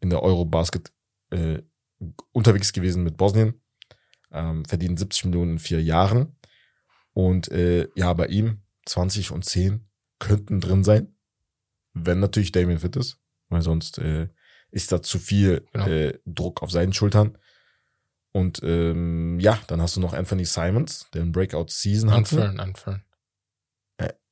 [0.00, 0.92] in der Eurobasket
[1.30, 1.62] äh,
[2.32, 3.54] unterwegs gewesen mit Bosnien.
[4.30, 6.36] Ähm, verdient 70 Millionen in vier Jahren.
[7.14, 9.86] Und äh, ja, bei ihm 20 und 10
[10.18, 11.14] könnten drin sein,
[11.94, 13.18] wenn natürlich Damien fit ist,
[13.48, 14.28] weil sonst äh,
[14.70, 15.86] ist da zu viel Genau.
[15.86, 17.38] äh, Druck auf seinen Schultern.
[18.32, 22.36] Und ähm, ja, dann hast du noch Anthony Simons, der einen Breakout-Season hatte.
[22.36, 23.02] Unfern, Unfern.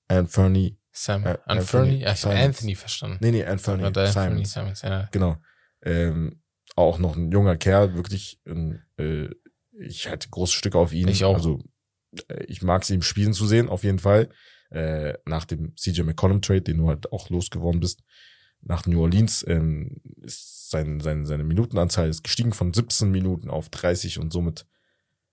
[0.08, 2.40] Anthony, Sam, Äh, Anthony, Anthony ich habe Simons.
[2.40, 3.18] Anthony verstanden.
[3.20, 4.52] nee, nee, Anthony, Oder Anthony Simons.
[4.52, 5.08] Simons, ja.
[5.10, 5.36] Genau.
[5.82, 6.42] Ähm,
[6.76, 8.40] auch noch ein junger Kerl, wirklich.
[8.46, 9.28] Ein, äh,
[9.80, 11.08] ich hatte große Stücke auf ihn.
[11.08, 11.34] Ich auch.
[11.34, 11.62] Also
[12.28, 14.28] äh, ich mag es ihm spielen zu sehen, auf jeden Fall.
[14.70, 18.02] Äh, nach dem CJ McCollum Trade, den du halt auch losgeworden bist,
[18.66, 23.68] nach New Orleans, ähm, ist sein, sein, seine Minutenanzahl ist gestiegen von 17 Minuten auf
[23.68, 24.66] 30 und somit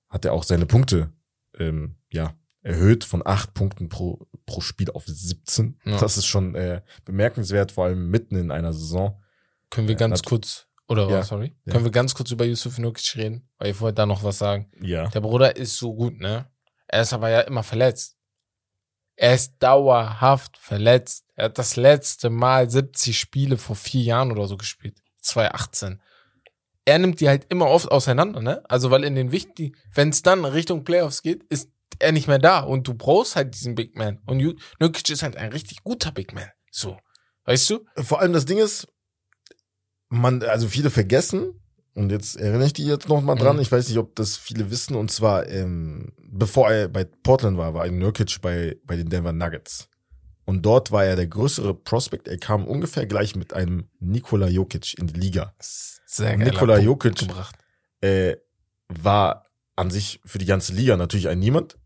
[0.09, 1.11] hat er auch seine Punkte
[1.57, 5.79] ähm, ja erhöht von 8 Punkten pro, pro Spiel auf 17.
[5.83, 5.97] Ja.
[5.99, 9.21] Das ist schon äh, bemerkenswert, vor allem mitten in einer Saison.
[9.69, 11.17] Können wir Ja, ganz kurz, oder Ja.
[11.17, 11.55] was, sorry?
[11.65, 11.73] Ja.
[11.73, 13.49] Können wir ganz kurz über Yusuf Nurkic reden?
[13.57, 14.71] Weil ich wollte da noch was sagen.
[14.81, 15.07] Ja.
[15.09, 16.45] Der Bruder ist so gut, ne?
[16.87, 18.17] Er ist aber ja immer verletzt.
[19.15, 21.25] Er ist dauerhaft verletzt.
[21.35, 24.97] Er hat das letzte Mal 70 Spiele vor vier Jahren oder so gespielt.
[25.21, 26.01] 2018.
[26.85, 28.63] Er nimmt die halt immer oft auseinander, ne?
[28.67, 32.39] Also, weil in den wichtigen, wenn es dann Richtung Playoffs geht, ist er nicht mehr
[32.39, 32.59] da.
[32.59, 34.19] Und du brauchst halt diesen Big Man.
[34.25, 34.41] Und
[34.79, 36.49] Nurkic ist halt ein richtig guter Big Man.
[36.71, 36.97] So.
[37.45, 37.85] Weißt du?
[37.95, 38.87] Vor allem das Ding ist,
[40.09, 41.62] man, also viele vergessen,
[41.95, 43.61] und jetzt erinnere ich die jetzt noch mal dran, Mhm.
[43.61, 47.73] ich weiß nicht, ob das viele wissen, und zwar, ähm, bevor er bei Portland war,
[47.73, 49.89] war ein Nurkic bei, bei den Denver Nuggets.
[50.45, 52.27] Und dort war er der größere Prospect.
[52.27, 55.53] Er kam ungefähr gleich mit einem Nikola Jokic in die Liga.
[56.05, 57.25] Sehr Nikola Jokic
[58.01, 58.35] äh,
[58.89, 61.77] war an sich für die ganze Liga natürlich ein Niemand.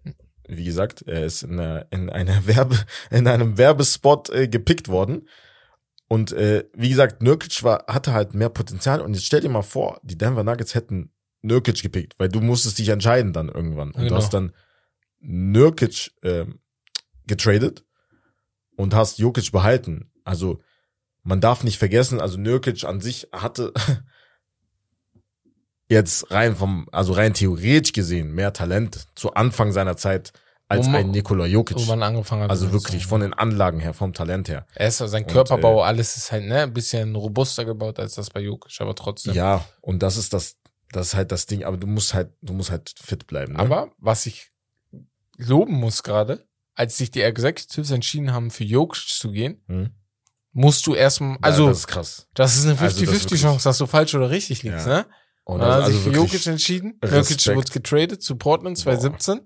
[0.47, 2.77] Wie gesagt, er ist in einer, in einer Werbe,
[3.11, 5.27] in einem Werbespot äh, gepickt worden.
[6.07, 9.01] Und äh, wie gesagt, Nurkic war, hatte halt mehr Potenzial.
[9.01, 12.79] Und jetzt stell dir mal vor, die Denver Nuggets hätten Nurkic gepickt, weil du musstest
[12.79, 13.89] dich entscheiden dann irgendwann.
[13.89, 14.09] Und Genau.
[14.09, 14.53] du hast dann
[15.19, 16.59] Nurkic ähm,
[17.25, 17.83] getradet
[18.77, 20.11] und hast Jokic behalten.
[20.23, 20.61] Also
[21.23, 23.73] man darf nicht vergessen, also Nurkic an sich hatte
[25.89, 30.33] jetzt rein vom, also rein theoretisch gesehen, mehr Talent zu Anfang seiner Zeit
[30.69, 31.77] als man- ein Nikola Jokic.
[31.77, 32.49] Wo man angefangen hat.
[32.49, 34.65] Also wirklich von den Anlagen her, vom Talent her.
[34.75, 38.29] Er ist, sein Und, Körperbau, alles ist halt, ne, ein bisschen robuster gebaut als das
[38.29, 39.33] bei Jokic, aber trotzdem.
[39.33, 40.57] Ja, und das ist das,
[40.91, 43.53] das ist halt das Ding, aber du musst halt, du musst halt fit bleiben.
[43.53, 43.59] Ne?
[43.59, 44.49] Aber was ich
[45.37, 46.45] loben muss gerade,
[46.75, 49.91] als sich die Executives entschieden haben, für Jokic zu gehen, Hm?
[50.53, 52.27] musst du erstmal, also ja, das ist krass.
[52.33, 54.97] das ist eine Also das 50-50 Chance, dass du falsch oder richtig liegst, Ja.
[54.99, 55.05] ne?
[55.43, 56.99] Und dann also, hat sich also für Jokic entschieden.
[57.03, 57.41] Respekt.
[57.45, 59.39] Jokic wurde getradet zu Portland 2017.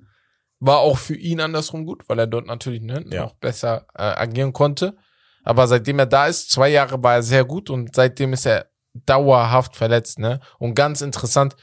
[0.64, 3.24] War auch für ihn andersrum gut, weil er dort natürlich ne, Ja.
[3.24, 4.96] noch besser äh, agieren konnte.
[5.44, 8.68] Aber seitdem er da ist, zwei Jahre war er sehr gut und seitdem ist er
[8.94, 10.40] dauerhaft verletzt, ne?
[10.60, 11.56] Und ganz interessant,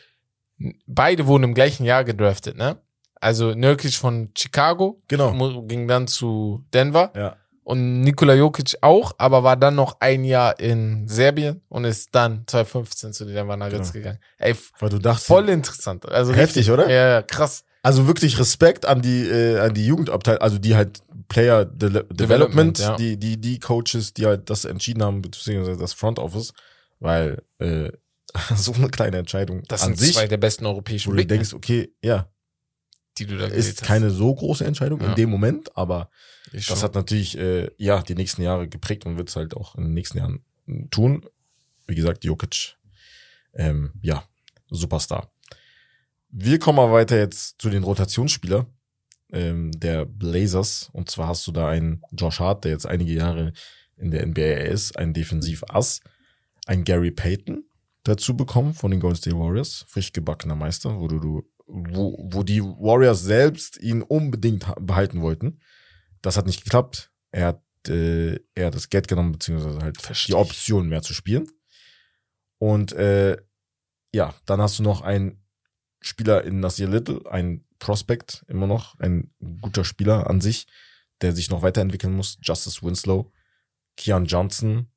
[0.87, 2.79] beide wurden im gleichen Jahr gedraftet, ne?
[3.21, 5.33] Also Nurkic von Chicago genau.
[5.63, 7.37] ging dann zu Denver Ja.
[7.65, 12.45] und Nikola Jokic auch, aber war dann noch ein Jahr in Serbien und ist dann
[12.47, 14.03] 2015 zu den Denver Nuggets Genau.
[14.05, 14.19] gegangen.
[14.39, 16.07] Ey, Weil du dachtest, voll interessant.
[16.09, 16.89] Also Heftig, richtig, oder?
[16.89, 17.65] Ja, ja, krass.
[17.89, 22.21] Also wirklich Respekt an die äh, an die Jugendabteilung, also die halt Player De Development,
[22.21, 22.97] Development, ja.
[22.97, 26.53] die die die Coaches, die halt das entschieden haben, beziehungsweise das Front Office,
[27.01, 27.91] weil äh,
[28.55, 31.29] so eine kleine Entscheidung Das an sind sich, zwei der besten wo europäischen du Big
[31.31, 32.29] Men, denkst, okay, ja,
[33.17, 33.87] die du da ist hast.
[33.87, 35.09] keine so große Entscheidung Ja.
[35.11, 36.11] in dem Moment, aber
[36.53, 36.83] Ich das schon.
[36.83, 39.95] hat natürlich äh, ja die nächsten Jahre geprägt und wird es halt auch in den
[39.95, 40.45] nächsten Jahren
[40.91, 41.25] tun.
[41.87, 42.77] Wie gesagt, Jokic,
[43.55, 44.25] ähm, ja,
[44.71, 45.31] Superstar.
[46.31, 48.67] Wir kommen mal weiter jetzt zu den Rotationsspieler
[49.33, 50.91] ähm, der Blazers.
[50.93, 53.53] Und zwar hast du da einen Josh Hart, der jetzt einige Jahre
[53.97, 56.01] in der NBA ist, ein Defensivass,
[56.67, 57.65] ein Gary Payton
[58.05, 62.43] dazu bekommen von den Golden State Warriors, frisch gebackener Meister, wo du, du wo, wo
[62.43, 65.61] die Warriors selbst ihn unbedingt ha- behalten wollten.
[66.23, 67.11] Das hat nicht geklappt.
[67.31, 70.39] Er hat, äh, er das Geld genommen, beziehungsweise halt Versteh die.
[70.39, 71.47] Option mehr zu spielen.
[72.59, 73.37] Und äh,
[74.15, 75.43] ja, dann hast du noch einen
[76.01, 79.31] Spieler in Nasir Little, ein Prospect immer noch, ein
[79.61, 80.67] guter Spieler an sich,
[81.21, 82.39] der sich noch weiterentwickeln muss.
[82.43, 83.33] Justice Winslow,
[83.97, 84.89] Keon Johnson,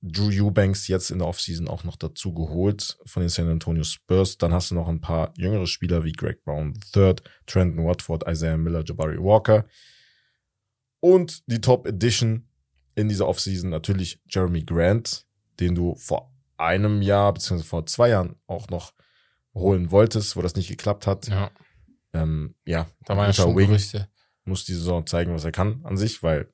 [0.00, 4.38] Drew Eubanks jetzt in der Offseason auch noch dazu geholt von den San Antonio Spurs.
[4.38, 8.56] Dann hast du noch ein paar jüngere Spieler wie Greg Brown III, Trenton Watford, Isaiah
[8.56, 9.66] Miller, Jabari Walker.
[11.00, 12.48] Und die Top Edition
[12.94, 15.26] in dieser Offseason natürlich Jeremy Grant,
[15.58, 18.92] den du vor einem Jahr beziehungsweise vor zwei Jahren auch noch
[19.58, 21.28] holen wolltest, wo das nicht geklappt hat.
[21.28, 21.50] Ja,
[22.14, 24.08] Ähm, ja, da waren ja schon Wing Gerüchte.
[24.44, 26.48] muss die Saison zeigen, was er kann an sich, weil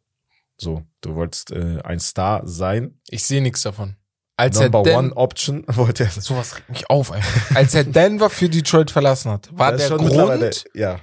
[0.57, 3.01] so, du wolltest äh, ein Star sein.
[3.09, 3.97] Ich sehe nichts davon.
[4.37, 6.11] Als Number er One Den Option wollte er.
[6.11, 7.57] Sowas regt mich auf, einfach.
[7.57, 11.01] Als er Denver für Detroit verlassen hat, war Das der Grund, Ja,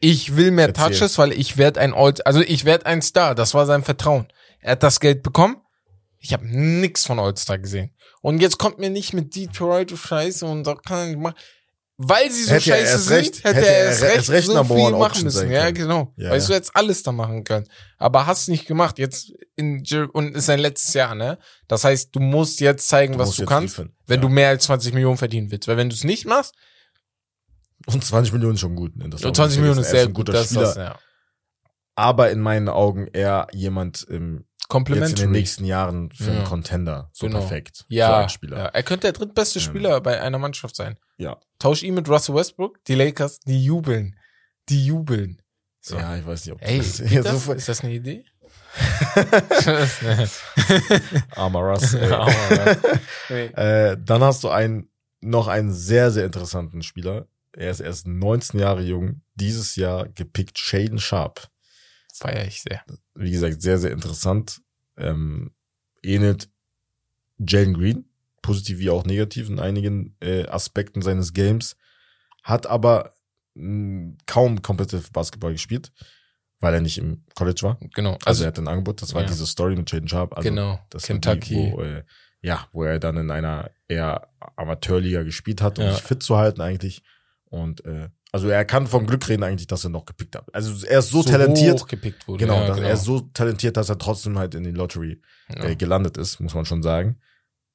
[0.00, 0.90] ich will mehr Erzähl.
[0.92, 3.34] Touches, weil ich werde ein All, also ich werde ein Star.
[3.34, 4.28] Das war sein Vertrauen.
[4.60, 5.56] Er hat das Geld bekommen.
[6.20, 7.94] Ich habe nix von All-Star gesehen.
[8.22, 11.36] Und jetzt kommt mir nicht mit Detroit, Scheiße, und da kann er nicht machen.
[12.00, 14.64] Weil sie so Hätte scheiße sind, recht- hätte, er er erst erst recht, recht so
[14.64, 15.50] viel machen müssen.
[15.50, 16.12] Ja, genau.
[16.16, 16.52] Ja, Weißt ja.
[16.54, 17.66] du, jetzt alles da machen können.
[17.96, 18.98] Aber hast nicht gemacht.
[19.00, 21.38] Jetzt in und ist sein letztes Jahr, ne?
[21.66, 23.92] Das heißt, du musst jetzt zeigen, Du was du kannst, liefern.
[24.06, 24.22] wenn Ja.
[24.22, 25.66] du mehr als 20 Millionen verdienen willst.
[25.66, 26.54] Weil wenn du es nicht machst,
[27.86, 28.94] und 20 Millionen ist schon gut.
[28.96, 29.08] Ne?
[29.08, 30.26] Das so darf man 20 nicht Millionen ist sehr ein gut.
[30.26, 30.98] guter Das, Spieler, das, ja.
[31.96, 34.02] aber in meinen Augen eher jemand
[34.68, 35.14] ähm, jetzt in Complimentary.
[35.26, 36.44] den nächsten Jahren für einen Ja.
[36.44, 37.10] Contender.
[37.12, 37.40] So Genau.
[37.40, 37.84] perfekt.
[37.88, 38.58] für Ja, einen Spieler.
[38.58, 39.60] ja, er könnte der drittbeste.
[39.60, 40.98] Spieler bei einer Mannschaft sein.
[41.16, 41.38] Ja.
[41.58, 44.16] Tausch ihn mit Russell Westbrook, die Lakers, die jubeln.
[44.68, 45.40] Die jubeln.
[45.80, 45.96] So.
[45.96, 47.44] Ja, ich weiß nicht, ob Ey, das, ja, das?
[47.44, 48.24] so ist das eine Idee?
[51.36, 51.94] armer Russ.
[53.30, 54.90] Äh, dann hast du einen,
[55.20, 57.26] noch einen sehr, sehr interessanten Spieler.
[57.52, 59.22] Er ist erst 19 Jahre jung.
[59.34, 61.48] Dieses Jahr gepickt Shaden Sharp.
[62.18, 62.82] Feier ich sehr.
[63.14, 64.60] Wie gesagt, sehr, sehr interessant.
[64.96, 65.52] Ähm,
[66.02, 66.48] ähnelt
[67.38, 68.04] Jalen Green.
[68.42, 71.76] Positiv wie auch negativ in einigen äh, Aspekten seines Games.
[72.42, 73.12] Hat aber
[73.54, 75.92] mh, kaum Competitive Basketball gespielt,
[76.60, 77.78] weil er nicht im College war.
[77.94, 78.12] Genau.
[78.12, 79.02] Also, Also, er hat ein Angebot.
[79.02, 79.28] Das war ja.
[79.28, 80.36] diese Story mit Shaden Sharp.
[80.36, 80.78] Also, genau.
[80.90, 81.54] das Kentucky.
[81.54, 82.04] Die, wo, äh,
[82.40, 85.94] ja, wo er dann in einer eher Amateurliga gespielt hat, um Ja.
[85.94, 87.02] sich fit zu halten eigentlich.
[87.46, 90.52] Und äh, also er kann von Glück reden eigentlich, dass er noch gepickt hat.
[90.54, 92.44] Also er ist so, talentiert, hochgepickt wurde.
[92.44, 95.64] genau, ja, dass er ist so talentiert, dass er trotzdem halt in die Lottery Ja.
[95.64, 97.18] äh, gelandet ist, muss man schon sagen.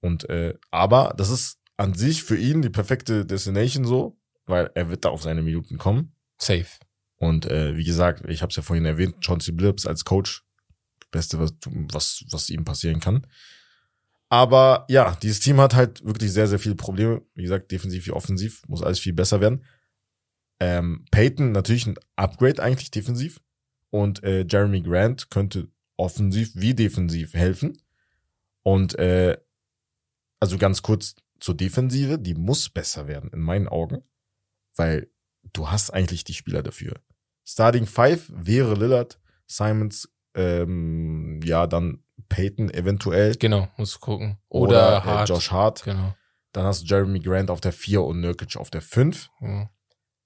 [0.01, 4.89] Und äh, aber das ist an sich für ihn die perfekte Destination so, weil er
[4.89, 6.14] wird da auf seine Minuten kommen.
[6.38, 6.68] Safe.
[7.18, 10.43] Und äh, wie gesagt, ich habe es ja vorhin erwähnt, Chauncey Billups als Coach,
[10.99, 13.26] das Beste, was, was, was ihm passieren kann.
[14.30, 17.22] Aber ja, dieses Team hat halt wirklich sehr, sehr viele Probleme.
[17.36, 19.64] Wie gesagt, defensiv wie offensiv, muss alles viel besser werden.
[20.64, 23.41] Ähm, Peyton natürlich ein Upgrade eigentlich defensiv.
[23.89, 27.78] Und äh, Jeremy Grant könnte offensiv wie defensiv helfen.
[28.64, 29.38] Und äh,
[30.39, 34.03] also ganz kurz zur Defensive, die muss besser werden, in meinen Augen,
[34.76, 35.09] weil
[35.51, 36.93] du hast eigentlich die Spieler dafür.
[37.45, 43.36] Starting Five wäre Lillard, Simons, ähm, ja, dann Peyton eventuell.
[43.36, 44.38] Genau, musst du gucken.
[44.47, 45.30] Oder, Oder, äh, Hart.
[45.30, 45.84] Josh Hart.
[45.84, 46.16] Genau.
[46.53, 49.30] Dann hast du Jeremy Grant auf der 4 und Nurkic auf der 5.
[49.41, 49.70] Ja,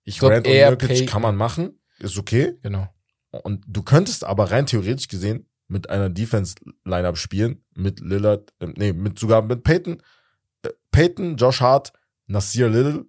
[0.08, 1.05] Ich glaub, Grant und eher Nurkic Peyton.
[1.08, 2.53] kann man machen, ist okay.
[2.62, 2.88] genau.
[3.43, 8.93] Und du könntest aber rein theoretisch gesehen mit einer Defense-Lineup spielen, mit Lillard, äh, nee,
[8.93, 10.01] mit sogar mit Peyton,
[10.64, 11.91] äh, Peyton, Josh Hart,
[12.26, 13.05] Nasir Little,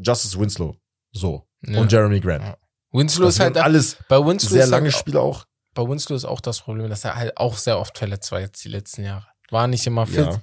[0.00, 0.76] Justice Winslow,
[1.12, 1.80] so Ja.
[1.80, 2.44] und Jeremy Grant.
[2.44, 2.56] Ja.
[2.92, 5.44] Winslow Das ist halt alles bei Winslow sehr ist lange halt, Spiele auch.
[5.74, 8.64] Bei Winslow ist auch das Problem, dass er halt auch sehr oft verletzt war jetzt
[8.64, 9.26] die letzten Jahre.
[9.50, 10.18] War nicht immer fit.
[10.18, 10.40] Ja.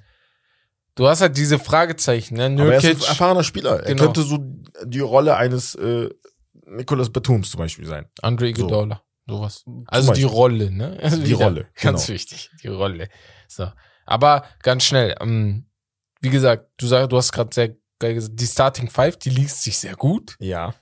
[0.96, 2.46] Du hast halt diese Fragezeichen, ne?
[2.60, 3.80] Aber er ist ein erfahrener Spieler.
[3.82, 4.04] Er Genau.
[4.04, 4.38] könnte so
[4.86, 6.10] die Rolle eines äh,
[6.68, 8.08] Nicholas Batums zum Beispiel sein.
[8.22, 8.50] Andre So.
[8.52, 9.64] Iguodala, sowas.
[9.88, 10.24] Also die.
[10.24, 10.98] Rolle, ne?
[11.02, 12.14] Also Die Rolle, Ganz genau.
[12.16, 13.10] wichtig, die Rolle.
[13.48, 13.68] So.
[14.06, 15.68] Aber ganz schnell, ähm,
[16.22, 19.64] wie gesagt, du sagst, du hast gerade sehr geil gesagt, die Starting Five, die liest
[19.64, 20.36] sich sehr gut.
[20.40, 20.74] Ja.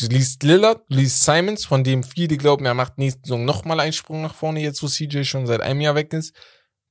[0.00, 3.78] Du liest Lillard, du liest Simons, von dem viele glauben, er macht nächste Saison nochmal
[3.80, 6.34] einen Sprung nach vorne, jetzt wo CJ schon seit einem Jahr weg ist.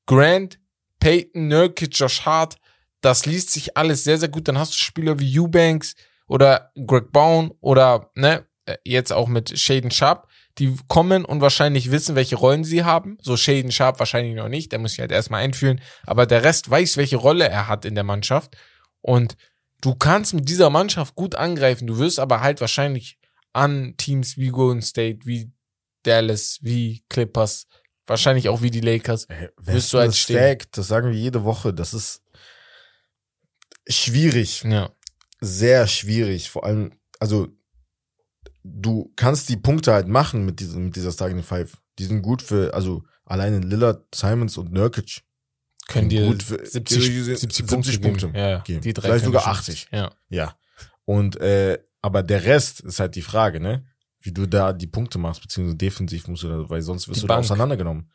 [0.05, 0.59] Grant,
[1.01, 2.55] Peyton, Nurkic, Josh Hart,
[3.01, 4.47] das liest sich alles sehr, sehr gut.
[4.47, 5.95] Dann hast du Spieler wie Eubanks
[6.27, 10.27] oder Greg Bowen oder ne, äh, jetzt auch mit Shaden Sharp,
[10.57, 13.17] die kommen und wahrscheinlich wissen, welche Rollen sie haben.
[13.21, 16.69] So Shaden Sharp wahrscheinlich noch nicht, der muss sich halt erstmal einfühlen, aber der Rest
[16.69, 18.55] weiß, welche Rolle er hat in der Mannschaft.
[19.01, 19.35] Und
[19.81, 21.87] du kannst mit dieser Mannschaft gut angreifen.
[21.87, 23.17] Du wirst aber halt wahrscheinlich
[23.53, 25.51] an Teams wie Golden State, wie
[26.03, 27.67] Dallas, wie Clippers,
[28.11, 29.25] wahrscheinlich auch wie die Lakers.
[29.25, 30.37] Ey, Wirst du halt stehen.
[30.37, 31.73] stacked, das sagen wir jede Woche.
[31.73, 32.21] Das ist
[33.87, 34.63] schwierig.
[34.63, 34.91] Ja,
[35.39, 36.49] sehr schwierig.
[36.49, 37.47] Vor allem, also
[38.63, 41.77] du kannst die Punkte halt machen mit, diesem, mit dieser Starting Five.
[41.99, 45.21] Die sind gut für, also alleine Lillard, Simons und Nurkic.
[45.87, 48.37] können dir Gut für- 70, theoretisch 70, 70 Punkte, Punkte geben.
[48.37, 48.81] Ja, geben.
[48.81, 49.87] Die drei Vielleicht sogar schon 80.
[49.91, 50.11] Ja.
[50.29, 50.55] Ja.
[51.05, 53.85] Und äh, aber der Rest ist halt die Frage, ne?
[54.21, 57.21] Wie du da die Punkte machst, beziehungsweise defensiv musst du da, weil sonst wirst Die
[57.21, 57.45] du da Bank.
[57.45, 58.11] auseinandergenommen.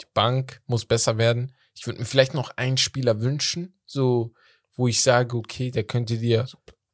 [0.00, 1.52] Die Bank muss besser werden.
[1.74, 4.32] Ich würde mir vielleicht noch einen Spieler wünschen, so,
[4.74, 6.46] wo ich sage, okay, der könnte dir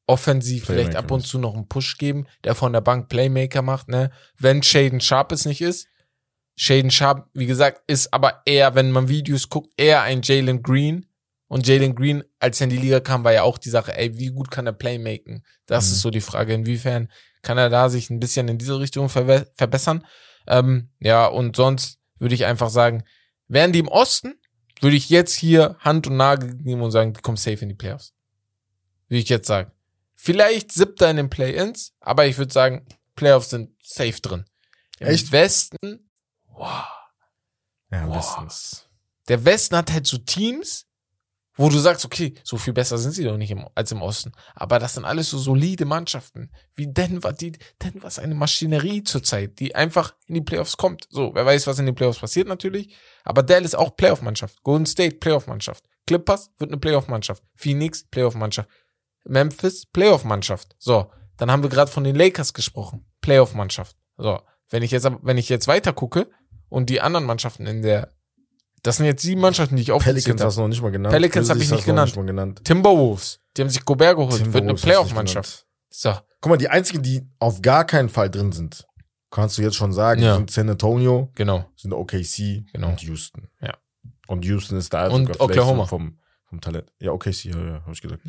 [0.06, 3.62] offensiv vielleicht Playmaker ab und zu noch einen Push geben, der von der Bank Playmaker
[3.62, 4.10] macht, ne?
[4.38, 5.86] Wenn Shaden Sharp es nicht ist.
[6.56, 11.06] Shaden Sharp, wie gesagt, ist aber eher, wenn man Videos guckt, eher ein Jalen Green.
[11.48, 14.16] Und Jalen Green, als er in die Liga kam, war ja auch die Sache, ey,
[14.18, 15.44] wie gut kann er Playmaken?
[15.66, 15.92] Das Mhm.
[15.92, 17.10] ist so die Frage, inwiefern
[17.42, 20.06] kann er da sich ein bisschen in diese Richtung verbe verbessern?
[20.46, 23.04] Ähm, ja, und sonst würde ich einfach sagen,
[23.48, 24.34] wären die im Osten,
[24.80, 27.74] würde ich jetzt hier Hand und Nagel nehmen und sagen, die kommen safe in die
[27.74, 28.14] Playoffs.
[29.08, 29.70] Würde ich jetzt sagen.
[30.14, 32.86] Vielleicht siebter in den Play-Ins, aber ich würde sagen,
[33.16, 34.44] Playoffs sind safe drin.
[34.98, 35.32] Im Echt?
[35.32, 36.10] Westen,
[36.46, 36.86] wow.
[37.90, 38.16] Ja, Boah.
[38.16, 38.88] bestens.
[39.28, 40.86] Der Westen hat halt so Teams,
[41.56, 44.32] wo du sagst, okay, so viel besser sind sie doch nicht im, als im Osten.
[44.54, 46.50] Aber das sind alles so solide Mannschaften.
[46.74, 51.06] Wie Denver, die, Denver ist eine Maschinerie zurzeit, die einfach in die Playoffs kommt.
[51.10, 52.96] So, wer weiß, was in den Playoffs passiert natürlich.
[53.24, 54.62] Aber Dallas auch Playoff-Mannschaft.
[54.62, 55.84] Golden State, Playoff-Mannschaft.
[56.06, 57.42] Clippers wird eine Playoff-Mannschaft.
[57.54, 58.68] Phoenix, Playoff-Mannschaft.
[59.24, 60.74] Memphis, Playoff-Mannschaft.
[60.78, 63.06] So, dann haben wir gerade von den Lakers gesprochen.
[63.20, 63.96] Playoff-Mannschaft.
[64.16, 64.40] So,
[64.70, 66.30] wenn ich jetzt, wenn ich jetzt weiter gucke
[66.68, 68.12] und die anderen Mannschaften in der,
[68.82, 70.48] das sind jetzt sieben Mannschaften, die ich aufgezählt Pelicans habe.
[70.48, 71.12] hast du noch nicht mal genannt.
[71.12, 72.16] Pelicans hab ich nicht genannt.
[72.16, 72.64] mal genannt.
[72.64, 75.48] Timberwolves, die haben sich Gobert geholt, wird eine Timberwolves hast du Playoff-Mannschaft.
[75.50, 75.66] nicht
[76.00, 76.14] So.
[76.40, 78.86] Guck mal, die einzigen, die auf gar keinen Fall drin sind,
[79.30, 80.36] kannst du jetzt schon sagen, Ja.
[80.36, 81.64] sind San Antonio, genau.
[81.76, 82.88] sind OKC Genau.
[82.88, 83.48] und Houston.
[83.60, 83.74] Ja.
[84.26, 85.86] Und Houston ist da Und Oklahoma.
[85.86, 86.92] vom, vom Talent.
[86.98, 88.22] Ja, OKC, ja, ja, hab ich gesagt.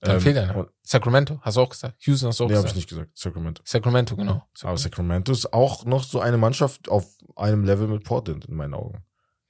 [0.00, 0.66] Dann Ähm, fehlt einer.
[0.82, 1.94] Sacramento, hast du auch gesagt.
[2.04, 2.76] Houston hast du auch Nee, hab ich gesagt.
[2.76, 3.10] nicht gesagt.
[3.16, 3.62] Sacramento.
[3.64, 4.42] Sacramento, genau.
[4.62, 8.74] Aber Sacramento ist auch noch so eine Mannschaft auf einem Level mit Portland in meinen
[8.74, 9.02] Augen.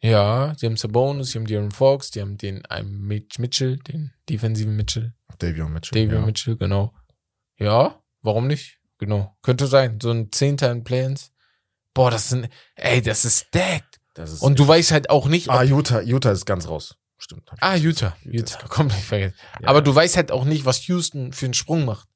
[0.04, 4.12] Ja, sie haben Sabonis, sie haben De'Aaron Fox, die haben den einen Mitch Mitchell, den
[4.28, 6.04] defensiven Mitchell, Davion Mitchell.
[6.04, 6.26] Davion ja.
[6.26, 6.92] Mitchell, genau.
[7.58, 8.80] Ja, warum nicht?
[8.98, 9.34] Genau.
[9.40, 9.98] Könnte sein.
[10.02, 11.32] So ein Zehnter in Plans.
[11.94, 13.98] Boah, das sind, ey, das ist stacked.
[14.12, 16.96] Das ist Und du weißt halt auch nicht, ah, Utah, Utah ist ganz raus.
[17.16, 17.50] Stimmt.
[17.60, 18.14] Ah, Utah.
[18.24, 18.58] Utah.
[18.58, 19.36] ganz Komplett vergessen.
[19.62, 19.68] Ja.
[19.68, 22.08] Aber du weißt halt auch nicht, was Houston für einen Sprung macht.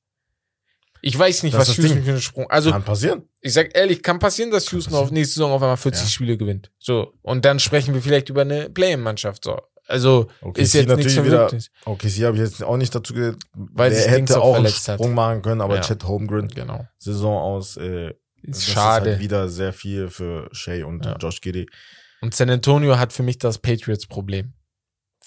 [1.02, 2.50] Ich weiß nicht, Das was ist Houston für einen Sprung.
[2.50, 3.22] Also, Kann passieren.
[3.40, 5.04] ich sag ehrlich, kann passieren, dass Houston passieren.
[5.06, 6.08] auf nächste Saison auf einmal 40 Ja.
[6.08, 6.70] Spiele gewinnt.
[6.78, 7.14] So.
[7.22, 9.44] Und dann sprechen wir vielleicht über eine Play-In-Mannschaft.
[9.44, 9.58] So.
[9.86, 11.50] Also, Okay, ist jetzt nichts wieder.
[11.86, 14.88] Okay, sie habe ich jetzt auch nicht dazu gehört, Weil Dings hätte auch einen verletzt
[14.88, 14.96] hat.
[14.98, 15.80] Sprung machen können, aber Ja.
[15.82, 16.86] Chet Holmgren Genau.
[16.98, 17.76] Saison aus.
[17.78, 18.08] Äh,
[18.42, 19.12] Ist Ist schade.
[19.12, 21.16] halt wieder sehr viel für Shea und Ja.
[21.16, 21.68] Josh Giddy.
[22.20, 24.52] Und San Antonio hat für mich das Patriots-Problem.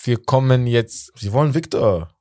[0.03, 2.13] Wir kommen jetzt, Sie wollen Victor.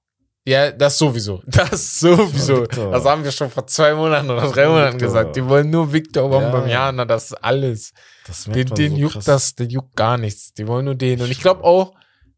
[0.47, 1.43] Ja, das sowieso.
[1.47, 2.63] Das sowieso.
[2.63, 2.93] Victor.
[2.93, 5.09] Das haben wir schon vor zwei Monaten oder drei Monaten Victor.
[5.09, 5.37] gesagt.
[5.37, 6.41] Die wollen nur Victor Ja.
[6.41, 7.93] Wembanyama, das ist alles.
[8.27, 9.25] Das Den, den so juckt krass.
[9.25, 10.53] das, der juckt gar nichts.
[10.55, 11.21] Die wollen nur den.
[11.21, 11.95] Und ich glaube auch,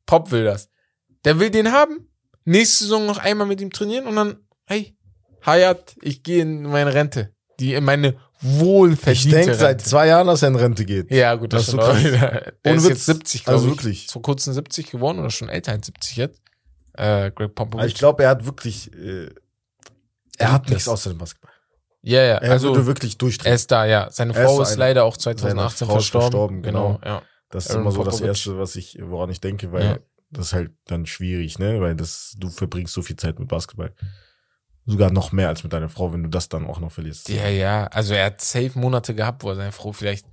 [0.06, 0.68] Pop will das.
[1.24, 2.08] Der will den haben.
[2.44, 4.36] nächste Saison noch einmal mit ihm trainieren und dann,
[4.66, 4.96] hey,
[5.46, 7.32] Hayat, ich gehe in meine Rente.
[7.60, 8.14] Die in meine Ich
[8.58, 11.10] wohlverdiente denke seit zwei Jahren, dass er in Rente geht.
[11.12, 12.02] Ja, gut, das, Das ist so krass.
[12.02, 13.76] Er Ohne ist jetzt 70, glaube Also ich.
[13.76, 14.06] wirklich.
[14.08, 16.41] Vor kurzem 70 geworden oder schon älter als 70 jetzt.
[16.94, 17.86] Äh, Greg Popovich.
[17.86, 19.30] ich glaube, er hat wirklich, äh,
[20.38, 20.92] er hat nichts das.
[20.94, 21.50] außer dem Basketball.
[22.02, 23.54] ja, ja, Er also würde wirklich er durchdrehen.
[23.54, 24.10] ist da, ja.
[24.10, 26.62] Seine Er ist Frau ist eine- leider auch seine 2018 Frau ist verstorben.
[26.62, 27.00] verstorben, genau.
[27.04, 27.22] ja.
[27.50, 28.28] Das ist Aaron immer so das Popovich.
[28.28, 29.98] Erste, was ich, woran ich denke, weil Ja.
[30.30, 31.80] das ist halt dann schwierig, ne?
[31.80, 33.94] Weil das, du verbringst so viel Zeit mit Basketball.
[34.86, 37.28] Sogar noch mehr als mit deiner Frau, wenn du das dann auch noch verlierst.
[37.28, 37.86] Ja, ja.
[37.88, 40.26] Also er hat safe Monate gehabt, wo er seine Frau vielleicht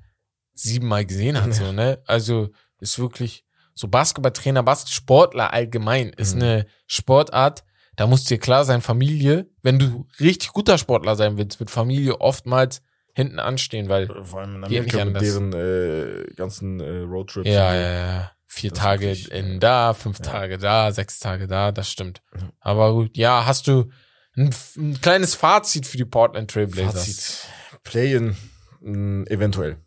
[0.54, 2.02] siebenmal gesehen hat, so, ne?
[2.06, 2.50] Also
[2.80, 6.42] ist wirklich so Basketballtrainer, Basketsportler allgemein ist Mhm.
[6.42, 7.64] eine Sportart,
[7.96, 12.22] da muss dir klar sein, Familie, wenn du richtig guter Sportler sein willst, wird Familie
[12.22, 12.82] oftmals
[13.14, 17.48] hinten anstehen, weil Vor allem in Amerika mit deren äh, ganzen äh, Roadtrips.
[17.50, 18.32] Ja, ja, ja.
[18.46, 20.26] Vier Das Tage wirklich, in äh, da, fünf ja.
[20.26, 22.22] Tage da, sechs Tage da, das stimmt.
[22.36, 22.50] Ja.
[22.62, 23.90] Aber gut, ja, hast du
[24.38, 26.94] ein, ein kleines Fazit für die Portland Trailblazers?
[26.94, 27.84] Fazit.
[27.84, 28.38] Play-in,
[28.82, 29.78] mh, eventuell.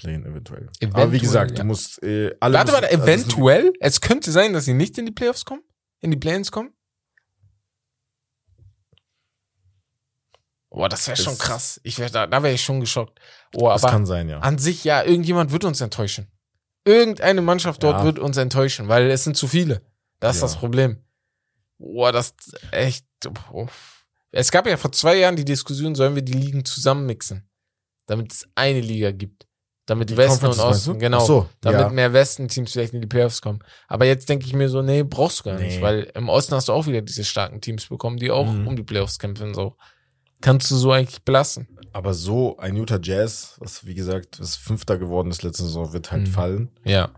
[0.00, 0.62] Play-in, eventuell.
[0.68, 1.56] Aber Eventuell, wie gesagt, ja.
[1.58, 2.54] du musst äh, alle.
[2.58, 3.72] Warte, müssen, warte, also es eventuell?
[3.80, 5.62] Es könnte sein, dass sie nicht in die Playoffs kommen?
[6.00, 6.72] In die Play-ins kommen?
[10.70, 11.80] Boah, das wäre schon krass.
[11.82, 13.18] Ich wär, da da wäre ich schon geschockt.
[13.56, 14.38] Oh, Das aber kann sein, ja.
[14.38, 16.30] an sich, ja, irgendjemand wird uns enttäuschen.
[16.84, 18.04] Irgendeine Mannschaft dort Ja.
[18.04, 19.82] wird uns enttäuschen, weil es sind zu viele.
[20.20, 20.48] Das ist Ja.
[20.48, 21.04] das Problem.
[21.78, 22.34] Boah, das
[22.70, 23.04] echt.
[23.52, 23.66] Oh.
[24.30, 27.48] Es gab ja vor zwei Jahren die Diskussion, sollen wir die Ligen zusammenmixen,
[28.06, 29.48] damit es eine Liga gibt.
[29.90, 31.18] Damit Die Westen und Osten, genau.
[31.18, 31.88] So, damit ja.
[31.88, 33.58] mehr Westen-Teams vielleicht in die Playoffs kommen.
[33.88, 35.82] Aber jetzt denke ich mir so, nee, brauchst du gar nicht, Nee.
[35.82, 38.68] weil im Osten hast du auch wieder diese starken Teams bekommen, die auch Mhm.
[38.68, 39.52] um die Playoffs kämpfen.
[39.52, 39.74] So
[40.40, 41.66] kannst du so eigentlich belassen.
[41.92, 46.12] Aber so ein Utah Jazz, was wie gesagt, das Fünfter geworden ist letzte Saison, wird
[46.12, 46.26] halt Mhm.
[46.32, 46.70] fallen.
[46.84, 47.10] Ja.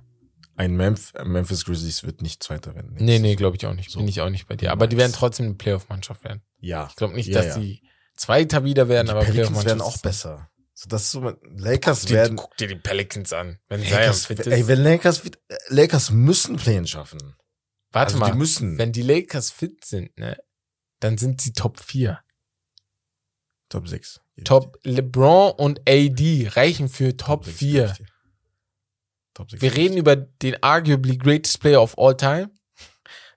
[0.56, 2.94] Ein Memf Memphis Grizzlies wird nicht Zweiter werden.
[2.98, 3.90] Nee, nee, glaube ich auch nicht.
[3.90, 3.98] So.
[3.98, 4.72] Bin ich auch nicht bei dir.
[4.72, 6.40] Aber die werden trotzdem eine Playoff-Mannschaft werden.
[6.58, 6.86] Ja.
[6.88, 7.58] Ich glaube nicht, Ja, dass ja.
[7.60, 7.82] die
[8.16, 10.48] Zweiter wieder werden, Die aber Pelicans werden auch besser.
[10.82, 12.36] So, das ist so, Lakers Guck dir, werden.
[12.36, 13.60] guck dir die Pelicans an.
[13.68, 14.66] Wenn Lakers, fit ey, ist.
[14.66, 17.36] wenn Lakers, fit- Lakers müssen Play-in schaffen.
[17.92, 18.32] Warte also mal.
[18.32, 18.78] die müssen.
[18.78, 20.36] Wenn die Lakers fit sind, ne,
[20.98, 22.18] dann sind sie Top 4.
[23.68, 24.20] Top 6.
[24.44, 27.94] Top LeBron und AD reichen für Top 4.
[29.34, 29.62] Top 6.
[29.62, 32.50] Wir reden über den arguably greatest player of all time.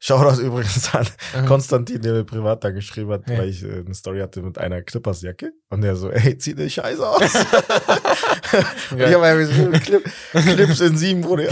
[0.05, 1.07] Shoutout übrigens an.
[1.47, 3.39] Konstantin, der mir privat da geschrieben hat, Ja.
[3.39, 5.51] weil ich äh, eine Story hatte mit einer Clippers-Jacke.
[5.69, 7.21] Und der so, ey, zieh den Scheiß aus.
[8.91, 11.45] Und ich habe einfach so Clip, Clips in sieben, Bruder.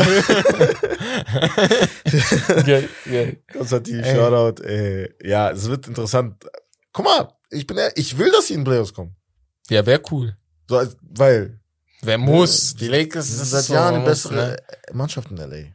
[2.64, 3.38] Geil, geil.
[3.52, 4.16] Konstantin, Ey.
[4.16, 4.62] Shoutout.
[4.64, 6.44] Äh, ja, es wird interessant.
[6.92, 9.16] Guck mal, ich bin, ich will, dass sie in Playoffs kommen.
[9.70, 10.38] Ja, wäre cool.
[10.70, 11.60] So, weil
[12.04, 12.76] Wer muss?
[12.76, 14.58] Die Lakers sind seit Jahren die bessere ne?
[14.92, 15.73] Mannschaft in L.A.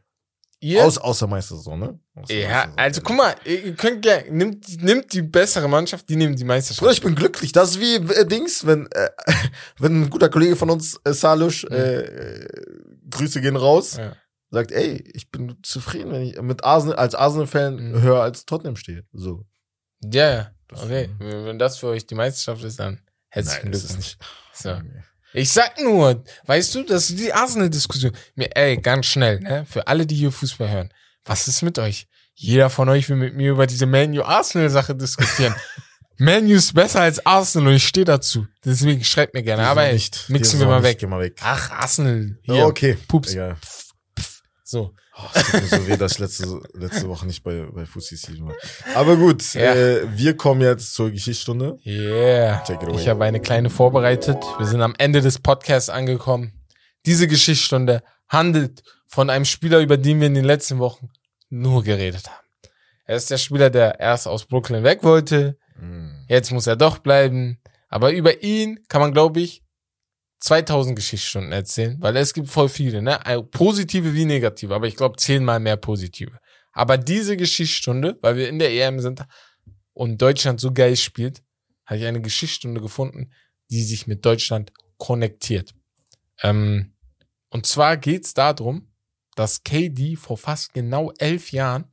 [0.60, 0.84] Ihr?
[0.84, 2.00] Aus, außer Meistersaison, ne?
[2.16, 2.78] Außer ja, Meistersaison.
[2.78, 6.54] also guck mal, ihr könnt gerne, nimmt, nimmt die bessere Mannschaft, die nehmen die Bruder,
[6.56, 6.92] Meisterschaft.
[6.92, 7.52] ich bin glücklich.
[7.52, 9.08] Das ist wie äh, Dings, wenn, äh,
[9.78, 12.48] wenn ein guter Kollege von uns, äh, Salush, äh, äh,
[13.10, 14.16] Grüße gehen raus, Ja.
[14.50, 18.02] sagt, ey, ich bin zufrieden, wenn ich mit Arsenal, als Arsenal-Fan Mhm.
[18.02, 19.04] höher als Tottenham stehe.
[19.12, 19.44] So.
[20.02, 20.50] Ja, ja.
[20.72, 21.08] Okay.
[21.18, 23.96] Wenn das für euch die Meisterschaft ist, dann herzlichen Glückwunsch.
[23.96, 24.18] nicht.
[24.52, 24.76] So.
[25.32, 28.12] Ich sag nur, weißt du, das ist die Arsenal-Diskussion.
[28.36, 29.66] Ey, ganz schnell, ne?
[29.68, 30.92] Für alle, die hier Fußball hören.
[31.24, 32.06] Was ist mit euch?
[32.34, 35.54] Jeder von euch will mit mir über diese Manu-Arsenal-Sache diskutieren.
[36.20, 38.46] Manu ist besser als Arsenal und ich stehe dazu.
[38.64, 39.64] Deswegen schreibt mir gerne.
[39.66, 40.24] Aber ey, nicht.
[40.28, 40.90] mixen Die wir mal nicht.
[40.90, 40.98] weg.
[40.98, 41.36] Geh mal weg.
[41.42, 42.36] Ach, Arsenal.
[42.42, 42.66] Ja, Hier.
[42.66, 42.98] okay.
[43.06, 43.32] Pups.
[43.32, 43.56] Egal.
[44.70, 44.92] So.
[45.16, 48.48] Oh, es tut mir so weh, dass ich letzte, letzte Woche nicht bei, bei Season
[48.48, 48.54] war.
[48.94, 49.74] Aber gut, Ja.
[49.74, 51.78] äh, wir kommen jetzt zur Geschichtsstunde.
[51.86, 52.62] Yeah.
[52.94, 54.36] Ich habe eine kleine vorbereitet.
[54.58, 56.52] Wir sind am Ende des Podcasts angekommen.
[57.06, 61.08] Diese Geschichtsstunde handelt von einem Spieler, über den wir in den letzten Wochen
[61.48, 62.46] nur geredet haben.
[63.06, 65.56] Er ist der Spieler, der erst aus Brooklyn weg wollte.
[65.80, 66.26] Mm.
[66.28, 67.58] Jetzt muss er doch bleiben.
[67.88, 69.62] Aber über ihn kann man, glaube ich,
[70.40, 73.24] 2000 Geschichtsstunden erzählen, weil es gibt voll viele, ne?
[73.24, 76.38] Also Positive wie negative, aber ich glaube zehnmal mehr positive.
[76.72, 79.24] Aber diese Geschichtsstunde, weil wir in der EM sind
[79.92, 81.42] und Deutschland so geil spielt,
[81.86, 83.32] habe ich eine Geschichtsstunde gefunden,
[83.70, 85.74] die sich mit Deutschland konnektiert.
[86.42, 86.94] Ähm,
[87.50, 88.92] und zwar geht's darum,
[89.34, 91.90] dass KD vor fast genau elf Jahren,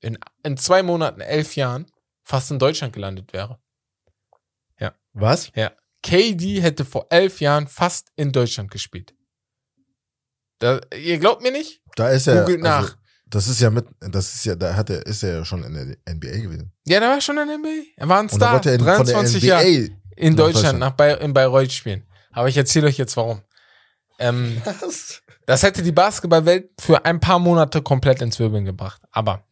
[0.00, 1.86] in, in zwei Monaten elf Jahren,
[2.22, 3.58] fast in Deutschland gelandet wäre.
[5.12, 5.50] Was?
[5.54, 5.72] Ja.
[6.02, 9.14] KD hätte vor elf Jahren fast in Deutschland gespielt.
[10.58, 11.82] Da, ihr glaubt mir nicht?
[11.96, 12.42] Da ist er.
[12.42, 12.80] Googelt nach.
[12.82, 12.94] Also,
[13.26, 15.74] das ist ja mit, das ist ja, da hat er, ist er ja schon in
[15.74, 16.72] der NBA gewesen.
[16.86, 17.68] Ja, der war schon in der NBA.
[17.96, 18.66] Er war ein Und da Star.
[18.66, 19.88] er in- von der 23 NBA Jahre in
[20.34, 20.98] nach Deutschland, Deutschland.
[20.98, 22.06] nach in Bayreuth spielen.
[22.32, 23.42] Aber ich erzähle euch jetzt warum.
[24.18, 25.22] Ähm, Was?
[25.46, 29.00] das hätte die Basketballwelt für ein paar Monate komplett ins Wirbeln gebracht.
[29.12, 29.46] Aber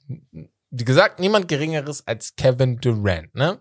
[0.71, 3.61] wie gesagt, niemand geringeres als Kevin Durant, ne?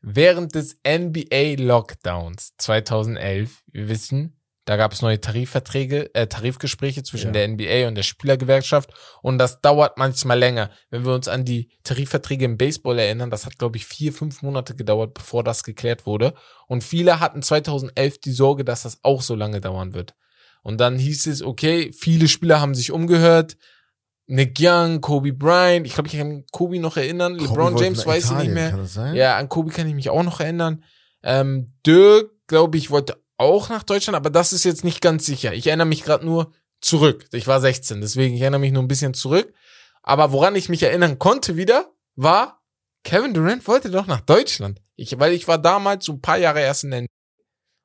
[0.00, 4.34] Während des NBA Lockdowns 2011, wir wissen,
[4.64, 7.32] da gab es neue Tarifverträge, äh, Tarifgespräche zwischen Ja.
[7.32, 8.90] der NBA und der Spielergewerkschaft
[9.22, 10.70] und das dauert manchmal länger.
[10.90, 14.42] Wenn wir uns an die Tarifverträge im Baseball erinnern, das hat, glaube ich, vier, fünf
[14.42, 16.34] Monate gedauert, bevor das geklärt wurde.
[16.66, 20.14] Und viele hatten 2011 die Sorge, dass das auch so lange dauern wird.
[20.62, 23.56] Und dann hieß es, okay, viele Spieler haben sich umgehört.
[24.30, 27.38] Nick Young, Kobe Bryant, ich glaube, ich kann Kobe noch erinnern.
[27.38, 28.70] Kobe LeBron James weiß ich nicht Italien, mehr.
[28.70, 29.14] Kann das sein?
[29.14, 30.84] Ja, an Kobe kann ich mich auch noch erinnern.
[31.22, 35.54] Ähm, Dirk, glaube ich, wollte auch nach Deutschland, aber das ist jetzt nicht ganz sicher.
[35.54, 36.52] Ich erinnere mich gerade nur
[36.82, 37.26] zurück.
[37.32, 39.52] Ich war 16, deswegen ich erinnere mich nur ein bisschen zurück.
[40.02, 42.62] Aber woran ich mich erinnern konnte wieder, war,
[43.04, 44.82] Kevin Durant wollte doch nach Deutschland.
[44.94, 47.08] Ich, weil ich war damals so ein paar Jahre erst in der NBA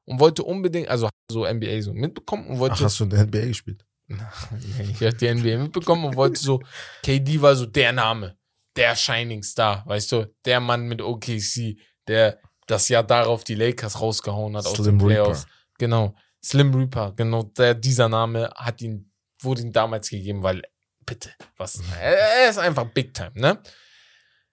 [0.06, 3.26] und wollte unbedingt, also so NBA so mitbekommen und wollte Ach, hast du in der
[3.26, 3.86] NBA gespielt?
[4.08, 6.62] Ich habe die NBA mitbekommen und wollte so,
[7.04, 8.38] KD war so der Name,
[8.76, 11.78] der Shining Star, weißt du, der Mann mit OKC,
[12.08, 15.44] der das Jahr darauf die Lakers rausgehauen hat aus Slim den Playoffs.
[15.44, 15.54] Reaper.
[15.78, 20.62] Genau, Slim Reaper, genau, der, dieser Name hat ihn, wurde ihm damals gegeben, weil,
[21.06, 23.60] bitte, was, er, er ist einfach Big Time, ne?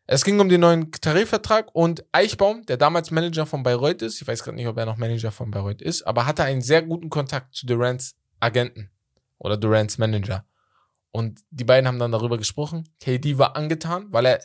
[0.07, 4.27] Es ging um den neuen Tarifvertrag und Eichbaum, der damals Manager von Bayreuth ist, ich
[4.27, 7.11] weiß gerade nicht, ob er noch Manager von Bayreuth ist, aber hatte einen sehr guten
[7.11, 8.91] Kontakt zu Durants Agenten
[9.41, 10.47] oder Durants Manager.
[11.11, 12.89] Und die beiden haben dann darüber gesprochen.
[13.01, 14.41] KD war angetan, weil er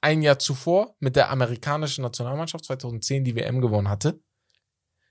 [0.00, 4.20] ein Jahr zuvor mit der amerikanischen Nationalmannschaft 2010 die WM gewonnen hatte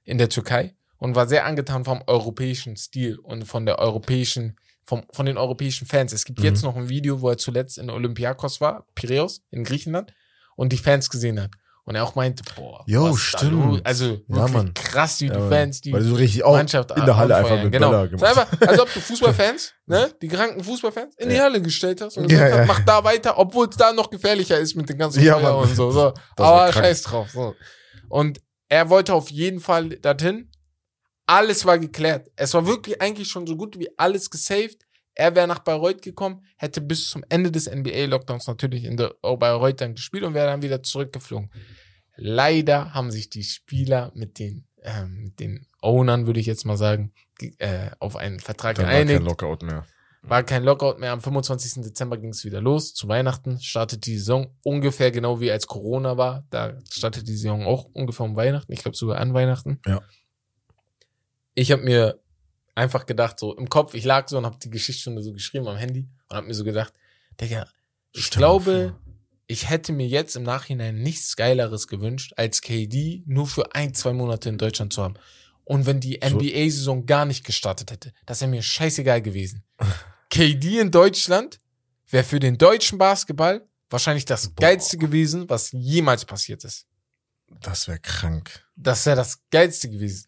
[0.04, 4.58] in der Türkei und war sehr angetan vom europäischen Stil und von der europäischen
[4.88, 6.14] vom, von den europäischen Fans.
[6.14, 6.46] Es gibt Mhm.
[6.46, 10.14] jetzt noch ein Video, wo er zuletzt in Olympiakos war, Piräus in Griechenland
[10.56, 11.52] und die Fans gesehen hat.
[11.88, 13.86] Und er auch meinte, boah, Jo, stimmt.
[13.86, 14.74] Also Ja, Mann.
[14.74, 15.50] krass, wie Ja, die Mann.
[15.50, 17.64] Fans, die Weil du so richtig auch Mannschaft in der Halle einfach anfeuern.
[17.66, 17.90] mit genau.
[17.92, 21.44] Böller gemacht einfach, als ob du Fußballfans, ne, die kranken Fußballfans in die Ja.
[21.44, 22.58] Halle gestellt hast und Ja, gesagt ja.
[22.62, 25.58] hast, mach da weiter, obwohl es da noch gefährlicher ist mit den ganzen Ja, Feuer
[25.58, 25.92] und so.
[25.92, 26.12] so.
[26.38, 27.30] Aber scheiß drauf.
[27.32, 27.54] So.
[28.10, 30.50] Und er wollte auf jeden Fall dorthin.
[31.28, 32.30] Alles war geklärt.
[32.36, 34.82] Es war wirklich eigentlich schon so gut wie alles gesaved.
[35.16, 39.38] Er wäre nach Bayreuth gekommen, hätte bis zum Ende des NBA-Lockdowns natürlich in der oh,
[39.38, 41.50] Bayreuth dann gespielt und wäre dann wieder zurückgeflogen.
[42.18, 46.78] Leider haben sich die Spieler mit den, ähm, mit den Ownern, würde ich jetzt mal
[46.78, 49.28] sagen, ge- äh, auf einen Vertrag Dann war kein geeinigt.
[49.28, 49.86] Lockout mehr.
[50.22, 51.12] War kein Lockout mehr.
[51.12, 51.84] Am 25.
[51.84, 52.94] Dezember ging es wieder los.
[52.94, 56.46] Zu Weihnachten startet die Saison ungefähr genau wie als Corona war.
[56.50, 58.72] Da startet die Saison auch ungefähr um Weihnachten.
[58.74, 59.80] Ich glaube sogar an Weihnachten.
[59.86, 60.02] Ja.
[61.54, 62.20] Ich habe mir
[62.76, 65.78] einfach gedacht, so im Kopf, ich lag so und habe die Geschichtsstunde so geschrieben am
[65.78, 66.94] Handy und habe mir so gedacht,
[67.42, 67.68] Digga,
[68.12, 68.96] ich dir glaube,
[69.48, 74.14] ich hätte mir jetzt im Nachhinein nichts Geileres gewünscht, als KD nur für ein, zwei
[74.14, 75.16] Monate in Deutschland zu haben.
[75.64, 79.64] Und wenn die So- NBA-Saison gar nicht gestartet hätte, das wäre mir scheißegal gewesen.
[80.30, 81.60] KD in Deutschland
[82.10, 84.62] wäre für den deutschen Basketball wahrscheinlich das Boah.
[84.62, 86.86] Geilste gewesen, was jemals passiert ist.
[87.62, 88.66] Das wäre krank.
[88.76, 90.28] Das wäre das Geilste gewesen.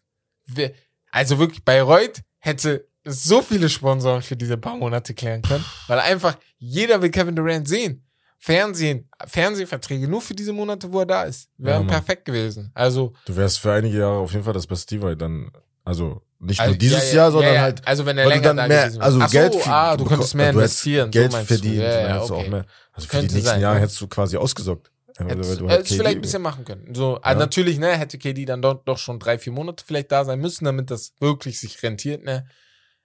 [1.10, 6.36] Also wirklich, Bayreuth hätte so viele Sponsoren für diese paar Monate klären können, weil einfach
[6.58, 8.04] jeder will Kevin Durant sehen.
[8.40, 12.70] Fernsehen, Fernsehverträge nur für diese Monate, wo er da ist, wären Ja, perfekt gewesen.
[12.72, 15.50] Also, Du wärst für einige Jahre auf jeden Fall das beste weil dann,
[15.84, 18.56] also nicht also nur dieses ja, ja, Jahr, sondern halt, also wenn er länger dann
[18.58, 21.80] da mehr, also Ach so, Geld für, ah, du könntest mehr investieren, Geld so verdienen,
[21.80, 22.32] Ja, ja, okay.
[22.32, 22.64] auch mehr.
[22.92, 23.82] Also für die nächsten sein, Jahre ja.
[23.82, 24.90] hättest du quasi ausgesorgt.
[25.26, 26.94] Hättest, halt hättest vielleicht ein bisschen machen können.
[26.94, 27.38] So, ah, Ja.
[27.38, 30.64] natürlich, ne, hätte KD dann doch, doch schon drei, vier Monate vielleicht da sein müssen,
[30.64, 32.46] damit das wirklich sich rentiert, ne.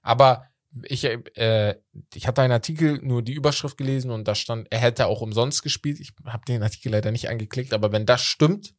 [0.01, 0.45] Aber
[0.83, 1.75] ich, äh,
[2.13, 5.63] ich hatte einen Artikel, nur die Überschrift gelesen und da stand, er hätte auch umsonst
[5.63, 5.99] gespielt.
[5.99, 8.73] Ich habe den Artikel leider nicht angeklickt, aber wenn das stimmt,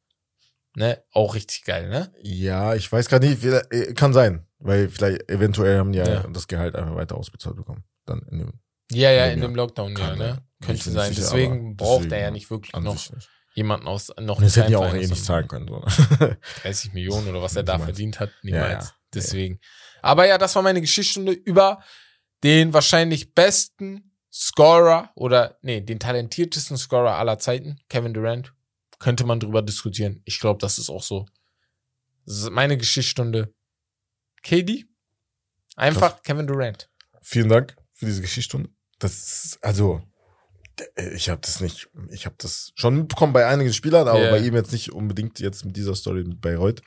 [0.76, 2.12] ne, auch richtig geil, ne?
[2.22, 6.26] Ja, ich weiß gerade nicht, äh, kann sein, weil vielleicht eventuell haben die ja, Ja.
[6.28, 7.85] das Gehalt einfach weiter ausbezahlt bekommen.
[8.07, 8.53] Dann in dem,
[8.93, 9.47] Ja, ja, in ja.
[9.47, 10.43] dem Lockdown, ja, ne?
[10.66, 10.74] Ja.
[10.74, 11.08] Könnte sein.
[11.12, 13.12] sicher, deswegen braucht er deswegen ja nicht wirklich noch nicht.
[13.54, 15.68] jemanden aus noch Und das hätten die auch eh nicht zahlen können.
[15.68, 15.84] So.
[16.62, 18.88] 30 Millionen oder was er da verdient hat, Ja, niemals.
[18.88, 18.94] ja.
[19.14, 19.60] Deswegen.
[20.02, 21.82] Aber ja, das war meine Geschichtsstunde über
[22.42, 28.52] den wahrscheinlich besten Scorer oder nee, den talentiertesten Scorer aller Zeiten, Kevin Durant.
[28.98, 30.20] Könnte man drüber diskutieren.
[30.24, 31.26] Ich glaube, das ist auch so.
[32.26, 33.54] Das ist meine Geschichtsstunde.
[34.42, 34.86] KD?
[35.76, 36.90] Einfach Kevin Durant.
[37.22, 38.70] Vielen Dank für diese Geschichtsstunde.
[38.98, 39.12] Das
[39.44, 40.02] ist, also,
[41.14, 44.31] ich habe das nicht, ich habe das schon mitbekommen bei einigen Spielern, aber Ja.
[44.31, 46.83] bei ihm jetzt nicht unbedingt jetzt mit dieser Story mit Bayreuth.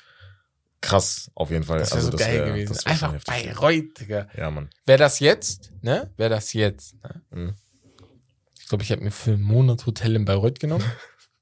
[0.82, 1.80] Krass, auf jeden Fall.
[1.80, 2.74] Das wäre also, so geil wär- gewesen.
[2.74, 3.24] das wär Einfach.
[3.26, 4.28] Bayreuth, Digga.
[4.38, 4.70] Ja, Mann.
[4.86, 6.12] Wäre das jetzt, ne?
[6.18, 7.22] Wäre das jetzt, ne?
[7.32, 7.56] Mhm.
[8.60, 10.84] Ich glaube, ich habe mir für einen Monat Hotel in Bayreuth genommen.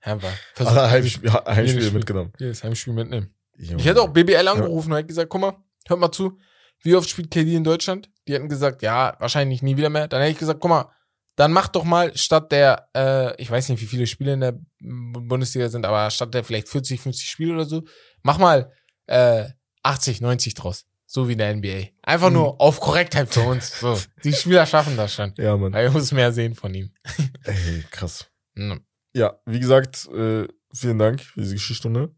[0.08, 0.92] Ja, war.
[0.92, 1.98] Heimspiel, Heimspiel Spiel.
[1.98, 2.32] mitgenommen.
[2.38, 3.34] Jedes Heimspiel mitnehmen.
[3.58, 3.80] Junge.
[3.82, 6.38] Ich hätte auch BBL angerufen und hätte gesagt, guck mal, hört mal zu,
[6.84, 8.12] wie oft spielt KD in Deutschland?
[8.28, 10.08] Die hätten gesagt, ja, wahrscheinlich nie wieder mehr.
[10.08, 10.92] Dann hätte ich gesagt, guck mal,
[11.36, 14.58] dann mach doch mal statt der, äh, ich weiß nicht, wie viele Spiele in der
[14.80, 17.84] Bundesliga sind, aber statt der vielleicht 40, 50 Spiele oder so,
[18.24, 18.72] mach mal
[19.08, 19.46] äh,
[19.84, 20.86] 80, 90 draus.
[21.08, 21.90] So wie in der NBA.
[22.02, 22.34] Einfach Mhm.
[22.36, 23.80] nur auf Korrektheit für uns.
[23.80, 24.00] So.
[24.24, 25.34] Die Spieler schaffen das schon.
[25.38, 25.72] Ja, Mann.
[25.74, 26.92] Weil ich muss mehr sehen von ihm.
[27.44, 28.28] Ey, krass.
[28.56, 28.82] Hm.
[29.14, 32.14] Ja, wie gesagt, äh, vielen Dank für diese Geschichtsstunde.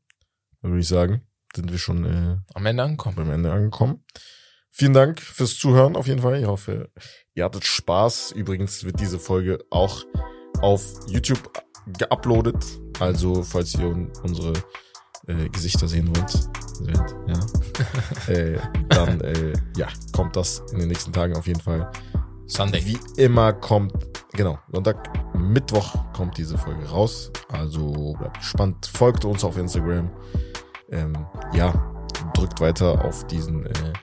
[0.62, 1.22] Dann würde ich sagen,
[1.56, 3.16] sind wir schon äh, Am Ende ankommen.
[3.18, 4.04] beim Ende angekommen.
[4.80, 6.40] Vielen Dank fürs Zuhören auf jeden Fall.
[6.40, 6.92] Ich hoffe,
[7.34, 8.32] ihr hattet Spaß.
[8.34, 10.04] Übrigens wird diese Folge auch
[10.62, 11.52] auf YouTube
[11.98, 12.64] geuploadet.
[13.00, 14.54] Also, falls ihr un- unsere
[15.28, 16.48] äh, Gesichter sehen wollt,
[17.28, 17.40] ja,
[18.32, 18.60] äh,
[18.90, 21.92] dann äh, ja, kommt das in den nächsten Tagen auf jeden Fall.
[22.46, 22.86] Sunday.
[22.86, 23.94] Wie immer kommt,
[24.34, 27.32] genau, Sonntag, Mittwoch kommt diese Folge raus.
[27.50, 30.12] Also bleibt gespannt, folgt uns auf Instagram.
[30.92, 31.14] Ähm,
[31.54, 31.74] ja,
[32.36, 33.94] drückt weiter auf diesen äh,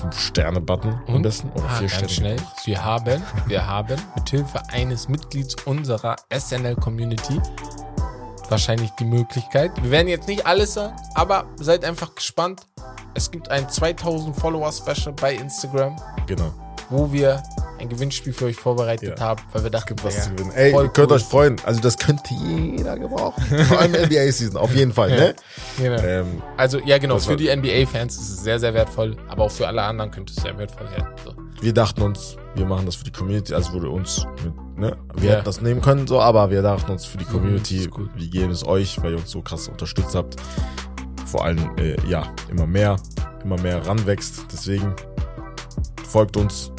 [0.00, 1.22] 5-Sterne-Button am Und?
[1.22, 1.50] besten.
[1.54, 2.08] Oder Ah, 4 ganz Sterne.
[2.10, 2.36] schnell.
[2.64, 7.40] Wir haben, wir haben mithilfe eines Mitglieds unserer SNL-Community
[8.48, 9.70] wahrscheinlich die Möglichkeit.
[9.82, 12.62] Wir werden jetzt nicht alles sagen, aber seid einfach gespannt.
[13.14, 15.96] Es gibt ein 2000 Follower-Special bei Instagram,
[16.26, 16.52] Genau.
[16.90, 17.42] Wo wir
[17.78, 19.24] ein Gewinnspiel für euch vorbereitet Ja.
[19.24, 20.50] haben, weil wir dachten, was Digga, zu gewinnen.
[20.54, 21.16] Ey, ihr könnt cool.
[21.16, 21.56] euch freuen.
[21.64, 23.42] Also das könnte jeder gebrauchen.
[23.68, 25.34] Vor allem NBA-Season, auf jeden Fall, ne?
[25.78, 26.02] Genau.
[26.02, 29.66] Ähm, Also, ja, genau, für die NBA-Fans ist es sehr, sehr wertvoll, aber auch für
[29.66, 31.06] alle anderen könnte es sehr wertvoll werden.
[31.24, 31.32] So.
[31.62, 34.26] wir dachten uns, wir machen das für die Community, also wurde uns,
[34.76, 35.36] ne, wir Ja.
[35.36, 38.10] hätten das nehmen können, so, aber wir dachten uns für die Mhm, Community, gut.
[38.14, 40.36] wir geben es euch, weil ihr uns so krass unterstützt habt.
[41.24, 42.96] Vor allem, äh, ja, immer mehr,
[43.44, 44.42] immer mehr ranwächst.
[44.52, 44.94] Deswegen
[46.10, 46.72] folgt uns.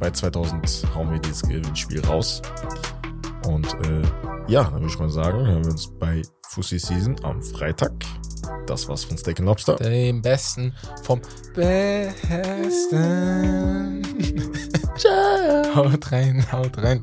[0.00, 2.40] Bei 2000 hauen wir dieses Gewinnspiel raus.
[3.46, 4.02] Und äh,
[4.48, 7.92] ja, dann würde ich mal sagen, hören wir uns bei Fussi Season am Freitag.
[8.66, 9.76] Das war's von Steak Lobster.
[9.76, 11.20] Dem Besten vom
[11.54, 12.42] Besten.
[14.96, 15.74] Ciao.
[15.76, 17.02] haut rein, haut rein.